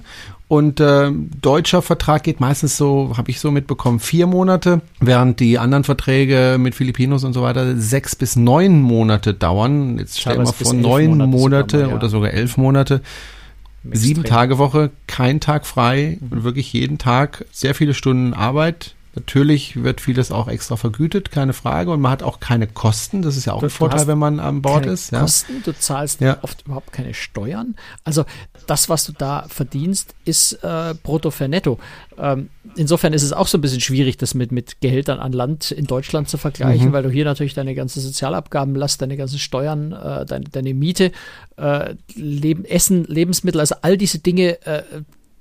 und 0.54 0.80
äh, 0.80 1.10
deutscher 1.42 1.82
Vertrag 1.82 2.22
geht 2.22 2.40
meistens 2.40 2.78
so, 2.78 3.14
habe 3.18 3.32
ich 3.32 3.40
so 3.40 3.50
mitbekommen, 3.50 4.00
vier 4.00 4.28
Monate, 4.28 4.82
während 5.00 5.40
die 5.40 5.58
anderen 5.58 5.84
Verträge 5.84 6.58
mit 6.60 6.76
Filipinos 6.76 7.24
und 7.24 7.34
so 7.34 7.42
weiter 7.42 7.76
sechs 7.76 8.16
bis 8.16 8.36
neun 8.36 8.80
Monate 8.80 9.34
dauern. 9.34 9.98
Jetzt 9.98 10.22
stell 10.22 10.38
dir 10.38 10.44
mal 10.44 10.52
vor, 10.52 10.76
neun 10.76 11.18
Monate, 11.18 11.28
Monate 11.28 11.78
sogar 11.78 11.86
mal, 11.88 11.90
ja. 11.90 11.96
oder 11.96 12.10
sogar 12.10 12.34
elf 12.34 12.58
Monate. 12.58 13.02
Sieben 13.94 14.26
Tage 14.26 14.60
Woche, 14.60 14.92
kein 15.08 15.40
Tag 15.40 15.66
frei 15.66 16.20
und 16.30 16.44
wirklich 16.44 16.72
jeden 16.72 17.00
Tag 17.00 17.46
sehr 17.52 17.74
viele 17.74 17.96
Stunden 17.96 18.36
Arbeit 18.36 18.94
Natürlich 19.16 19.84
wird 19.84 20.02
vieles 20.02 20.32
auch 20.32 20.48
extra 20.48 20.76
vergütet, 20.76 21.30
keine 21.30 21.54
Frage. 21.54 21.92
Und 21.92 22.02
man 22.02 22.12
hat 22.12 22.24
auch 22.24 22.40
keine 22.40 22.66
Kosten. 22.68 23.22
Das 23.22 23.38
ist 23.38 23.46
ja 23.46 23.54
auch 23.54 23.60
Du- 23.60 23.68
ein 23.68 23.70
Vorteil, 23.70 24.08
wenn 24.08 24.18
man 24.18 24.40
an 24.40 24.62
Bord 24.62 24.86
ist. 24.88 25.12
Ja. 25.12 25.20
Kosten, 25.20 25.62
du 25.64 25.72
zahlst 25.78 26.20
Ja. 26.22 26.40
oft 26.42 26.64
überhaupt 26.66 26.92
keine 26.92 27.14
Steuern. 27.14 27.76
Also 28.04 28.26
das, 28.66 28.90
was 28.90 29.06
du 29.06 29.12
da 29.12 29.46
verdienst, 29.50 30.16
ist 30.26 30.54
äh, 30.64 30.96
brutto 31.04 31.30
für 31.32 31.48
netto. 31.48 31.80
Ähm, 32.18 32.50
insofern 32.76 33.14
ist 33.14 33.24
es 33.24 33.34
auch 33.34 33.48
so 33.48 33.58
ein 33.58 33.62
bisschen 33.62 33.82
schwierig, 33.82 34.18
das 34.18 34.34
mit, 34.34 34.52
mit 34.52 34.82
Gehältern 34.82 35.20
an 35.20 35.32
Land 35.34 35.72
in 35.72 35.86
Deutschland 35.86 36.28
zu 36.30 36.38
vergleichen, 36.38 36.88
Mhm. 36.90 36.94
weil 36.94 37.04
du 37.04 37.10
hier 37.10 37.26
natürlich 37.26 37.54
deine 37.54 37.76
ganzen 37.76 38.00
Sozialabgaben 38.02 38.76
lässt, 38.76 39.02
deine 39.02 39.18
ganzen 39.18 39.38
Steuern, 39.40 39.92
äh, 39.92 40.26
deine, 40.26 40.46
deine 40.46 40.74
Miete, 40.74 41.12
äh, 41.58 41.96
Leben, 42.16 42.66
Essen, 42.66 43.04
Lebensmittel, 43.06 43.60
also 43.60 43.76
all 43.82 43.98
diese 43.98 44.20
Dinge 44.20 44.60
äh, 44.66 44.84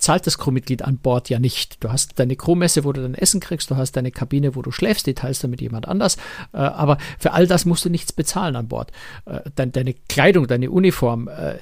zahlt 0.03 0.27
das 0.27 0.37
Crewmitglied 0.37 0.83
an 0.83 0.99
Bord 0.99 1.31
ja 1.31 1.39
nicht. 1.39 1.83
Du 1.83 1.93
hast 1.93 2.19
deine 2.19 2.35
Crewmesse, 2.35 2.85
wo 2.85 2.93
du 2.93 3.03
dein 3.03 3.15
Essen 3.15 3.41
kriegst, 3.41 3.71
du 3.71 3.77
hast 3.77 3.93
deine 3.93 4.11
Kabine, 4.11 4.57
wo 4.57 4.63
du 4.63 4.73
schläfst, 4.73 5.07
die 5.07 5.15
teilst 5.15 5.45
du 5.45 5.49
mit 5.49 5.61
jemand 5.61 5.87
anders, 5.87 6.17
äh, 6.53 6.59
aber 6.59 6.99
für 7.19 7.33
all 7.33 7.47
das 7.47 7.65
musst 7.65 7.85
du 7.85 7.89
nichts 7.89 8.13
bezahlen 8.13 8.57
an 8.57 8.67
Bord. 8.67 8.91
Äh, 9.27 9.41
dein, 9.55 9.71
deine 9.71 9.95
Kleidung, 10.09 10.49
deine 10.49 10.71
Uniform, 10.71 11.29
äh, 11.29 11.59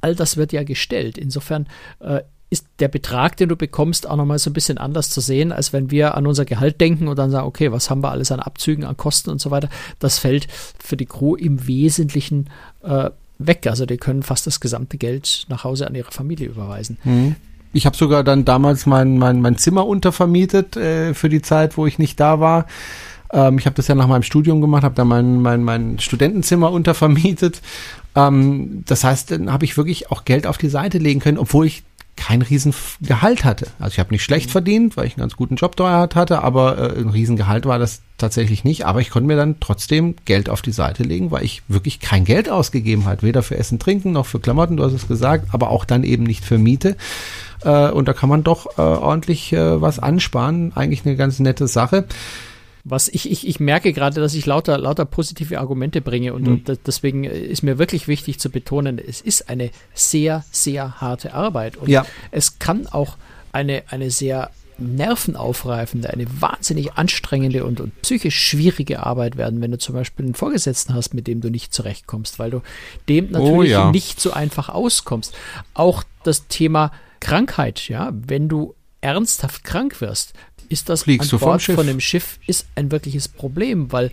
all 0.00 0.14
das 0.14 0.38
wird 0.38 0.52
ja 0.52 0.64
gestellt. 0.64 1.18
Insofern 1.18 1.68
äh, 2.00 2.22
ist 2.48 2.66
der 2.78 2.88
Betrag, 2.88 3.36
den 3.36 3.50
du 3.50 3.56
bekommst, 3.56 4.08
auch 4.08 4.16
nochmal 4.16 4.38
so 4.38 4.48
ein 4.48 4.54
bisschen 4.54 4.78
anders 4.78 5.10
zu 5.10 5.20
sehen, 5.20 5.52
als 5.52 5.74
wenn 5.74 5.90
wir 5.90 6.14
an 6.16 6.26
unser 6.26 6.46
Gehalt 6.46 6.80
denken 6.80 7.08
und 7.08 7.18
dann 7.18 7.30
sagen, 7.30 7.46
okay, 7.46 7.72
was 7.72 7.90
haben 7.90 8.02
wir 8.02 8.10
alles 8.10 8.32
an 8.32 8.40
Abzügen, 8.40 8.84
an 8.84 8.96
Kosten 8.96 9.30
und 9.30 9.40
so 9.40 9.50
weiter. 9.50 9.68
Das 9.98 10.18
fällt 10.18 10.48
für 10.50 10.96
die 10.96 11.06
Crew 11.06 11.34
im 11.34 11.66
Wesentlichen 11.66 12.48
äh, 12.82 13.10
weg. 13.38 13.66
Also 13.66 13.86
die 13.86 13.96
können 13.98 14.22
fast 14.22 14.46
das 14.46 14.60
gesamte 14.60 14.96
Geld 14.96 15.44
nach 15.48 15.64
Hause 15.64 15.86
an 15.86 15.94
ihre 15.94 16.10
Familie 16.10 16.48
überweisen. 16.48 16.98
Mhm. 17.04 17.36
Ich 17.72 17.86
habe 17.86 17.96
sogar 17.96 18.24
dann 18.24 18.44
damals 18.44 18.86
mein, 18.86 19.18
mein, 19.18 19.40
mein 19.40 19.56
Zimmer 19.56 19.86
untervermietet 19.86 20.76
äh, 20.76 21.14
für 21.14 21.28
die 21.28 21.42
Zeit, 21.42 21.76
wo 21.76 21.86
ich 21.86 21.98
nicht 21.98 22.20
da 22.20 22.40
war. 22.40 22.66
Ähm, 23.32 23.58
ich 23.58 23.66
habe 23.66 23.74
das 23.74 23.88
ja 23.88 23.94
nach 23.94 24.06
meinem 24.06 24.22
Studium 24.22 24.60
gemacht, 24.60 24.84
habe 24.84 24.94
da 24.94 25.04
mein, 25.04 25.40
mein, 25.40 25.64
mein 25.64 25.98
Studentenzimmer 25.98 26.70
untervermietet. 26.70 27.62
Ähm, 28.14 28.84
das 28.86 29.04
heißt, 29.04 29.30
dann 29.30 29.52
habe 29.52 29.64
ich 29.64 29.76
wirklich 29.76 30.10
auch 30.10 30.24
Geld 30.24 30.46
auf 30.46 30.58
die 30.58 30.68
Seite 30.68 30.98
legen 30.98 31.20
können, 31.20 31.38
obwohl 31.38 31.66
ich 31.66 31.82
kein 32.14 32.42
Riesengehalt 32.42 33.44
hatte. 33.44 33.68
Also 33.78 33.94
ich 33.94 33.98
habe 33.98 34.12
nicht 34.12 34.22
schlecht 34.22 34.50
verdient, 34.50 34.96
weil 34.96 35.06
ich 35.06 35.14
einen 35.14 35.22
ganz 35.22 35.34
guten 35.34 35.56
Job 35.56 35.76
dort 35.76 36.14
hatte, 36.14 36.42
aber 36.42 36.78
äh, 36.78 37.00
ein 37.00 37.08
Riesengehalt 37.08 37.64
war 37.64 37.78
das 37.78 38.02
tatsächlich 38.18 38.64
nicht. 38.64 38.84
Aber 38.86 39.00
ich 39.00 39.10
konnte 39.10 39.26
mir 39.26 39.36
dann 39.36 39.56
trotzdem 39.60 40.14
Geld 40.24 40.48
auf 40.48 40.62
die 40.62 40.72
Seite 40.72 41.02
legen, 41.02 41.30
weil 41.30 41.44
ich 41.44 41.62
wirklich 41.68 42.00
kein 42.00 42.24
Geld 42.24 42.50
ausgegeben 42.50 43.06
habe, 43.06 43.22
weder 43.22 43.42
für 43.42 43.56
Essen, 43.56 43.78
Trinken 43.78 44.12
noch 44.12 44.26
für 44.26 44.40
Klamotten, 44.40 44.76
du 44.76 44.84
hast 44.84 44.92
es 44.92 45.08
gesagt, 45.08 45.48
aber 45.52 45.70
auch 45.70 45.84
dann 45.84 46.04
eben 46.04 46.24
nicht 46.24 46.44
für 46.44 46.58
Miete. 46.58 46.96
Äh, 47.64 47.90
und 47.90 48.08
da 48.08 48.12
kann 48.12 48.28
man 48.28 48.42
doch 48.44 48.78
äh, 48.78 48.82
ordentlich 48.82 49.52
äh, 49.52 49.80
was 49.80 49.98
ansparen. 49.98 50.72
Eigentlich 50.74 51.04
eine 51.04 51.16
ganz 51.16 51.38
nette 51.40 51.66
Sache. 51.66 52.06
Was 52.84 53.08
ich, 53.08 53.30
ich, 53.30 53.46
ich 53.46 53.60
merke 53.60 53.92
gerade, 53.92 54.20
dass 54.20 54.34
ich 54.34 54.44
lauter, 54.44 54.76
lauter 54.76 55.04
positive 55.04 55.60
Argumente 55.60 56.00
bringe 56.00 56.34
und, 56.34 56.48
und 56.48 56.78
deswegen 56.84 57.22
ist 57.22 57.62
mir 57.62 57.78
wirklich 57.78 58.08
wichtig 58.08 58.40
zu 58.40 58.50
betonen, 58.50 58.98
es 58.98 59.20
ist 59.20 59.48
eine 59.48 59.70
sehr, 59.94 60.44
sehr 60.50 61.00
harte 61.00 61.32
Arbeit 61.32 61.76
und 61.76 61.88
Ja. 61.88 62.04
es 62.32 62.58
kann 62.58 62.88
auch 62.88 63.18
eine, 63.52 63.84
eine 63.88 64.10
sehr 64.10 64.50
nervenaufreifende, 64.78 66.10
eine 66.10 66.26
wahnsinnig 66.40 66.94
anstrengende 66.94 67.64
und, 67.64 67.80
und 67.80 68.02
psychisch 68.02 68.36
schwierige 68.36 69.06
Arbeit 69.06 69.36
werden, 69.36 69.60
wenn 69.60 69.70
du 69.70 69.78
zum 69.78 69.94
Beispiel 69.94 70.24
einen 70.24 70.34
Vorgesetzten 70.34 70.94
hast, 70.94 71.14
mit 71.14 71.26
dem 71.26 71.40
du 71.40 71.50
nicht 71.50 71.72
zurechtkommst, 71.72 72.38
weil 72.38 72.50
du 72.50 72.62
dem 73.08 73.30
natürlich 73.30 73.70
ja. 73.70 73.92
nicht 73.92 74.20
so 74.20 74.32
einfach 74.32 74.68
auskommst. 74.68 75.34
Auch 75.74 76.02
das 76.24 76.48
Thema 76.48 76.90
Krankheit, 77.22 77.88
ja, 77.88 78.12
wenn 78.12 78.48
du 78.48 78.74
ernsthaft 79.00 79.62
krank 79.64 80.00
wirst, 80.00 80.32
ist 80.68 80.88
das 80.88 81.04
Fliegst 81.04 81.32
an 81.32 81.40
Bord 81.40 81.62
von 81.62 81.86
dem 81.86 82.00
Schiff 82.00 82.38
ist 82.46 82.66
ein 82.74 82.90
wirkliches 82.90 83.28
Problem, 83.28 83.92
weil 83.92 84.10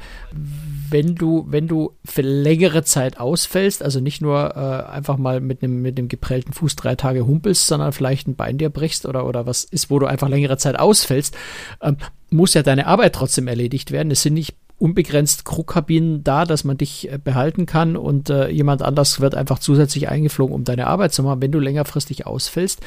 wenn 0.90 1.16
du, 1.16 1.46
wenn 1.48 1.68
du 1.68 1.94
für 2.06 2.22
längere 2.22 2.84
Zeit 2.84 3.20
ausfällst, 3.20 3.82
also 3.82 4.00
nicht 4.00 4.22
nur 4.22 4.56
äh, 4.56 4.92
einfach 4.92 5.18
mal 5.18 5.40
mit 5.40 5.64
einem 5.64 5.82
mit 5.82 5.98
einem 5.98 6.08
geprellten 6.08 6.54
Fuß 6.54 6.76
drei 6.76 6.96
Tage 6.96 7.26
humpelst, 7.26 7.68
sondern 7.68 7.94
vielleicht 7.94 8.28
ein 8.28 8.36
Bein 8.36 8.58
dir 8.58 8.70
brichst 8.70 9.06
oder, 9.06 9.26
oder 9.26 9.46
was 9.46 9.64
ist, 9.64 9.90
wo 9.90 10.00
du 10.00 10.06
einfach 10.06 10.30
längere 10.30 10.58
Zeit 10.58 10.78
ausfällst, 10.78 11.36
ähm, 11.82 11.98
muss 12.30 12.54
ja 12.54 12.62
deine 12.62 12.88
Arbeit 12.88 13.16
trotzdem 13.16 13.48
erledigt 13.48 13.92
werden. 13.92 14.12
Es 14.12 14.22
sind 14.22 14.34
nicht 14.36 14.56
unbegrenzt 14.80 15.46
Crewkabinen 15.46 16.24
da, 16.24 16.46
dass 16.46 16.64
man 16.64 16.78
dich 16.78 17.12
äh, 17.12 17.20
behalten 17.22 17.66
kann 17.66 17.96
und 17.98 18.30
äh, 18.30 18.50
jemand 18.50 18.82
anders 18.82 19.20
wird 19.20 19.36
einfach 19.36 19.60
zusätzlich 19.60 20.10
eingeflogen, 20.10 20.56
um 20.56 20.64
deine 20.64 20.88
Arbeit 20.88 21.14
zu 21.14 21.22
machen. 21.22 21.42
Wenn 21.42 21.52
du 21.52 21.60
längerfristig 21.60 22.26
ausfällst, 22.26 22.80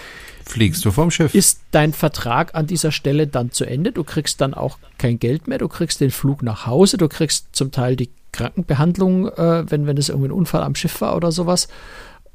Fliegst 0.45 0.85
du 0.85 0.91
vom 0.91 1.11
Schiff. 1.11 1.35
ist 1.35 1.61
dein 1.71 1.93
Vertrag 1.93 2.55
an 2.55 2.67
dieser 2.67 2.91
Stelle 2.91 3.27
dann 3.27 3.53
zu 3.53 3.65
Ende. 3.65 3.93
Du 3.93 4.05
kriegst 4.05 4.41
dann 4.41 4.55
auch 4.55 4.79
kein 4.99 5.19
Geld 5.19 5.47
mehr. 5.47 5.59
Du 5.59 5.69
kriegst 5.69 6.01
den 6.01 6.11
Flug 6.11 6.43
nach 6.43 6.67
Hause. 6.67 6.97
Du 6.97 7.09
kriegst 7.09 7.49
zum 7.53 7.71
Teil 7.71 7.95
die 7.95 8.11
Krankenbehandlung, 8.33 9.29
äh, 9.29 9.71
wenn, 9.71 9.87
wenn 9.87 9.99
es 9.99 10.09
irgendwie 10.09 10.29
ein 10.29 10.33
Unfall 10.33 10.63
am 10.63 10.75
Schiff 10.75 11.01
war 11.03 11.15
oder 11.17 11.31
sowas, 11.31 11.69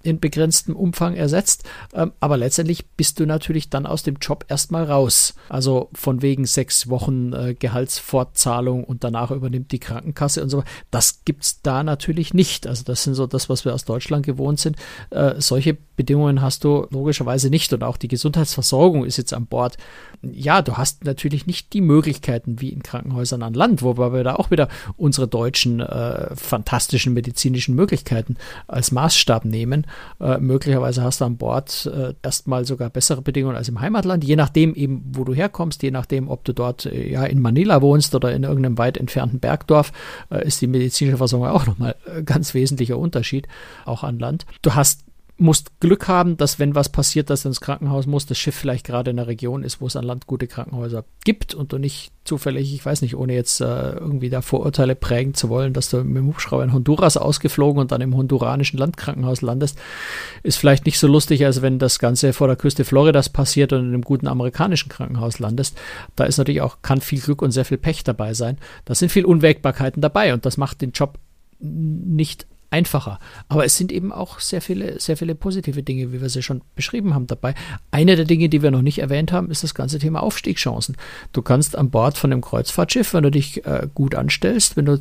in 0.03 0.19
begrenztem 0.19 0.75
Umfang 0.75 1.15
ersetzt. 1.15 1.63
Ähm, 1.93 2.13
aber 2.19 2.37
letztendlich 2.37 2.87
bist 2.91 3.19
du 3.19 3.25
natürlich 3.25 3.69
dann 3.69 3.85
aus 3.85 4.03
dem 4.03 4.17
Job 4.21 4.45
erstmal 4.47 4.85
raus. 4.85 5.35
Also 5.49 5.89
von 5.93 6.21
wegen 6.21 6.45
sechs 6.45 6.89
Wochen 6.89 7.33
äh, 7.33 7.55
Gehaltsfortzahlung 7.55 8.83
und 8.83 9.03
danach 9.03 9.31
übernimmt 9.31 9.71
die 9.71 9.79
Krankenkasse 9.79 10.41
und 10.41 10.49
so. 10.49 10.63
Das 10.91 11.23
gibt's 11.25 11.61
da 11.61 11.83
natürlich 11.83 12.33
nicht. 12.33 12.67
Also 12.67 12.83
das 12.83 13.03
sind 13.03 13.15
so 13.15 13.27
das, 13.27 13.49
was 13.49 13.65
wir 13.65 13.73
aus 13.73 13.85
Deutschland 13.85 14.25
gewohnt 14.25 14.59
sind. 14.59 14.77
Äh, 15.09 15.35
solche 15.39 15.77
Bedingungen 15.97 16.41
hast 16.41 16.63
du 16.63 16.87
logischerweise 16.91 17.49
nicht. 17.49 17.73
Und 17.73 17.83
auch 17.83 17.97
die 17.97 18.07
Gesundheitsversorgung 18.07 19.03
ist 19.03 19.17
jetzt 19.17 19.33
an 19.33 19.47
Bord. 19.47 19.77
Ja, 20.21 20.61
du 20.61 20.77
hast 20.77 21.03
natürlich 21.03 21.45
nicht 21.45 21.73
die 21.73 21.81
Möglichkeiten 21.81 22.61
wie 22.61 22.69
in 22.69 22.83
Krankenhäusern 22.83 23.43
an 23.43 23.53
Land, 23.53 23.81
wobei 23.81 24.13
wir 24.13 24.23
da 24.23 24.35
auch 24.35 24.49
wieder 24.51 24.69
unsere 24.95 25.27
deutschen 25.27 25.81
äh, 25.81 26.35
fantastischen 26.35 27.13
medizinischen 27.13 27.75
Möglichkeiten 27.75 28.37
als 28.67 28.91
Maßstab 28.91 29.43
nehmen. 29.43 29.85
Äh, 30.21 30.37
möglicherweise 30.37 31.03
hast 31.03 31.19
du 31.21 31.25
an 31.25 31.37
Bord 31.37 31.91
äh, 31.93 32.13
erstmal 32.21 32.65
sogar 32.65 32.89
bessere 32.89 33.21
Bedingungen 33.21 33.57
als 33.57 33.67
im 33.67 33.81
Heimatland, 33.81 34.23
je 34.23 34.35
nachdem 34.35 34.75
eben, 34.75 35.03
wo 35.11 35.23
du 35.23 35.33
herkommst, 35.33 35.83
je 35.83 35.91
nachdem, 35.91 36.29
ob 36.29 36.43
du 36.45 36.53
dort 36.53 36.85
äh, 36.85 37.11
ja 37.11 37.25
in 37.25 37.41
Manila 37.41 37.81
wohnst 37.81 38.13
oder 38.13 38.33
in 38.33 38.43
irgendeinem 38.43 38.77
weit 38.77 38.97
entfernten 38.97 39.39
Bergdorf, 39.39 39.91
äh, 40.29 40.45
ist 40.45 40.61
die 40.61 40.67
medizinische 40.67 41.17
Versorgung 41.17 41.47
auch 41.47 41.65
nochmal 41.65 41.95
ein 42.15 42.25
ganz 42.25 42.53
wesentlicher 42.53 42.97
Unterschied, 42.99 43.47
auch 43.85 44.03
an 44.03 44.19
Land. 44.19 44.45
Du 44.61 44.75
hast 44.75 45.07
musst 45.39 45.79
Glück 45.79 46.07
haben, 46.07 46.35
dass 46.35 46.57
wenn 46.57 46.73
was 46.73 46.89
passiert, 46.89 47.29
dass 47.29 47.43
du 47.43 47.49
ins 47.49 47.61
Krankenhaus 47.61 48.07
musst, 48.07 48.31
das 48.31 48.39
Schiff 48.39 48.55
vielleicht 48.55 48.85
gerade 48.85 49.11
in 49.11 49.19
einer 49.19 49.27
Region 49.27 49.63
ist, 49.63 49.79
wo 49.79 49.87
es 49.87 49.95
an 49.95 50.03
Land 50.03 50.25
gute 50.25 50.47
Krankenhäuser 50.47 51.05
gibt 51.23 51.53
und 51.53 51.71
du 51.71 51.77
nicht 51.77 52.11
zufällig, 52.23 52.73
ich 52.73 52.83
weiß 52.83 53.03
nicht, 53.03 53.15
ohne 53.15 53.33
jetzt 53.33 53.61
äh, 53.61 53.91
irgendwie 53.91 54.29
da 54.29 54.41
Vorurteile 54.41 54.95
prägen 54.95 55.35
zu 55.35 55.49
wollen, 55.49 55.73
dass 55.73 55.89
du 55.89 56.03
mit 56.03 56.17
dem 56.17 56.27
Hubschrauber 56.27 56.63
in 56.63 56.73
Honduras 56.73 57.17
ausgeflogen 57.17 57.79
und 57.79 57.91
dann 57.91 58.01
im 58.01 58.15
honduranischen 58.15 58.79
Landkrankenhaus 58.79 59.41
landest, 59.41 59.77
ist 60.41 60.57
vielleicht 60.57 60.85
nicht 60.85 60.97
so 60.97 61.07
lustig, 61.07 61.45
als 61.45 61.61
wenn 61.61 61.77
das 61.77 61.99
Ganze 61.99 62.33
vor 62.33 62.47
der 62.47 62.55
Küste 62.55 62.83
Floridas 62.83 63.29
passiert 63.29 63.73
und 63.73 63.81
in 63.81 63.93
einem 63.93 64.01
guten 64.01 64.27
amerikanischen 64.27 64.89
Krankenhaus 64.89 65.37
landest. 65.37 65.77
Da 66.15 66.25
ist 66.25 66.37
natürlich 66.37 66.61
auch, 66.61 66.81
kann 66.81 66.99
viel 66.99 67.21
Glück 67.21 67.43
und 67.43 67.51
sehr 67.51 67.65
viel 67.65 67.77
Pech 67.77 68.03
dabei 68.03 68.33
sein. 68.33 68.57
Da 68.85 68.95
sind 68.95 69.11
viel 69.11 69.25
Unwägbarkeiten 69.25 70.01
dabei 70.01 70.33
und 70.33 70.45
das 70.45 70.57
macht 70.57 70.81
den 70.81 70.91
Job 70.91 71.19
nicht 71.59 72.47
einfacher. 72.69 73.19
Aber 73.47 73.65
es 73.65 73.77
sind 73.77 73.91
eben 73.91 74.11
auch 74.11 74.39
sehr 74.39 74.61
viele, 74.61 74.99
sehr 74.99 75.17
viele 75.17 75.35
positive 75.35 75.83
Dinge, 75.83 76.11
wie 76.11 76.21
wir 76.21 76.29
sie 76.29 76.43
schon 76.43 76.61
beschrieben 76.75 77.13
haben 77.13 77.27
dabei. 77.27 77.55
Eine 77.91 78.15
der 78.15 78.25
Dinge, 78.25 78.49
die 78.49 78.61
wir 78.61 78.71
noch 78.71 78.81
nicht 78.81 78.99
erwähnt 78.99 79.31
haben, 79.31 79.49
ist 79.51 79.63
das 79.63 79.73
ganze 79.73 79.99
Thema 79.99 80.21
Aufstiegschancen. 80.21 80.97
Du 81.31 81.41
kannst 81.41 81.75
an 81.77 81.89
Bord 81.89 82.17
von 82.17 82.31
einem 82.31 82.41
Kreuzfahrtschiff, 82.41 83.13
wenn 83.13 83.23
du 83.23 83.31
dich 83.31 83.65
äh, 83.65 83.87
gut 83.93 84.15
anstellst, 84.15 84.77
wenn 84.77 84.85
du 84.85 84.99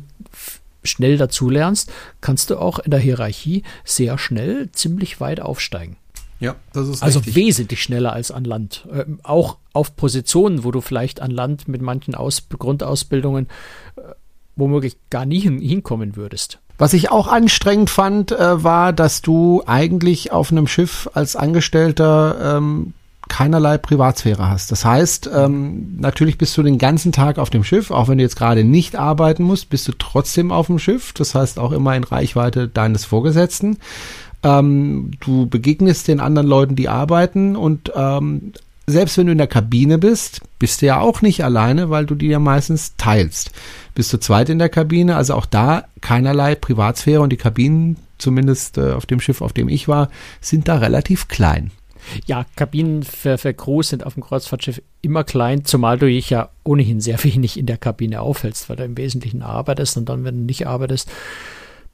schnell 0.83 1.17
dazulernst, 1.17 1.91
kannst 2.21 2.49
du 2.49 2.57
auch 2.57 2.79
in 2.79 2.91
der 2.91 2.99
Hierarchie 2.99 3.63
sehr 3.83 4.17
schnell 4.17 4.71
ziemlich 4.71 5.19
weit 5.19 5.41
aufsteigen. 5.41 5.97
Ja, 6.39 6.55
das 6.71 6.87
ist 6.87 7.03
Also 7.03 7.19
richtig. 7.19 7.35
wesentlich 7.35 7.81
schneller 7.81 8.13
als 8.13 8.31
an 8.31 8.43
Land. 8.43 8.87
Ähm, 8.93 9.19
auch 9.23 9.57
auf 9.73 9.95
Positionen, 9.95 10.63
wo 10.63 10.71
du 10.71 10.81
vielleicht 10.81 11.19
an 11.19 11.31
Land 11.31 11.67
mit 11.67 11.81
manchen 11.81 12.15
Aus 12.15 12.47
Grundausbildungen 12.47 13.47
äh, 13.95 14.01
womöglich 14.55 14.97
gar 15.09 15.25
nie 15.25 15.39
hin 15.39 15.59
hinkommen 15.59 16.15
würdest. 16.15 16.59
Was 16.77 16.93
ich 16.93 17.11
auch 17.11 17.27
anstrengend 17.27 17.89
fand, 17.89 18.31
äh, 18.31 18.63
war, 18.63 18.93
dass 18.93 19.21
du 19.21 19.63
eigentlich 19.65 20.31
auf 20.31 20.51
einem 20.51 20.67
Schiff 20.67 21.09
als 21.13 21.35
Angestellter 21.35 22.57
ähm, 22.57 22.93
keinerlei 23.27 23.77
Privatsphäre 23.77 24.49
hast. 24.49 24.71
Das 24.71 24.85
heißt, 24.85 25.29
ähm, 25.33 25.97
natürlich 25.99 26.37
bist 26.37 26.55
du 26.57 26.63
den 26.63 26.77
ganzen 26.77 27.11
Tag 27.11 27.39
auf 27.39 27.49
dem 27.49 27.63
Schiff, 27.63 27.91
auch 27.91 28.07
wenn 28.07 28.17
du 28.17 28.23
jetzt 28.23 28.37
gerade 28.37 28.63
nicht 28.63 28.95
arbeiten 28.95 29.43
musst, 29.43 29.69
bist 29.69 29.87
du 29.87 29.91
trotzdem 29.97 30.51
auf 30.51 30.67
dem 30.67 30.79
Schiff. 30.79 31.13
Das 31.13 31.35
heißt 31.35 31.59
auch 31.59 31.71
immer 31.71 31.95
in 31.95 32.03
Reichweite 32.03 32.67
deines 32.67 33.05
Vorgesetzten. 33.05 33.77
Ähm, 34.43 35.11
du 35.19 35.47
begegnest 35.47 36.07
den 36.07 36.19
anderen 36.19 36.47
Leuten, 36.47 36.75
die 36.75 36.89
arbeiten 36.89 37.55
und 37.55 37.91
ähm, 37.95 38.53
selbst 38.89 39.17
wenn 39.17 39.25
du 39.25 39.33
in 39.33 39.37
der 39.37 39.47
Kabine 39.47 39.97
bist, 39.97 40.41
bist 40.59 40.81
du 40.81 40.85
ja 40.85 41.01
auch 41.01 41.21
nicht 41.21 41.43
alleine, 41.43 41.89
weil 41.89 42.05
du 42.05 42.15
die 42.15 42.27
ja 42.27 42.39
meistens 42.39 42.95
teilst. 42.95 43.51
Bist 43.93 44.13
du 44.13 44.17
zweit 44.17 44.47
in 44.47 44.59
der 44.59 44.69
Kabine, 44.69 45.17
also 45.17 45.33
auch 45.33 45.45
da 45.45 45.85
keinerlei 45.99 46.55
Privatsphäre 46.55 47.21
und 47.21 47.31
die 47.31 47.37
Kabinen, 47.37 47.97
zumindest 48.17 48.77
äh, 48.77 48.93
auf 48.93 49.05
dem 49.05 49.19
Schiff, 49.19 49.41
auf 49.41 49.51
dem 49.51 49.67
ich 49.67 49.89
war, 49.89 50.09
sind 50.39 50.69
da 50.69 50.77
relativ 50.77 51.27
klein. 51.27 51.71
Ja, 52.25 52.45
Kabinen 52.55 53.03
für, 53.03 53.37
für 53.37 53.53
Crews 53.53 53.89
sind 53.89 54.05
auf 54.05 54.13
dem 54.13 54.23
Kreuzfahrtschiff 54.23 54.81
immer 55.01 55.25
klein, 55.25 55.65
zumal 55.65 55.99
du 55.99 56.05
dich 56.05 56.29
ja 56.29 56.49
ohnehin 56.63 57.01
sehr 57.01 57.21
wenig 57.25 57.59
in 57.59 57.65
der 57.65 57.77
Kabine 57.77 58.21
aufhältst, 58.21 58.69
weil 58.69 58.77
du 58.77 58.85
im 58.85 58.97
Wesentlichen 58.97 59.41
arbeitest 59.41 59.97
und 59.97 60.07
dann, 60.07 60.23
wenn 60.23 60.35
du 60.35 60.43
nicht 60.45 60.65
arbeitest, 60.65 61.09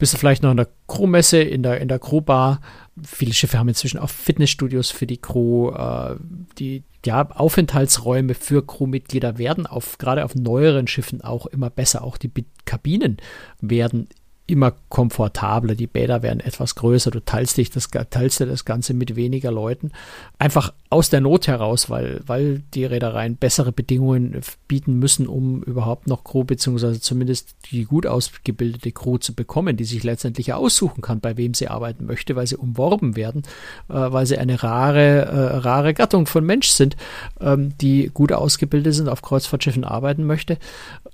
bist 0.03 0.13
du 0.13 0.17
vielleicht 0.17 0.43
noch 0.43 0.51
in 0.51 0.57
der 0.57 0.67
Crewmesse, 0.89 1.41
in 1.41 1.63
der, 1.63 1.79
in 1.79 1.87
der 1.87 1.97
Crewbar. 1.97 2.59
Viele 3.05 3.31
Schiffe 3.31 3.57
haben 3.57 3.69
inzwischen 3.69 3.99
auch 3.99 4.09
Fitnessstudios 4.09 4.91
für 4.91 5.07
die 5.07 5.15
Crew. 5.15 5.71
Äh, 5.71 6.17
die 6.59 6.83
ja, 7.05 7.31
Aufenthaltsräume 7.31 8.33
für 8.33 8.67
Crewmitglieder 8.67 9.37
werden 9.37 9.65
auf, 9.65 9.97
gerade 9.97 10.25
auf 10.25 10.35
neueren 10.35 10.87
Schiffen 10.87 11.21
auch 11.21 11.45
immer 11.45 11.69
besser. 11.69 12.03
Auch 12.03 12.17
die 12.17 12.29
Kabinen 12.65 13.15
werden 13.61 14.09
immer 14.45 14.73
komfortabler, 14.89 15.73
die 15.73 15.87
Bäder 15.87 16.21
werden 16.21 16.41
etwas 16.41 16.75
größer, 16.75 17.11
du 17.11 17.23
teilst 17.23 17.55
dich 17.55 17.69
das, 17.69 17.89
teilst 18.09 18.41
dir 18.41 18.45
das 18.45 18.65
Ganze 18.65 18.93
mit 18.93 19.15
weniger 19.15 19.51
Leuten. 19.51 19.91
Einfach 20.37 20.73
aus 20.89 21.09
der 21.09 21.21
Not 21.21 21.47
heraus, 21.47 21.89
weil, 21.89 22.19
weil 22.25 22.61
die 22.73 22.83
Reedereien 22.83 23.37
bessere 23.37 23.71
Bedingungen 23.71 24.41
bieten 24.67 24.99
müssen, 24.99 25.27
um 25.27 25.63
überhaupt 25.63 26.07
noch 26.07 26.25
Crew, 26.25 26.43
beziehungsweise 26.43 26.99
zumindest 26.99 27.55
die 27.71 27.85
gut 27.85 28.05
ausgebildete 28.05 28.91
Crew 28.91 29.17
zu 29.17 29.33
bekommen, 29.33 29.77
die 29.77 29.85
sich 29.85 30.03
letztendlich 30.03 30.51
aussuchen 30.51 31.01
kann, 31.01 31.21
bei 31.21 31.37
wem 31.37 31.53
sie 31.53 31.69
arbeiten 31.69 32.05
möchte, 32.05 32.35
weil 32.35 32.45
sie 32.45 32.57
umworben 32.57 33.15
werden, 33.15 33.43
äh, 33.87 33.93
weil 33.93 34.25
sie 34.25 34.37
eine 34.37 34.61
rare, 34.61 35.25
äh, 35.25 35.57
rare 35.57 35.93
Gattung 35.93 36.25
von 36.27 36.45
Mensch 36.45 36.67
sind, 36.67 36.97
ähm, 37.39 37.77
die 37.79 38.11
gut 38.13 38.33
ausgebildet 38.33 38.93
sind, 38.93 39.07
auf 39.07 39.21
Kreuzfahrtschiffen 39.21 39.85
arbeiten 39.85 40.25
möchte. 40.25 40.57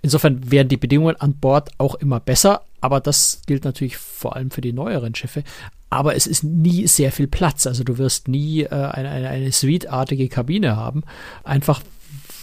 Insofern 0.01 0.51
werden 0.51 0.67
die 0.67 0.77
Bedingungen 0.77 1.15
an 1.17 1.35
Bord 1.35 1.69
auch 1.77 1.93
immer 1.95 2.19
besser, 2.19 2.63
aber 2.81 2.99
das 2.99 3.41
gilt 3.45 3.65
natürlich 3.65 3.97
vor 3.97 4.35
allem 4.35 4.51
für 4.51 4.61
die 4.61 4.73
neueren 4.73 5.15
Schiffe. 5.15 5.43
Aber 5.89 6.15
es 6.15 6.27
ist 6.27 6.43
nie 6.43 6.87
sehr 6.87 7.11
viel 7.11 7.27
Platz. 7.27 7.65
Also 7.65 7.83
du 7.83 7.97
wirst 7.97 8.27
nie 8.27 8.61
äh, 8.61 8.69
eine, 8.69 9.09
eine, 9.09 9.29
eine 9.29 9.51
suite-artige 9.51 10.29
Kabine 10.29 10.75
haben. 10.75 11.03
Einfach 11.43 11.81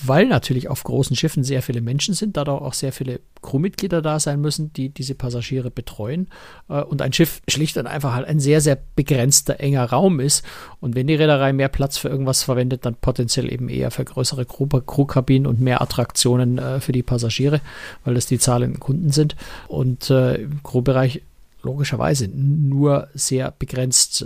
weil 0.04 0.26
natürlich 0.26 0.68
auf 0.68 0.84
großen 0.84 1.16
Schiffen 1.16 1.44
sehr 1.44 1.62
viele 1.62 1.80
Menschen 1.80 2.14
sind, 2.14 2.36
dadurch 2.36 2.60
auch 2.60 2.74
sehr 2.74 2.92
viele 2.92 3.20
Crewmitglieder 3.42 4.02
da 4.02 4.20
sein 4.20 4.40
müssen, 4.40 4.72
die 4.72 4.88
diese 4.88 5.14
Passagiere 5.14 5.70
betreuen. 5.70 6.28
Äh, 6.68 6.82
und 6.82 7.02
ein 7.02 7.12
Schiff 7.12 7.40
schlicht 7.48 7.76
und 7.76 7.86
einfach 7.86 8.14
halt 8.14 8.26
ein 8.26 8.40
sehr, 8.40 8.60
sehr 8.60 8.78
begrenzter, 8.96 9.60
enger 9.60 9.84
Raum 9.84 10.20
ist. 10.20 10.44
Und 10.80 10.94
wenn 10.94 11.06
die 11.06 11.14
Reederei 11.14 11.52
mehr 11.52 11.68
Platz 11.68 11.96
für 11.98 12.08
irgendwas 12.08 12.42
verwendet, 12.42 12.84
dann 12.84 12.94
potenziell 12.94 13.52
eben 13.52 13.68
eher 13.68 13.90
für 13.90 14.04
größere 14.04 14.44
Crewkabinen 14.46 15.46
und 15.46 15.60
mehr 15.60 15.80
Attraktionen 15.80 16.58
äh, 16.58 16.80
für 16.80 16.92
die 16.92 17.02
Passagiere, 17.02 17.60
weil 18.04 18.14
das 18.14 18.26
die 18.26 18.38
zahlenden 18.38 18.80
Kunden 18.80 19.10
sind. 19.10 19.36
Und 19.68 20.10
äh, 20.10 20.36
im 20.36 20.62
Crewbereich 20.62 21.22
logischerweise 21.62 22.28
nur 22.28 23.08
sehr 23.14 23.50
begrenzt 23.50 24.24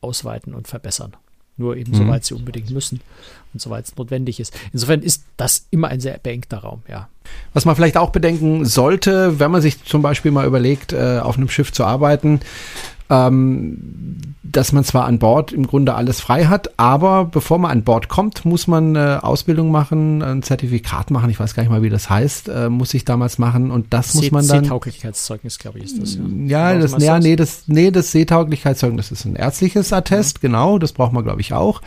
ausweiten 0.00 0.54
und 0.54 0.68
verbessern. 0.68 1.12
Nur 1.58 1.76
eben, 1.76 1.92
mhm. 1.92 1.96
soweit 1.96 2.24
sie 2.24 2.34
unbedingt 2.34 2.70
müssen 2.70 3.00
und 3.52 3.60
soweit 3.60 3.86
es 3.86 3.96
notwendig 3.96 4.40
ist. 4.40 4.56
Insofern 4.72 5.02
ist 5.02 5.24
das 5.36 5.66
immer 5.70 5.88
ein 5.88 6.00
sehr 6.00 6.18
beengter 6.18 6.58
Raum, 6.58 6.82
ja. 6.88 7.08
Was 7.52 7.64
man 7.66 7.76
vielleicht 7.76 7.98
auch 7.98 8.10
bedenken 8.10 8.64
sollte, 8.64 9.38
wenn 9.38 9.50
man 9.50 9.60
sich 9.60 9.84
zum 9.84 10.00
Beispiel 10.00 10.30
mal 10.30 10.46
überlegt, 10.46 10.92
äh, 10.92 11.18
auf 11.18 11.36
einem 11.36 11.50
Schiff 11.50 11.72
zu 11.72 11.84
arbeiten, 11.84 12.40
ähm, 13.10 14.34
dass 14.42 14.72
man 14.72 14.84
zwar 14.84 15.04
an 15.04 15.18
Bord 15.18 15.52
im 15.52 15.66
Grunde 15.66 15.94
alles 15.94 16.20
frei 16.20 16.46
hat, 16.46 16.70
aber 16.78 17.26
bevor 17.26 17.58
man 17.58 17.70
an 17.70 17.84
Bord 17.84 18.08
kommt, 18.08 18.44
muss 18.44 18.66
man 18.66 18.96
eine 18.96 19.22
Ausbildung 19.24 19.70
machen, 19.70 20.22
ein 20.22 20.42
Zertifikat 20.42 21.10
machen, 21.10 21.28
ich 21.30 21.38
weiß 21.38 21.54
gar 21.54 21.62
nicht 21.62 21.70
mal, 21.70 21.82
wie 21.82 21.90
das 21.90 22.08
heißt, 22.08 22.48
äh, 22.48 22.68
muss 22.68 22.94
ich 22.94 23.04
damals 23.04 23.38
machen 23.38 23.70
und 23.70 23.92
das 23.92 24.12
See 24.12 24.18
muss 24.18 24.30
man 24.30 24.46
dann. 24.46 24.64
Seetauglichkeitszeugnis, 24.64 25.58
glaube 25.58 25.78
ich, 25.78 25.84
ist 25.86 26.00
das, 26.00 26.14
ja. 26.14 26.72
Ja, 26.72 26.78
das, 26.78 27.02
ja, 27.02 27.18
nee, 27.18 27.36
das, 27.36 27.64
nee, 27.66 27.90
das 27.90 28.12
Seetauglichkeitszeugnis 28.12 29.10
ist 29.10 29.24
ein 29.24 29.36
ärztliches 29.36 29.92
Attest, 29.92 30.38
ja. 30.38 30.48
genau, 30.48 30.78
das 30.78 30.92
braucht 30.92 31.12
man, 31.12 31.24
glaube 31.24 31.40
ich, 31.40 31.52
auch. 31.52 31.82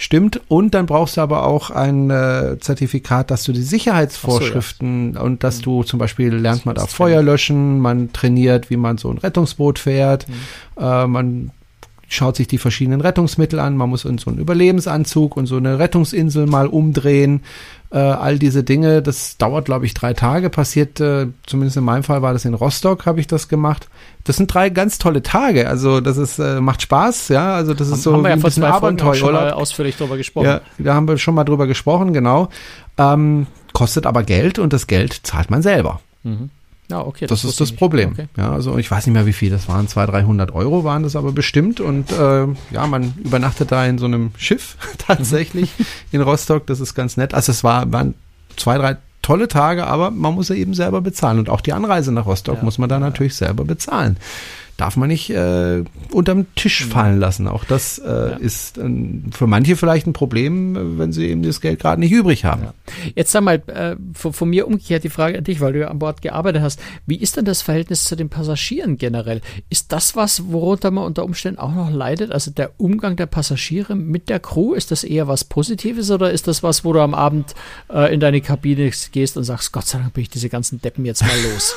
Stimmt. 0.00 0.40
Und 0.46 0.74
dann 0.74 0.86
brauchst 0.86 1.16
du 1.16 1.20
aber 1.20 1.44
auch 1.44 1.70
ein 1.70 2.08
äh, 2.08 2.56
Zertifikat, 2.60 3.32
dass 3.32 3.42
du 3.42 3.52
die 3.52 3.62
Sicherheitsvorschriften 3.62 5.14
so, 5.14 5.18
ja. 5.18 5.24
und 5.24 5.42
dass 5.42 5.58
mhm. 5.58 5.62
du 5.62 5.82
zum 5.82 5.98
Beispiel 5.98 6.32
lernt 6.32 6.64
man 6.66 6.76
da 6.76 6.86
Feuer 6.86 7.20
löschen, 7.20 7.80
man 7.80 8.12
trainiert, 8.12 8.70
wie 8.70 8.76
man 8.76 8.96
so 8.96 9.10
ein 9.10 9.18
Rettungsboot 9.18 9.80
fährt, 9.80 10.28
mhm. 10.28 10.34
äh, 10.80 11.06
man 11.08 11.50
schaut 12.08 12.36
sich 12.36 12.48
die 12.48 12.58
verschiedenen 12.58 13.00
Rettungsmittel 13.00 13.60
an, 13.60 13.76
man 13.76 13.90
muss 13.90 14.04
in 14.04 14.18
so 14.18 14.30
einen 14.30 14.38
Überlebensanzug 14.38 15.36
und 15.36 15.46
so 15.46 15.56
eine 15.56 15.78
Rettungsinsel 15.78 16.46
mal 16.46 16.66
umdrehen. 16.66 17.42
Äh, 17.90 17.98
all 17.98 18.38
diese 18.38 18.64
Dinge, 18.64 19.02
das 19.02 19.36
dauert, 19.36 19.66
glaube 19.66 19.86
ich, 19.86 19.94
drei 19.94 20.14
Tage. 20.14 20.50
Passiert, 20.50 21.00
äh, 21.00 21.28
zumindest 21.46 21.76
in 21.76 21.84
meinem 21.84 22.02
Fall 22.02 22.22
war 22.22 22.32
das 22.32 22.44
in 22.44 22.54
Rostock, 22.54 23.06
habe 23.06 23.20
ich 23.20 23.26
das 23.26 23.48
gemacht. 23.48 23.88
Das 24.24 24.36
sind 24.36 24.52
drei 24.52 24.70
ganz 24.70 24.98
tolle 24.98 25.22
Tage. 25.22 25.68
Also 25.68 26.00
das 26.00 26.16
ist 26.16 26.38
äh, 26.38 26.60
macht 26.60 26.82
Spaß, 26.82 27.28
ja. 27.28 27.54
Also 27.54 27.74
das 27.74 27.88
ist 27.88 28.02
so 28.02 28.14
haben 28.14 28.22
wir 28.22 28.30
ja 28.30 28.36
ein 28.36 28.42
bisschen 28.42 28.64
Abenteuer. 28.64 29.14
Schon 29.14 29.32
mal 29.32 29.52
ausführlich 29.52 29.96
drüber 29.96 30.16
gesprochen. 30.16 30.46
Ja, 30.46 30.60
da 30.78 30.94
haben 30.94 31.08
wir 31.08 31.18
schon 31.18 31.34
mal 31.34 31.44
drüber 31.44 31.66
gesprochen, 31.66 32.12
genau. 32.12 32.48
Ähm, 32.96 33.46
kostet 33.72 34.06
aber 34.06 34.22
Geld 34.22 34.58
und 34.58 34.72
das 34.72 34.86
Geld 34.86 35.20
zahlt 35.22 35.50
man 35.50 35.62
selber. 35.62 36.00
Mhm. 36.24 36.50
Ja, 36.90 37.00
okay. 37.00 37.26
Das, 37.26 37.42
das 37.42 37.50
ist 37.50 37.60
das 37.60 37.72
Problem. 37.72 38.12
Okay. 38.12 38.28
Ja, 38.36 38.52
also 38.52 38.78
ich 38.78 38.90
weiß 38.90 39.06
nicht 39.06 39.12
mehr, 39.12 39.26
wie 39.26 39.32
viel 39.32 39.50
das 39.50 39.68
waren. 39.68 39.88
200, 39.88 40.14
300 40.14 40.54
Euro 40.54 40.84
waren 40.84 41.02
das 41.02 41.16
aber 41.16 41.32
bestimmt. 41.32 41.80
Und 41.80 42.10
äh, 42.12 42.46
ja, 42.70 42.86
man 42.86 43.12
übernachtet 43.22 43.72
da 43.72 43.84
in 43.84 43.98
so 43.98 44.06
einem 44.06 44.30
Schiff 44.38 44.76
tatsächlich 44.98 45.70
in 46.12 46.22
Rostock. 46.22 46.66
Das 46.66 46.80
ist 46.80 46.94
ganz 46.94 47.16
nett. 47.16 47.34
Also 47.34 47.52
es 47.52 47.62
war, 47.62 47.92
waren 47.92 48.14
zwei, 48.56 48.78
drei 48.78 48.96
tolle 49.20 49.48
Tage, 49.48 49.86
aber 49.86 50.10
man 50.10 50.34
muss 50.34 50.48
ja 50.48 50.54
eben 50.54 50.72
selber 50.72 51.02
bezahlen. 51.02 51.38
Und 51.38 51.50
auch 51.50 51.60
die 51.60 51.74
Anreise 51.74 52.10
nach 52.12 52.24
Rostock 52.24 52.58
ja, 52.58 52.64
muss 52.64 52.78
man 52.78 52.88
da 52.88 52.98
natürlich 52.98 53.34
selber 53.34 53.64
bezahlen 53.64 54.16
darf 54.78 54.96
man 54.96 55.08
nicht 55.08 55.28
äh, 55.30 55.82
unterm 56.12 56.46
Tisch 56.54 56.86
mhm. 56.86 56.90
fallen 56.90 57.18
lassen. 57.18 57.48
Auch 57.48 57.64
das 57.64 57.98
äh, 57.98 58.08
ja. 58.08 58.26
ist 58.36 58.78
äh, 58.78 58.88
für 59.32 59.48
manche 59.48 59.76
vielleicht 59.76 60.06
ein 60.06 60.12
Problem, 60.12 60.98
wenn 60.98 61.12
sie 61.12 61.26
eben 61.26 61.42
das 61.42 61.60
Geld 61.60 61.80
gerade 61.80 62.00
nicht 62.00 62.12
übrig 62.12 62.44
haben. 62.44 62.62
Ja. 62.62 62.74
Jetzt 63.16 63.32
sag 63.32 63.42
mal, 63.42 63.56
äh, 63.66 63.96
von, 64.14 64.32
von, 64.32 64.48
mir 64.48 64.68
umgekehrt 64.68 65.02
die 65.02 65.08
Frage 65.08 65.36
an 65.36 65.44
dich, 65.44 65.60
weil 65.60 65.72
du 65.72 65.80
ja 65.80 65.88
an 65.88 65.98
Bord 65.98 66.22
gearbeitet 66.22 66.62
hast. 66.62 66.80
Wie 67.06 67.16
ist 67.16 67.36
denn 67.36 67.44
das 67.44 67.60
Verhältnis 67.60 68.04
zu 68.04 68.14
den 68.14 68.28
Passagieren 68.28 68.98
generell? 68.98 69.40
Ist 69.68 69.92
das 69.92 70.14
was, 70.14 70.46
worunter 70.46 70.92
man 70.92 71.04
unter 71.04 71.24
Umständen 71.24 71.58
auch 71.58 71.74
noch 71.74 71.90
leidet? 71.90 72.30
Also 72.30 72.52
der 72.52 72.70
Umgang 72.78 73.16
der 73.16 73.26
Passagiere 73.26 73.96
mit 73.96 74.28
der 74.28 74.38
Crew, 74.38 74.74
ist 74.74 74.92
das 74.92 75.02
eher 75.02 75.26
was 75.26 75.42
Positives 75.42 76.12
oder 76.12 76.30
ist 76.30 76.46
das 76.46 76.62
was, 76.62 76.84
wo 76.84 76.92
du 76.92 77.00
am 77.00 77.14
Abend 77.14 77.56
äh, 77.92 78.14
in 78.14 78.20
deine 78.20 78.40
Kabine 78.40 78.92
gehst 79.10 79.36
und 79.36 79.42
sagst, 79.42 79.72
Gott 79.72 79.86
sei 79.86 79.98
Dank 79.98 80.14
bin 80.14 80.22
ich 80.22 80.30
diese 80.30 80.48
ganzen 80.48 80.80
Deppen 80.80 81.04
jetzt 81.04 81.22
mal 81.22 81.36
los? 81.52 81.74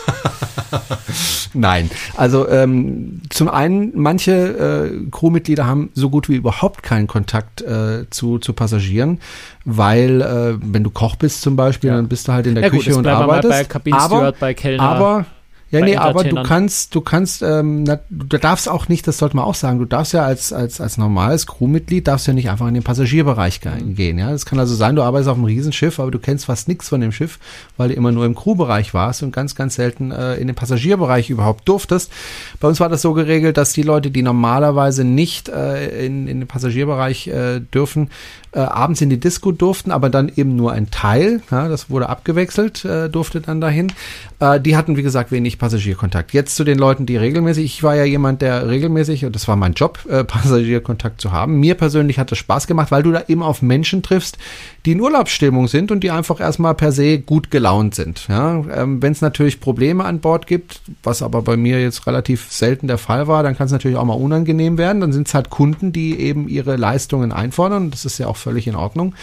Nein, 1.53 1.89
also 2.15 2.47
ähm, 2.47 2.90
zum 3.29 3.49
einen, 3.49 3.91
manche 3.95 4.31
äh, 4.31 5.09
Crewmitglieder 5.11 5.65
haben 5.65 5.89
so 5.93 6.09
gut 6.09 6.29
wie 6.29 6.35
überhaupt 6.35 6.83
keinen 6.83 7.07
Kontakt 7.07 7.61
äh, 7.61 8.09
zu, 8.09 8.39
zu 8.39 8.53
Passagieren, 8.53 9.19
weil 9.65 10.21
äh, 10.21 10.57
wenn 10.61 10.83
du 10.83 10.89
Koch 10.89 11.15
bist 11.15 11.41
zum 11.41 11.55
Beispiel, 11.55 11.89
ja. 11.89 11.95
dann 11.95 12.07
bist 12.07 12.27
du 12.27 12.33
halt 12.33 12.47
in 12.47 12.55
der 12.55 12.65
ja, 12.65 12.69
Küche 12.69 12.91
gut, 12.91 12.99
und 12.99 13.07
arbeitest. 13.07 13.83
Bei 13.83 13.93
aber, 13.93 14.31
bei 14.33 14.53
Kellner. 14.53 14.83
aber 14.83 15.25
ja, 15.71 15.79
nee, 15.79 15.95
aber 15.95 16.25
du 16.25 16.43
kannst, 16.43 16.93
du 16.95 17.01
kannst, 17.01 17.41
ähm, 17.41 17.83
na, 17.83 17.99
du 18.09 18.37
darfst 18.37 18.67
auch 18.67 18.89
nicht, 18.89 19.07
das 19.07 19.17
sollte 19.17 19.37
man 19.37 19.45
auch 19.45 19.55
sagen, 19.55 19.79
du 19.79 19.85
darfst 19.85 20.11
ja 20.11 20.23
als, 20.23 20.51
als, 20.51 20.81
als 20.81 20.97
normales 20.97 21.47
Crewmitglied, 21.47 22.07
darfst 22.07 22.27
ja 22.27 22.33
nicht 22.33 22.49
einfach 22.49 22.67
in 22.67 22.73
den 22.73 22.83
Passagierbereich 22.83 23.61
mhm. 23.63 23.95
gehen, 23.95 24.19
ja. 24.19 24.31
Das 24.31 24.45
kann 24.45 24.59
also 24.59 24.75
sein, 24.75 24.97
du 24.97 25.01
arbeitest 25.01 25.29
auf 25.29 25.37
einem 25.37 25.45
Riesenschiff, 25.45 25.99
aber 25.99 26.11
du 26.11 26.19
kennst 26.19 26.45
fast 26.45 26.67
nichts 26.67 26.89
von 26.89 26.99
dem 26.99 27.13
Schiff, 27.13 27.39
weil 27.77 27.89
du 27.89 27.95
immer 27.95 28.11
nur 28.11 28.25
im 28.25 28.35
Crewbereich 28.35 28.93
warst 28.93 29.23
und 29.23 29.31
ganz, 29.31 29.55
ganz 29.55 29.75
selten 29.75 30.11
äh, 30.11 30.35
in 30.35 30.47
den 30.47 30.55
Passagierbereich 30.55 31.29
überhaupt 31.29 31.67
durftest. 31.69 32.11
Bei 32.59 32.67
uns 32.67 32.81
war 32.81 32.89
das 32.89 33.01
so 33.01 33.13
geregelt, 33.13 33.55
dass 33.55 33.71
die 33.71 33.83
Leute, 33.83 34.11
die 34.11 34.23
normalerweise 34.23 35.05
nicht 35.05 35.47
äh, 35.47 36.05
in, 36.05 36.27
in 36.27 36.39
den 36.41 36.47
Passagierbereich 36.47 37.27
äh, 37.27 37.61
dürfen, 37.61 38.09
äh, 38.53 38.59
abends 38.59 39.01
in 39.01 39.09
die 39.09 39.19
Disco 39.19 39.51
durften, 39.51 39.91
aber 39.91 40.09
dann 40.09 40.31
eben 40.35 40.55
nur 40.55 40.73
ein 40.73 40.91
Teil, 40.91 41.41
ja, 41.51 41.69
das 41.69 41.89
wurde 41.89 42.09
abgewechselt, 42.09 42.83
äh, 42.83 43.09
durfte 43.09 43.41
dann 43.41 43.61
dahin. 43.61 43.93
Äh, 44.39 44.59
die 44.59 44.75
hatten, 44.75 44.97
wie 44.97 45.03
gesagt, 45.03 45.31
wenig 45.31 45.57
Passagierkontakt. 45.57 46.33
Jetzt 46.33 46.55
zu 46.55 46.63
den 46.63 46.77
Leuten, 46.77 47.05
die 47.05 47.15
regelmäßig, 47.15 47.63
ich 47.63 47.83
war 47.83 47.95
ja 47.95 48.03
jemand, 48.03 48.41
der 48.41 48.67
regelmäßig, 48.67 49.25
und 49.25 49.35
das 49.35 49.47
war 49.47 49.55
mein 49.55 49.73
Job, 49.73 49.99
äh, 50.09 50.23
Passagierkontakt 50.25 51.21
zu 51.21 51.31
haben. 51.31 51.59
Mir 51.59 51.75
persönlich 51.75 52.19
hat 52.19 52.31
das 52.31 52.39
Spaß 52.39 52.67
gemacht, 52.67 52.91
weil 52.91 53.03
du 53.03 53.11
da 53.11 53.23
eben 53.27 53.41
auf 53.43 53.61
Menschen 53.61 54.03
triffst, 54.03 54.37
die 54.85 54.93
in 54.93 55.01
Urlaubsstimmung 55.01 55.67
sind 55.67 55.91
und 55.91 56.01
die 56.03 56.11
einfach 56.11 56.39
erstmal 56.39 56.75
per 56.75 56.91
se 56.91 57.19
gut 57.19 57.51
gelaunt 57.51 57.95
sind. 57.95 58.27
Ja, 58.27 58.63
ähm, 58.75 59.01
Wenn 59.01 59.13
es 59.13 59.21
natürlich 59.21 59.61
Probleme 59.61 60.03
an 60.03 60.19
Bord 60.19 60.47
gibt, 60.47 60.81
was 61.03 61.21
aber 61.21 61.41
bei 61.41 61.55
mir 61.55 61.81
jetzt 61.81 62.05
relativ 62.07 62.51
selten 62.51 62.87
der 62.87 62.97
Fall 62.97 63.27
war, 63.27 63.43
dann 63.43 63.55
kann 63.55 63.67
es 63.67 63.71
natürlich 63.71 63.97
auch 63.97 64.05
mal 64.05 64.13
unangenehm 64.13 64.77
werden. 64.77 65.01
Dann 65.01 65.13
sind 65.13 65.27
es 65.27 65.33
halt 65.33 65.49
Kunden, 65.49 65.93
die 65.93 66.19
eben 66.19 66.49
ihre 66.49 66.75
Leistungen 66.75 67.31
einfordern. 67.31 67.91
Das 67.91 68.05
ist 68.05 68.17
ja 68.17 68.27
auch 68.27 68.40
völlig 68.41 68.67
in 68.67 68.75
Ordnung. 68.75 69.15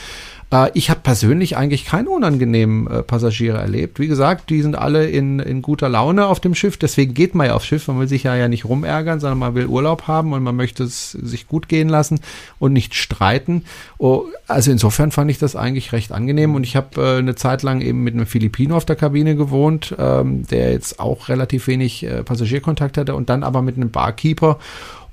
Äh, 0.51 0.71
ich 0.75 0.91
habe 0.91 1.01
persönlich 1.01 1.57
eigentlich 1.57 1.85
keine 1.85 2.11
unangenehmen 2.11 2.87
äh, 2.87 3.03
Passagiere 3.03 3.59
erlebt. 3.59 3.99
Wie 3.99 4.09
gesagt, 4.09 4.51
die 4.51 4.63
sind 4.63 4.77
alle 4.77 5.09
in, 5.09 5.39
in 5.39 5.63
guter 5.63 5.89
Laune 5.89 6.27
auf 6.27 6.41
dem 6.41 6.55
Schiff. 6.55 6.77
Deswegen 6.77 7.15
geht 7.15 7.35
man 7.35 7.49
ja 7.49 7.55
aufs 7.55 7.67
Schiff. 7.67 7.89
Man 7.89 8.01
will 8.01 8.09
sich 8.09 8.23
ja, 8.23 8.35
ja 8.37 8.49
nicht 8.49 8.65
rumärgern, 8.65 9.21
sondern 9.21 9.39
man 9.39 9.55
will 9.55 9.67
Urlaub 9.67 10.07
haben 10.07 10.33
und 10.33 10.43
man 10.43 10.57
möchte 10.57 10.85
es 10.85 11.13
sich 11.13 11.47
gut 11.47 11.69
gehen 11.69 11.89
lassen 11.89 12.21
und 12.59 12.73
nicht 12.73 12.95
streiten. 12.95 13.65
Oh, 13.99 14.25
also 14.47 14.71
insofern 14.71 15.11
fand 15.11 15.31
ich 15.31 15.39
das 15.39 15.57
eigentlich 15.57 15.93
recht 15.93 16.13
angenehm. 16.13 16.55
Und 16.55 16.65
ich 16.65 16.77
habe 16.77 17.01
äh, 17.01 17.19
eine 17.19 17.35
Zeit 17.35 17.63
lang 17.63 17.81
eben 17.81 18.03
mit 18.03 18.15
einem 18.15 18.27
Filipino 18.27 18.77
auf 18.77 18.85
der 18.85 18.97
Kabine 18.97 19.37
gewohnt, 19.37 19.95
ähm, 19.99 20.47
der 20.47 20.73
jetzt 20.73 21.01
auch 21.01 21.29
relativ 21.29 21.67
wenig 21.67 22.05
äh, 22.05 22.23
Passagierkontakt 22.23 22.97
hatte 22.97 23.15
und 23.15 23.29
dann 23.29 23.43
aber 23.43 23.63
mit 23.63 23.77
einem 23.77 23.91
Barkeeper. 23.91 24.59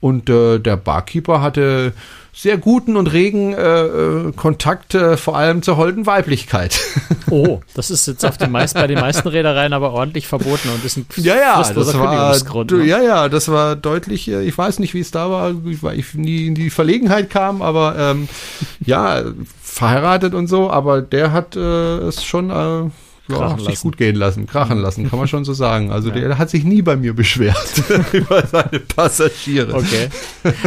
Und 0.02 0.30
äh, 0.30 0.60
der 0.60 0.78
Barkeeper 0.78 1.41
hatte 1.41 1.94
sehr 2.36 2.58
guten 2.58 2.98
und 2.98 3.08
regen 3.08 3.54
äh, 3.54 3.86
äh 3.86 4.32
Kontakt, 4.34 4.93
äh, 4.93 5.15
vor 5.15 5.38
allem 5.38 5.62
zur 5.62 5.78
holden 5.78 6.06
Weiblichkeit. 6.06 6.80
Oh, 7.32 7.62
das 7.74 7.89
ist 7.89 8.06
jetzt 8.06 8.24
auf 8.24 8.38
den 8.38 8.52
meisten, 8.52 8.80
bei 8.80 8.86
den 8.86 9.00
meisten 9.00 9.28
Reedereien 9.28 9.74
aber 9.74 9.93
ordentlich 9.93 10.28
verboten 10.28 10.69
und 10.69 10.86
ist 10.86 10.95
ein 10.95 11.08
ja, 11.15 11.36
ja, 11.36 11.58
das 11.58 11.98
war, 11.98 12.36
ne? 12.38 12.86
ja, 12.86 13.02
ja, 13.02 13.30
das 13.30 13.50
war 13.50 13.76
deutlich, 13.76 14.30
äh, 14.30 14.43
ich 14.43 14.56
weiß 14.56 14.78
nicht, 14.78 14.93
wie 14.93 15.00
es 15.00 15.10
da 15.10 15.32
war, 15.32 15.52
weil 15.56 15.98
ich 15.98 16.13
nie 16.13 16.45
in 16.45 16.54
die 16.54 16.69
Verlegenheit 16.69 17.32
kam, 17.32 17.63
aber 17.63 17.95
ähm, 17.98 18.30
ja, 18.80 19.24
verheiratet 19.60 20.36
und 20.36 20.45
so, 20.45 20.69
aber 20.69 21.02
der 21.02 21.32
hat 21.32 21.56
äh, 21.56 21.60
es 21.60 22.24
schon 22.24 22.52
äh, 22.52 22.91
ja, 23.34 23.58
sich 23.58 23.80
gut 23.80 23.98
gehen 23.98 24.15
lassen, 24.15 24.45
krachen 24.45 24.78
lassen, 24.78 25.10
kann 25.10 25.17
man 25.17 25.28
schon 25.28 25.45
so 25.45 25.54
sagen. 25.54 25.91
Also 25.91 26.10
ja. 26.10 26.15
der 26.15 26.38
hat 26.38 26.52
sich 26.52 26.63
nie 26.63 26.84
bei 26.84 26.95
mir 26.95 27.15
beschwert 27.15 27.58
über 28.12 28.45
seine 28.45 28.82
Passagiere. 28.82 29.74
Okay. 29.74 30.10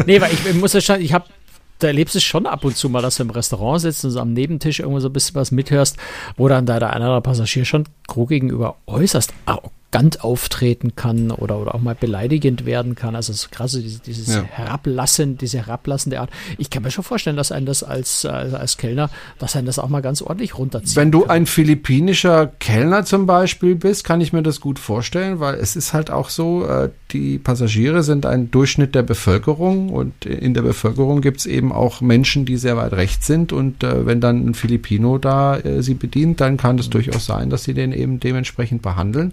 Nee, 0.06 0.20
weil 0.20 0.32
ich, 0.32 0.44
ich 0.44 0.54
muss 0.54 0.72
ja 0.72 0.80
schon, 0.80 1.00
ich 1.00 1.12
habe 1.12 1.26
da 1.78 1.86
erlebst 1.86 2.14
du 2.14 2.20
schon 2.20 2.46
ab 2.46 2.64
und 2.64 2.76
zu 2.76 2.88
mal, 2.88 3.02
dass 3.02 3.16
du 3.16 3.22
im 3.22 3.30
Restaurant 3.30 3.80
sitzt 3.80 4.04
und 4.04 4.10
so 4.10 4.20
am 4.20 4.32
Nebentisch 4.32 4.80
irgendwo 4.80 5.00
so 5.00 5.08
ein 5.08 5.12
bisschen 5.12 5.36
was 5.36 5.50
mithörst, 5.50 5.96
wo 6.36 6.48
dann 6.48 6.66
da 6.66 6.78
der 6.78 6.92
eine 6.92 7.20
Passagier 7.20 7.64
schon 7.64 7.84
Crew 8.06 8.26
gegenüber 8.26 8.76
äußerst 8.86 9.32
arrogant 9.90 10.22
auftreten 10.22 10.94
kann 10.96 11.30
oder, 11.30 11.58
oder 11.58 11.74
auch 11.74 11.80
mal 11.80 11.94
beleidigend 11.94 12.66
werden 12.66 12.94
kann. 12.94 13.14
Also 13.16 13.32
so 13.32 13.48
krass, 13.50 13.72
dieses, 13.72 14.02
dieses 14.02 14.34
ja. 14.34 14.42
Herablassen, 14.42 15.38
diese 15.38 15.58
herablassende 15.58 16.20
Art. 16.20 16.30
Ich 16.58 16.70
kann 16.70 16.82
mir 16.82 16.90
schon 16.90 17.04
vorstellen, 17.04 17.36
dass 17.36 17.52
ein 17.52 17.66
das 17.66 17.82
als, 17.82 18.26
als, 18.26 18.54
als 18.54 18.76
Kellner, 18.76 19.10
dass 19.38 19.56
ein 19.56 19.64
das 19.64 19.78
auch 19.78 19.88
mal 19.88 20.00
ganz 20.00 20.22
ordentlich 20.22 20.58
runterzieht. 20.58 20.96
Wenn 20.96 21.10
du 21.10 21.22
kann. 21.22 21.30
ein 21.30 21.46
philippinischer 21.46 22.46
Kellner 22.58 23.04
zum 23.04 23.26
Beispiel 23.26 23.74
bist, 23.74 24.04
kann 24.04 24.20
ich 24.20 24.32
mir 24.32 24.42
das 24.42 24.60
gut 24.60 24.78
vorstellen, 24.78 25.40
weil 25.40 25.54
es 25.54 25.76
ist 25.76 25.94
halt 25.94 26.10
auch 26.10 26.28
so, 26.28 26.66
äh, 26.66 26.90
die 27.12 27.38
Passagiere 27.38 28.02
sind 28.02 28.26
ein 28.26 28.50
Durchschnitt 28.50 28.94
der 28.94 29.02
Bevölkerung 29.02 29.88
und 29.88 30.26
in 30.26 30.52
der 30.52 30.62
Bevölkerung 30.62 31.22
gibt 31.22 31.40
es 31.40 31.46
eben 31.46 31.72
auch 31.72 32.00
Menschen, 32.02 32.44
die 32.44 32.58
sehr 32.58 32.76
weit 32.76 32.92
rechts 32.92 33.26
sind 33.26 33.52
und 33.52 33.82
äh, 33.82 34.04
wenn 34.04 34.20
dann 34.20 34.46
ein 34.46 34.54
Filipino 34.54 35.16
da 35.16 35.56
äh, 35.56 35.82
sie 35.82 35.94
bedient, 35.94 36.40
dann 36.40 36.58
kann 36.58 36.78
es 36.78 36.90
durchaus 36.90 37.24
sein, 37.24 37.48
dass 37.48 37.64
sie 37.64 37.72
den 37.72 37.92
eben 37.92 38.20
dementsprechend 38.20 38.82
behandeln. 38.82 39.32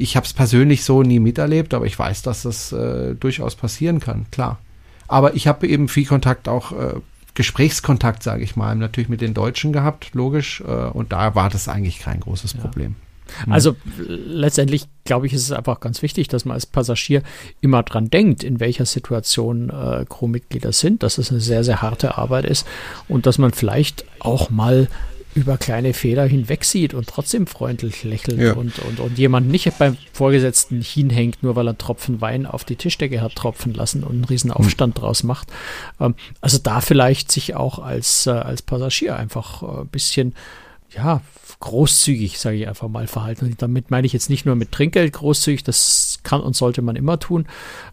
Ich 0.00 0.16
habe 0.16 0.26
es 0.26 0.32
persönlich 0.32 0.84
so 0.84 1.02
nie 1.02 1.20
miterlebt, 1.20 1.74
aber 1.74 1.86
ich 1.86 1.98
weiß, 1.98 2.22
dass 2.22 2.42
das 2.42 2.72
äh, 2.72 3.14
durchaus 3.14 3.54
passieren 3.54 4.00
kann, 4.00 4.26
klar. 4.30 4.58
Aber 5.08 5.34
ich 5.34 5.46
habe 5.46 5.66
eben 5.66 5.88
viel 5.88 6.06
Kontakt, 6.06 6.48
auch 6.48 6.72
äh, 6.72 6.94
Gesprächskontakt, 7.34 8.22
sage 8.22 8.42
ich 8.42 8.56
mal, 8.56 8.74
natürlich 8.76 9.08
mit 9.08 9.20
den 9.20 9.34
Deutschen 9.34 9.72
gehabt, 9.72 10.10
logisch. 10.14 10.60
Äh, 10.60 10.70
und 10.70 11.12
da 11.12 11.34
war 11.34 11.50
das 11.50 11.68
eigentlich 11.68 11.98
kein 11.98 12.20
großes. 12.20 12.54
Problem. 12.54 12.96
Hm. 13.44 13.52
Also 13.52 13.76
letztendlich 13.98 14.86
glaube 15.04 15.26
ich, 15.26 15.32
ist 15.32 15.42
es 15.42 15.52
einfach 15.52 15.80
ganz 15.80 16.02
wichtig, 16.02 16.28
dass 16.28 16.44
man 16.44 16.54
als 16.54 16.66
Passagier 16.66 17.22
immer 17.60 17.82
dran 17.82 18.10
denkt, 18.10 18.42
in 18.42 18.60
welcher 18.60 18.86
Situation 18.86 19.70
äh, 19.70 20.04
Crewmitglieder 20.08 20.72
sind, 20.72 21.02
dass 21.02 21.18
es 21.18 21.30
eine 21.30 21.40
sehr, 21.40 21.64
sehr 21.64 21.82
harte 21.82 22.18
Arbeit 22.18 22.44
ist 22.44 22.66
und 23.08 23.26
dass 23.26 23.38
man 23.38 23.52
vielleicht 23.52 24.04
auch 24.20 24.50
mal 24.50 24.88
über 25.34 25.58
kleine 25.58 25.94
Fehler 25.94 26.26
hinwegsieht 26.26 26.94
und 26.94 27.06
trotzdem 27.08 27.46
freundlich 27.46 28.02
lächelt 28.02 28.40
ja. 28.40 28.52
und, 28.54 28.78
und, 28.80 29.00
und 29.00 29.18
jemand 29.18 29.48
nicht 29.48 29.78
beim 29.78 29.96
Vorgesetzten 30.12 30.80
hinhängt, 30.80 31.42
nur 31.42 31.56
weil 31.56 31.66
er 31.68 31.70
einen 31.70 31.78
Tropfen 31.78 32.20
Wein 32.20 32.46
auf 32.46 32.64
die 32.64 32.76
Tischdecke 32.76 33.20
hat 33.20 33.36
tropfen 33.36 33.72
lassen 33.72 34.02
und 34.02 34.12
einen 34.12 34.24
riesen 34.24 34.50
Aufstand 34.50 34.96
mhm. 34.96 35.00
draus 35.00 35.22
macht. 35.22 35.48
Ähm, 36.00 36.14
also 36.40 36.58
da 36.58 36.80
vielleicht 36.80 37.30
sich 37.30 37.54
auch 37.54 37.78
als, 37.78 38.26
äh, 38.26 38.30
als 38.30 38.62
Passagier 38.62 39.16
einfach 39.16 39.62
ein 39.62 39.82
äh, 39.82 39.84
bisschen, 39.84 40.34
ja, 40.90 41.20
großzügig, 41.60 42.38
sage 42.38 42.56
ich 42.56 42.68
einfach 42.68 42.88
mal, 42.88 43.06
verhalten. 43.06 43.46
Und 43.46 43.62
damit 43.62 43.90
meine 43.90 44.06
ich 44.06 44.12
jetzt 44.12 44.30
nicht 44.30 44.46
nur 44.46 44.56
mit 44.56 44.72
Trinkgeld 44.72 45.12
großzügig, 45.12 45.62
das 45.62 46.20
kann 46.22 46.40
und 46.40 46.56
sollte 46.56 46.82
man 46.82 46.96
immer 46.96 47.18
tun, 47.18 47.46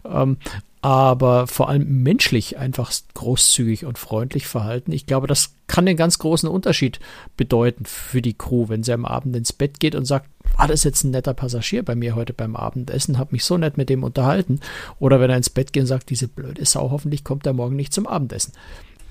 ähm, 0.04 0.38
aber 0.80 1.46
vor 1.46 1.68
allem 1.68 2.02
menschlich 2.02 2.56
einfach 2.56 2.92
großzügig 3.14 3.84
und 3.84 3.98
freundlich 3.98 4.46
verhalten. 4.46 4.92
Ich 4.92 5.06
glaube, 5.06 5.26
das 5.26 5.54
kann 5.66 5.88
einen 5.88 5.96
ganz 5.96 6.18
großen 6.18 6.48
Unterschied 6.48 7.00
bedeuten 7.36 7.84
für 7.84 8.22
die 8.22 8.34
Crew, 8.34 8.68
wenn 8.68 8.84
sie 8.84 8.92
am 8.92 9.04
Abend 9.04 9.34
ins 9.34 9.52
Bett 9.52 9.80
geht 9.80 9.94
und 9.94 10.04
sagt, 10.04 10.28
war 10.56 10.68
das 10.68 10.84
jetzt 10.84 11.04
ein 11.04 11.10
netter 11.10 11.34
Passagier 11.34 11.84
bei 11.84 11.94
mir 11.94 12.14
heute 12.14 12.32
beim 12.32 12.56
Abendessen, 12.56 13.18
habe 13.18 13.32
mich 13.32 13.44
so 13.44 13.58
nett 13.58 13.76
mit 13.76 13.90
dem 13.90 14.04
unterhalten. 14.04 14.60
Oder 14.98 15.20
wenn 15.20 15.30
er 15.30 15.36
ins 15.36 15.50
Bett 15.50 15.72
geht 15.72 15.82
und 15.82 15.88
sagt, 15.88 16.10
diese 16.10 16.28
blöde 16.28 16.64
Sau, 16.64 16.90
hoffentlich 16.90 17.24
kommt 17.24 17.46
er 17.46 17.52
morgen 17.52 17.76
nicht 17.76 17.92
zum 17.92 18.06
Abendessen. 18.06 18.52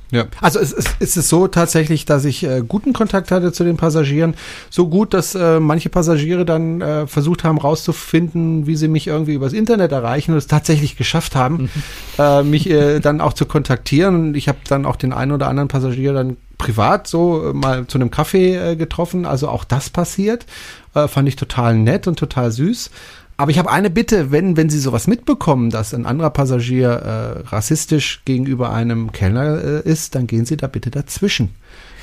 Ja, 0.09 0.25
also 0.39 0.59
es, 0.59 0.71
es, 0.71 0.85
es 0.99 1.17
ist 1.17 1.27
so 1.27 1.47
tatsächlich, 1.47 2.05
dass 2.05 2.23
ich 2.23 2.43
äh, 2.43 2.63
guten 2.65 2.93
Kontakt 2.93 3.29
hatte 3.31 3.51
zu 3.51 3.63
den 3.65 3.75
Passagieren. 3.75 4.35
So 4.69 4.87
gut, 4.87 5.13
dass 5.13 5.35
äh, 5.35 5.59
manche 5.59 5.89
Passagiere 5.89 6.45
dann 6.45 6.81
äh, 6.81 7.07
versucht 7.07 7.43
haben, 7.43 7.57
rauszufinden, 7.57 8.67
wie 8.67 8.77
sie 8.77 8.87
mich 8.87 9.07
irgendwie 9.07 9.33
übers 9.33 9.53
Internet 9.53 9.91
erreichen 9.91 10.31
und 10.31 10.37
es 10.37 10.47
tatsächlich 10.47 10.95
geschafft 10.95 11.35
haben, 11.35 11.63
mhm. 11.63 11.69
äh, 12.19 12.43
mich 12.43 12.69
äh, 12.69 12.99
dann 12.99 13.19
auch 13.19 13.33
zu 13.33 13.45
kontaktieren. 13.45 14.15
Und 14.15 14.35
ich 14.35 14.47
habe 14.47 14.59
dann 14.67 14.85
auch 14.85 14.95
den 14.95 15.11
einen 15.11 15.33
oder 15.33 15.49
anderen 15.49 15.67
Passagier 15.67 16.13
dann 16.13 16.37
privat 16.57 17.07
so 17.07 17.49
äh, 17.49 17.53
mal 17.53 17.85
zu 17.87 17.97
einem 17.97 18.09
Kaffee 18.09 18.55
äh, 18.55 18.75
getroffen. 18.77 19.25
Also 19.25 19.49
auch 19.49 19.65
das 19.65 19.89
passiert. 19.89 20.45
Äh, 20.95 21.07
fand 21.07 21.27
ich 21.27 21.35
total 21.35 21.75
nett 21.75 22.07
und 22.07 22.17
total 22.17 22.51
süß. 22.51 22.91
Aber 23.37 23.51
ich 23.51 23.59
habe 23.59 23.69
eine 23.69 23.91
Bitte, 23.91 24.31
wenn, 24.31 24.57
wenn 24.57 24.69
Sie 24.69 24.79
sowas 24.79 25.05
mitbekommen, 25.05 25.69
dass 25.69 25.93
ein 25.93 26.07
anderer 26.07 26.31
Passagier 26.31 26.89
äh, 26.89 27.47
rassistisch 27.47 28.23
gegenüber 28.25 28.73
einem 28.73 29.11
Kellner 29.11 29.63
äh, 29.63 29.89
ist, 29.89 30.15
dann 30.15 30.25
gehen 30.25 30.45
Sie 30.45 30.57
da 30.57 30.65
bitte 30.65 30.89
dazwischen. 30.89 31.49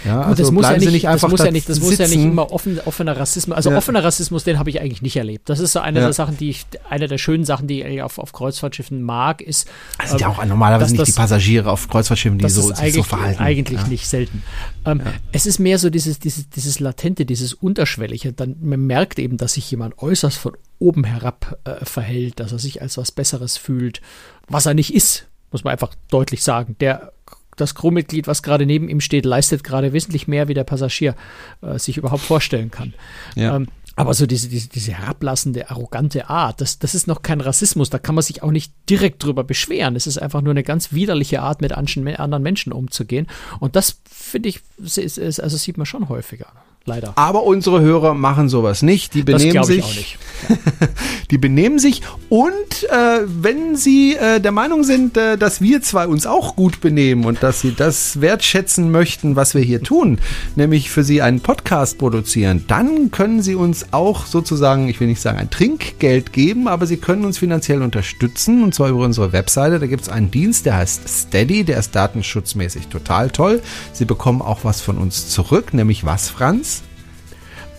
Ja, 0.04 0.22
also 0.22 0.42
das 0.42 0.52
muss 0.52 0.64
ja 0.64 0.76
nicht, 0.76 0.90
nicht 0.90 1.06
das 1.06 1.22
muss 1.22 1.40
ja 1.40 1.50
nicht, 1.50 1.68
das 1.68 1.80
muss 1.80 1.98
ja 1.98 2.06
nicht 2.06 2.16
immer 2.16 2.52
offen, 2.52 2.80
offener 2.84 3.16
Rassismus. 3.16 3.56
Also 3.56 3.70
ja. 3.70 3.76
offener 3.76 4.04
Rassismus, 4.04 4.44
den 4.44 4.58
habe 4.58 4.70
ich 4.70 4.80
eigentlich 4.80 5.02
nicht 5.02 5.16
erlebt. 5.16 5.48
Das 5.48 5.60
ist 5.60 5.72
so 5.72 5.80
eine 5.80 6.00
ja. 6.00 6.06
der 6.06 6.12
Sachen, 6.12 6.36
die 6.36 6.50
ich, 6.50 6.66
eine 6.88 7.08
der 7.08 7.18
schönen 7.18 7.44
Sachen, 7.44 7.66
die 7.66 7.82
ich 7.82 8.02
auf, 8.02 8.18
auf 8.18 8.32
Kreuzfahrtschiffen 8.32 9.02
mag, 9.02 9.40
ist. 9.40 9.68
Das 9.98 10.10
sind 10.10 10.20
ja 10.20 10.28
auch 10.28 10.44
normalerweise 10.44 10.92
nicht 10.92 11.00
das, 11.00 11.08
die 11.08 11.14
Passagiere 11.14 11.70
auf 11.70 11.88
Kreuzfahrtschiffen, 11.88 12.38
die 12.38 12.48
so, 12.48 12.72
sich 12.72 12.94
so 12.94 13.02
verhalten. 13.02 13.42
Eigentlich 13.42 13.86
nicht 13.86 14.06
selten. 14.06 14.42
Ähm, 14.84 15.00
es 15.32 15.46
ist 15.46 15.58
mehr 15.58 15.78
so 15.78 15.90
dieses, 15.90 16.18
dieses, 16.18 16.50
dieses 16.50 16.80
latente, 16.80 17.24
dieses 17.24 17.54
unterschwellige. 17.54 18.32
Dann 18.32 18.56
man 18.60 18.80
merkt 18.86 19.18
eben, 19.18 19.36
dass 19.36 19.54
sich 19.54 19.70
jemand 19.70 19.98
äußerst 19.98 20.36
von 20.36 20.56
oben 20.78 21.04
herab 21.04 21.58
äh, 21.64 21.84
verhält, 21.84 22.40
dass 22.40 22.52
er 22.52 22.58
sich 22.58 22.82
als 22.82 22.98
was 22.98 23.12
Besseres 23.12 23.56
fühlt, 23.56 24.02
was 24.48 24.66
er 24.66 24.74
nicht 24.74 24.94
ist, 24.94 25.26
muss 25.50 25.64
man 25.64 25.72
einfach 25.72 25.94
deutlich 26.10 26.42
sagen. 26.42 26.76
Der 26.80 27.12
das 27.56 27.74
Crewmitglied, 27.74 28.26
was 28.26 28.42
gerade 28.42 28.66
neben 28.66 28.88
ihm 28.88 29.00
steht, 29.00 29.24
leistet 29.24 29.64
gerade 29.64 29.92
wesentlich 29.92 30.28
mehr, 30.28 30.48
wie 30.48 30.54
der 30.54 30.64
Passagier 30.64 31.14
äh, 31.62 31.78
sich 31.78 31.96
überhaupt 31.96 32.22
vorstellen 32.22 32.70
kann. 32.70 32.94
Ja. 33.34 33.56
Ähm, 33.56 33.68
aber 33.96 34.12
so 34.14 34.26
diese, 34.26 34.48
diese, 34.48 34.68
diese 34.68 34.92
herablassende, 34.92 35.70
arrogante 35.70 36.28
Art, 36.28 36.60
das, 36.60 36.80
das 36.80 36.96
ist 36.96 37.06
noch 37.06 37.22
kein 37.22 37.40
Rassismus, 37.40 37.90
da 37.90 37.98
kann 37.98 38.16
man 38.16 38.22
sich 38.22 38.42
auch 38.42 38.50
nicht 38.50 38.72
direkt 38.90 39.22
drüber 39.22 39.44
beschweren. 39.44 39.94
Es 39.94 40.08
ist 40.08 40.18
einfach 40.18 40.42
nur 40.42 40.50
eine 40.50 40.64
ganz 40.64 40.92
widerliche 40.92 41.42
Art, 41.42 41.60
mit 41.60 41.72
anderen 41.72 42.42
Menschen 42.42 42.72
umzugehen. 42.72 43.28
Und 43.60 43.76
das, 43.76 44.00
finde 44.10 44.48
ich, 44.48 44.60
ist, 44.78 44.98
ist, 44.98 45.38
also 45.38 45.56
sieht 45.56 45.76
man 45.76 45.86
schon 45.86 46.08
häufiger 46.08 46.48
leider. 46.86 47.12
Aber 47.16 47.44
unsere 47.44 47.80
Hörer 47.80 48.14
machen 48.14 48.48
sowas 48.48 48.82
nicht. 48.82 49.14
Die 49.14 49.22
benehmen 49.22 49.64
sich. 49.64 50.18
die 51.30 51.38
benehmen 51.38 51.78
sich 51.78 52.02
und 52.28 52.52
äh, 52.90 53.20
wenn 53.26 53.76
sie 53.76 54.16
äh, 54.16 54.40
der 54.40 54.52
Meinung 54.52 54.84
sind, 54.84 55.16
äh, 55.16 55.38
dass 55.38 55.60
wir 55.60 55.80
zwei 55.80 56.06
uns 56.06 56.26
auch 56.26 56.56
gut 56.56 56.80
benehmen 56.80 57.24
und 57.24 57.42
dass 57.42 57.60
sie 57.60 57.74
das 57.74 58.20
wertschätzen 58.20 58.90
möchten, 58.90 59.36
was 59.36 59.54
wir 59.54 59.62
hier 59.62 59.82
tun, 59.82 60.18
nämlich 60.56 60.90
für 60.90 61.04
sie 61.04 61.22
einen 61.22 61.40
Podcast 61.40 61.98
produzieren, 61.98 62.64
dann 62.68 63.10
können 63.10 63.42
sie 63.42 63.54
uns 63.54 63.86
auch 63.92 64.26
sozusagen, 64.26 64.88
ich 64.88 65.00
will 65.00 65.08
nicht 65.08 65.20
sagen 65.20 65.38
ein 65.38 65.50
Trinkgeld 65.50 66.32
geben, 66.32 66.68
aber 66.68 66.86
sie 66.86 66.96
können 66.96 67.24
uns 67.24 67.38
finanziell 67.38 67.82
unterstützen 67.82 68.62
und 68.62 68.74
zwar 68.74 68.88
über 68.90 69.04
unsere 69.04 69.32
Webseite. 69.32 69.78
Da 69.78 69.86
gibt 69.86 70.02
es 70.02 70.08
einen 70.08 70.30
Dienst, 70.30 70.66
der 70.66 70.76
heißt 70.76 71.08
Steady, 71.08 71.64
der 71.64 71.78
ist 71.78 71.94
datenschutzmäßig 71.94 72.88
total 72.88 73.30
toll. 73.30 73.62
Sie 73.92 74.04
bekommen 74.04 74.42
auch 74.42 74.64
was 74.64 74.80
von 74.80 74.98
uns 74.98 75.28
zurück, 75.28 75.72
nämlich 75.72 76.04
was, 76.04 76.28
Franz? 76.28 76.73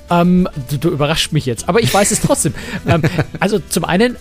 Ähm, 0.09 0.47
du, 0.69 0.77
du, 0.77 0.89
überrascht 0.89 1.31
mich 1.31 1.45
jetzt, 1.45 1.67
aber 1.67 1.81
ich 1.81 1.93
weiß 1.93 2.11
es 2.11 2.21
trotzdem. 2.21 2.53
ähm, 2.87 3.01
also 3.39 3.59
zum 3.59 3.85
einen 3.85 4.17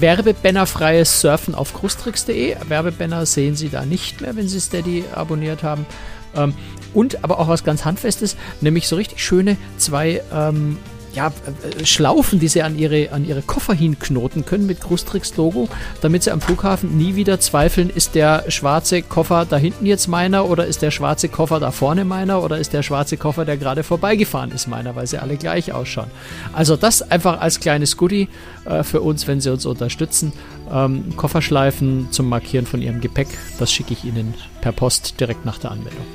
werbebannerfreies 0.00 1.20
Surfen 1.20 1.54
auf 1.54 1.74
krustrix.de. 1.74 2.56
Werbebanner 2.68 3.24
sehen 3.26 3.54
Sie 3.54 3.68
da 3.68 3.84
nicht 3.84 4.20
mehr, 4.20 4.34
wenn 4.36 4.48
Sie 4.48 4.60
Steady 4.60 5.04
abonniert 5.14 5.62
haben. 5.62 5.86
Ähm, 6.34 6.54
und 6.94 7.22
aber 7.22 7.38
auch 7.38 7.48
was 7.48 7.64
ganz 7.64 7.84
Handfestes, 7.84 8.36
nämlich 8.60 8.88
so 8.88 8.96
richtig 8.96 9.22
schöne 9.22 9.56
zwei 9.76 10.22
ähm, 10.32 10.78
ja, 11.18 11.32
äh, 11.80 11.84
Schlaufen, 11.84 12.38
die 12.38 12.46
sie 12.46 12.62
an 12.62 12.78
ihre, 12.78 13.10
an 13.10 13.26
ihre 13.26 13.42
Koffer 13.42 13.74
hinknoten 13.74 14.44
können 14.44 14.66
mit 14.66 14.80
Krustrix-Logo, 14.80 15.68
damit 16.00 16.22
sie 16.22 16.30
am 16.30 16.40
Flughafen 16.40 16.96
nie 16.96 17.16
wieder 17.16 17.40
zweifeln, 17.40 17.90
ist 17.90 18.14
der 18.14 18.44
schwarze 18.50 19.02
Koffer 19.02 19.44
da 19.44 19.56
hinten 19.56 19.84
jetzt 19.84 20.06
meiner 20.06 20.48
oder 20.48 20.66
ist 20.66 20.80
der 20.80 20.92
schwarze 20.92 21.28
Koffer 21.28 21.58
da 21.58 21.72
vorne 21.72 22.04
meiner 22.04 22.42
oder 22.42 22.58
ist 22.58 22.72
der 22.72 22.84
schwarze 22.84 23.16
Koffer, 23.16 23.44
der 23.44 23.56
gerade 23.56 23.82
vorbeigefahren 23.82 24.52
ist, 24.52 24.68
meiner, 24.68 24.94
weil 24.94 25.08
sie 25.08 25.18
alle 25.18 25.36
gleich 25.36 25.72
ausschauen. 25.72 26.10
Also 26.52 26.76
das 26.76 27.02
einfach 27.02 27.40
als 27.40 27.58
kleines 27.58 27.96
Goodie 27.96 28.28
äh, 28.64 28.84
für 28.84 29.00
uns, 29.00 29.26
wenn 29.26 29.40
sie 29.40 29.52
uns 29.52 29.66
unterstützen. 29.66 30.32
Ähm, 30.70 31.16
Kofferschleifen 31.16 32.12
zum 32.12 32.28
Markieren 32.28 32.66
von 32.66 32.80
ihrem 32.80 33.00
Gepäck, 33.00 33.28
das 33.58 33.72
schicke 33.72 33.92
ich 33.92 34.04
Ihnen 34.04 34.34
per 34.60 34.72
Post 34.72 35.18
direkt 35.18 35.44
nach 35.44 35.58
der 35.58 35.72
Anmeldung. 35.72 36.06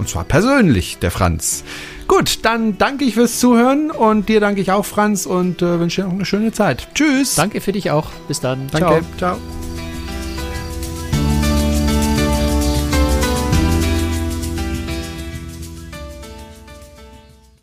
Und 0.00 0.08
zwar 0.08 0.24
persönlich, 0.24 0.96
der 0.96 1.10
Franz. 1.10 1.62
Gut, 2.10 2.40
dann 2.42 2.76
danke 2.76 3.04
ich 3.04 3.14
fürs 3.14 3.38
Zuhören 3.38 3.92
und 3.92 4.28
dir 4.28 4.40
danke 4.40 4.60
ich 4.60 4.72
auch, 4.72 4.84
Franz, 4.84 5.26
und 5.26 5.62
äh, 5.62 5.78
wünsche 5.78 6.02
dir 6.02 6.08
noch 6.08 6.14
eine 6.14 6.24
schöne 6.24 6.50
Zeit. 6.50 6.88
Tschüss. 6.92 7.36
Danke 7.36 7.60
für 7.60 7.70
dich 7.70 7.92
auch. 7.92 8.10
Bis 8.26 8.40
dann. 8.40 8.66
Danke. 8.72 9.04
Ciao. 9.16 9.36
Ciao. 9.36 9.69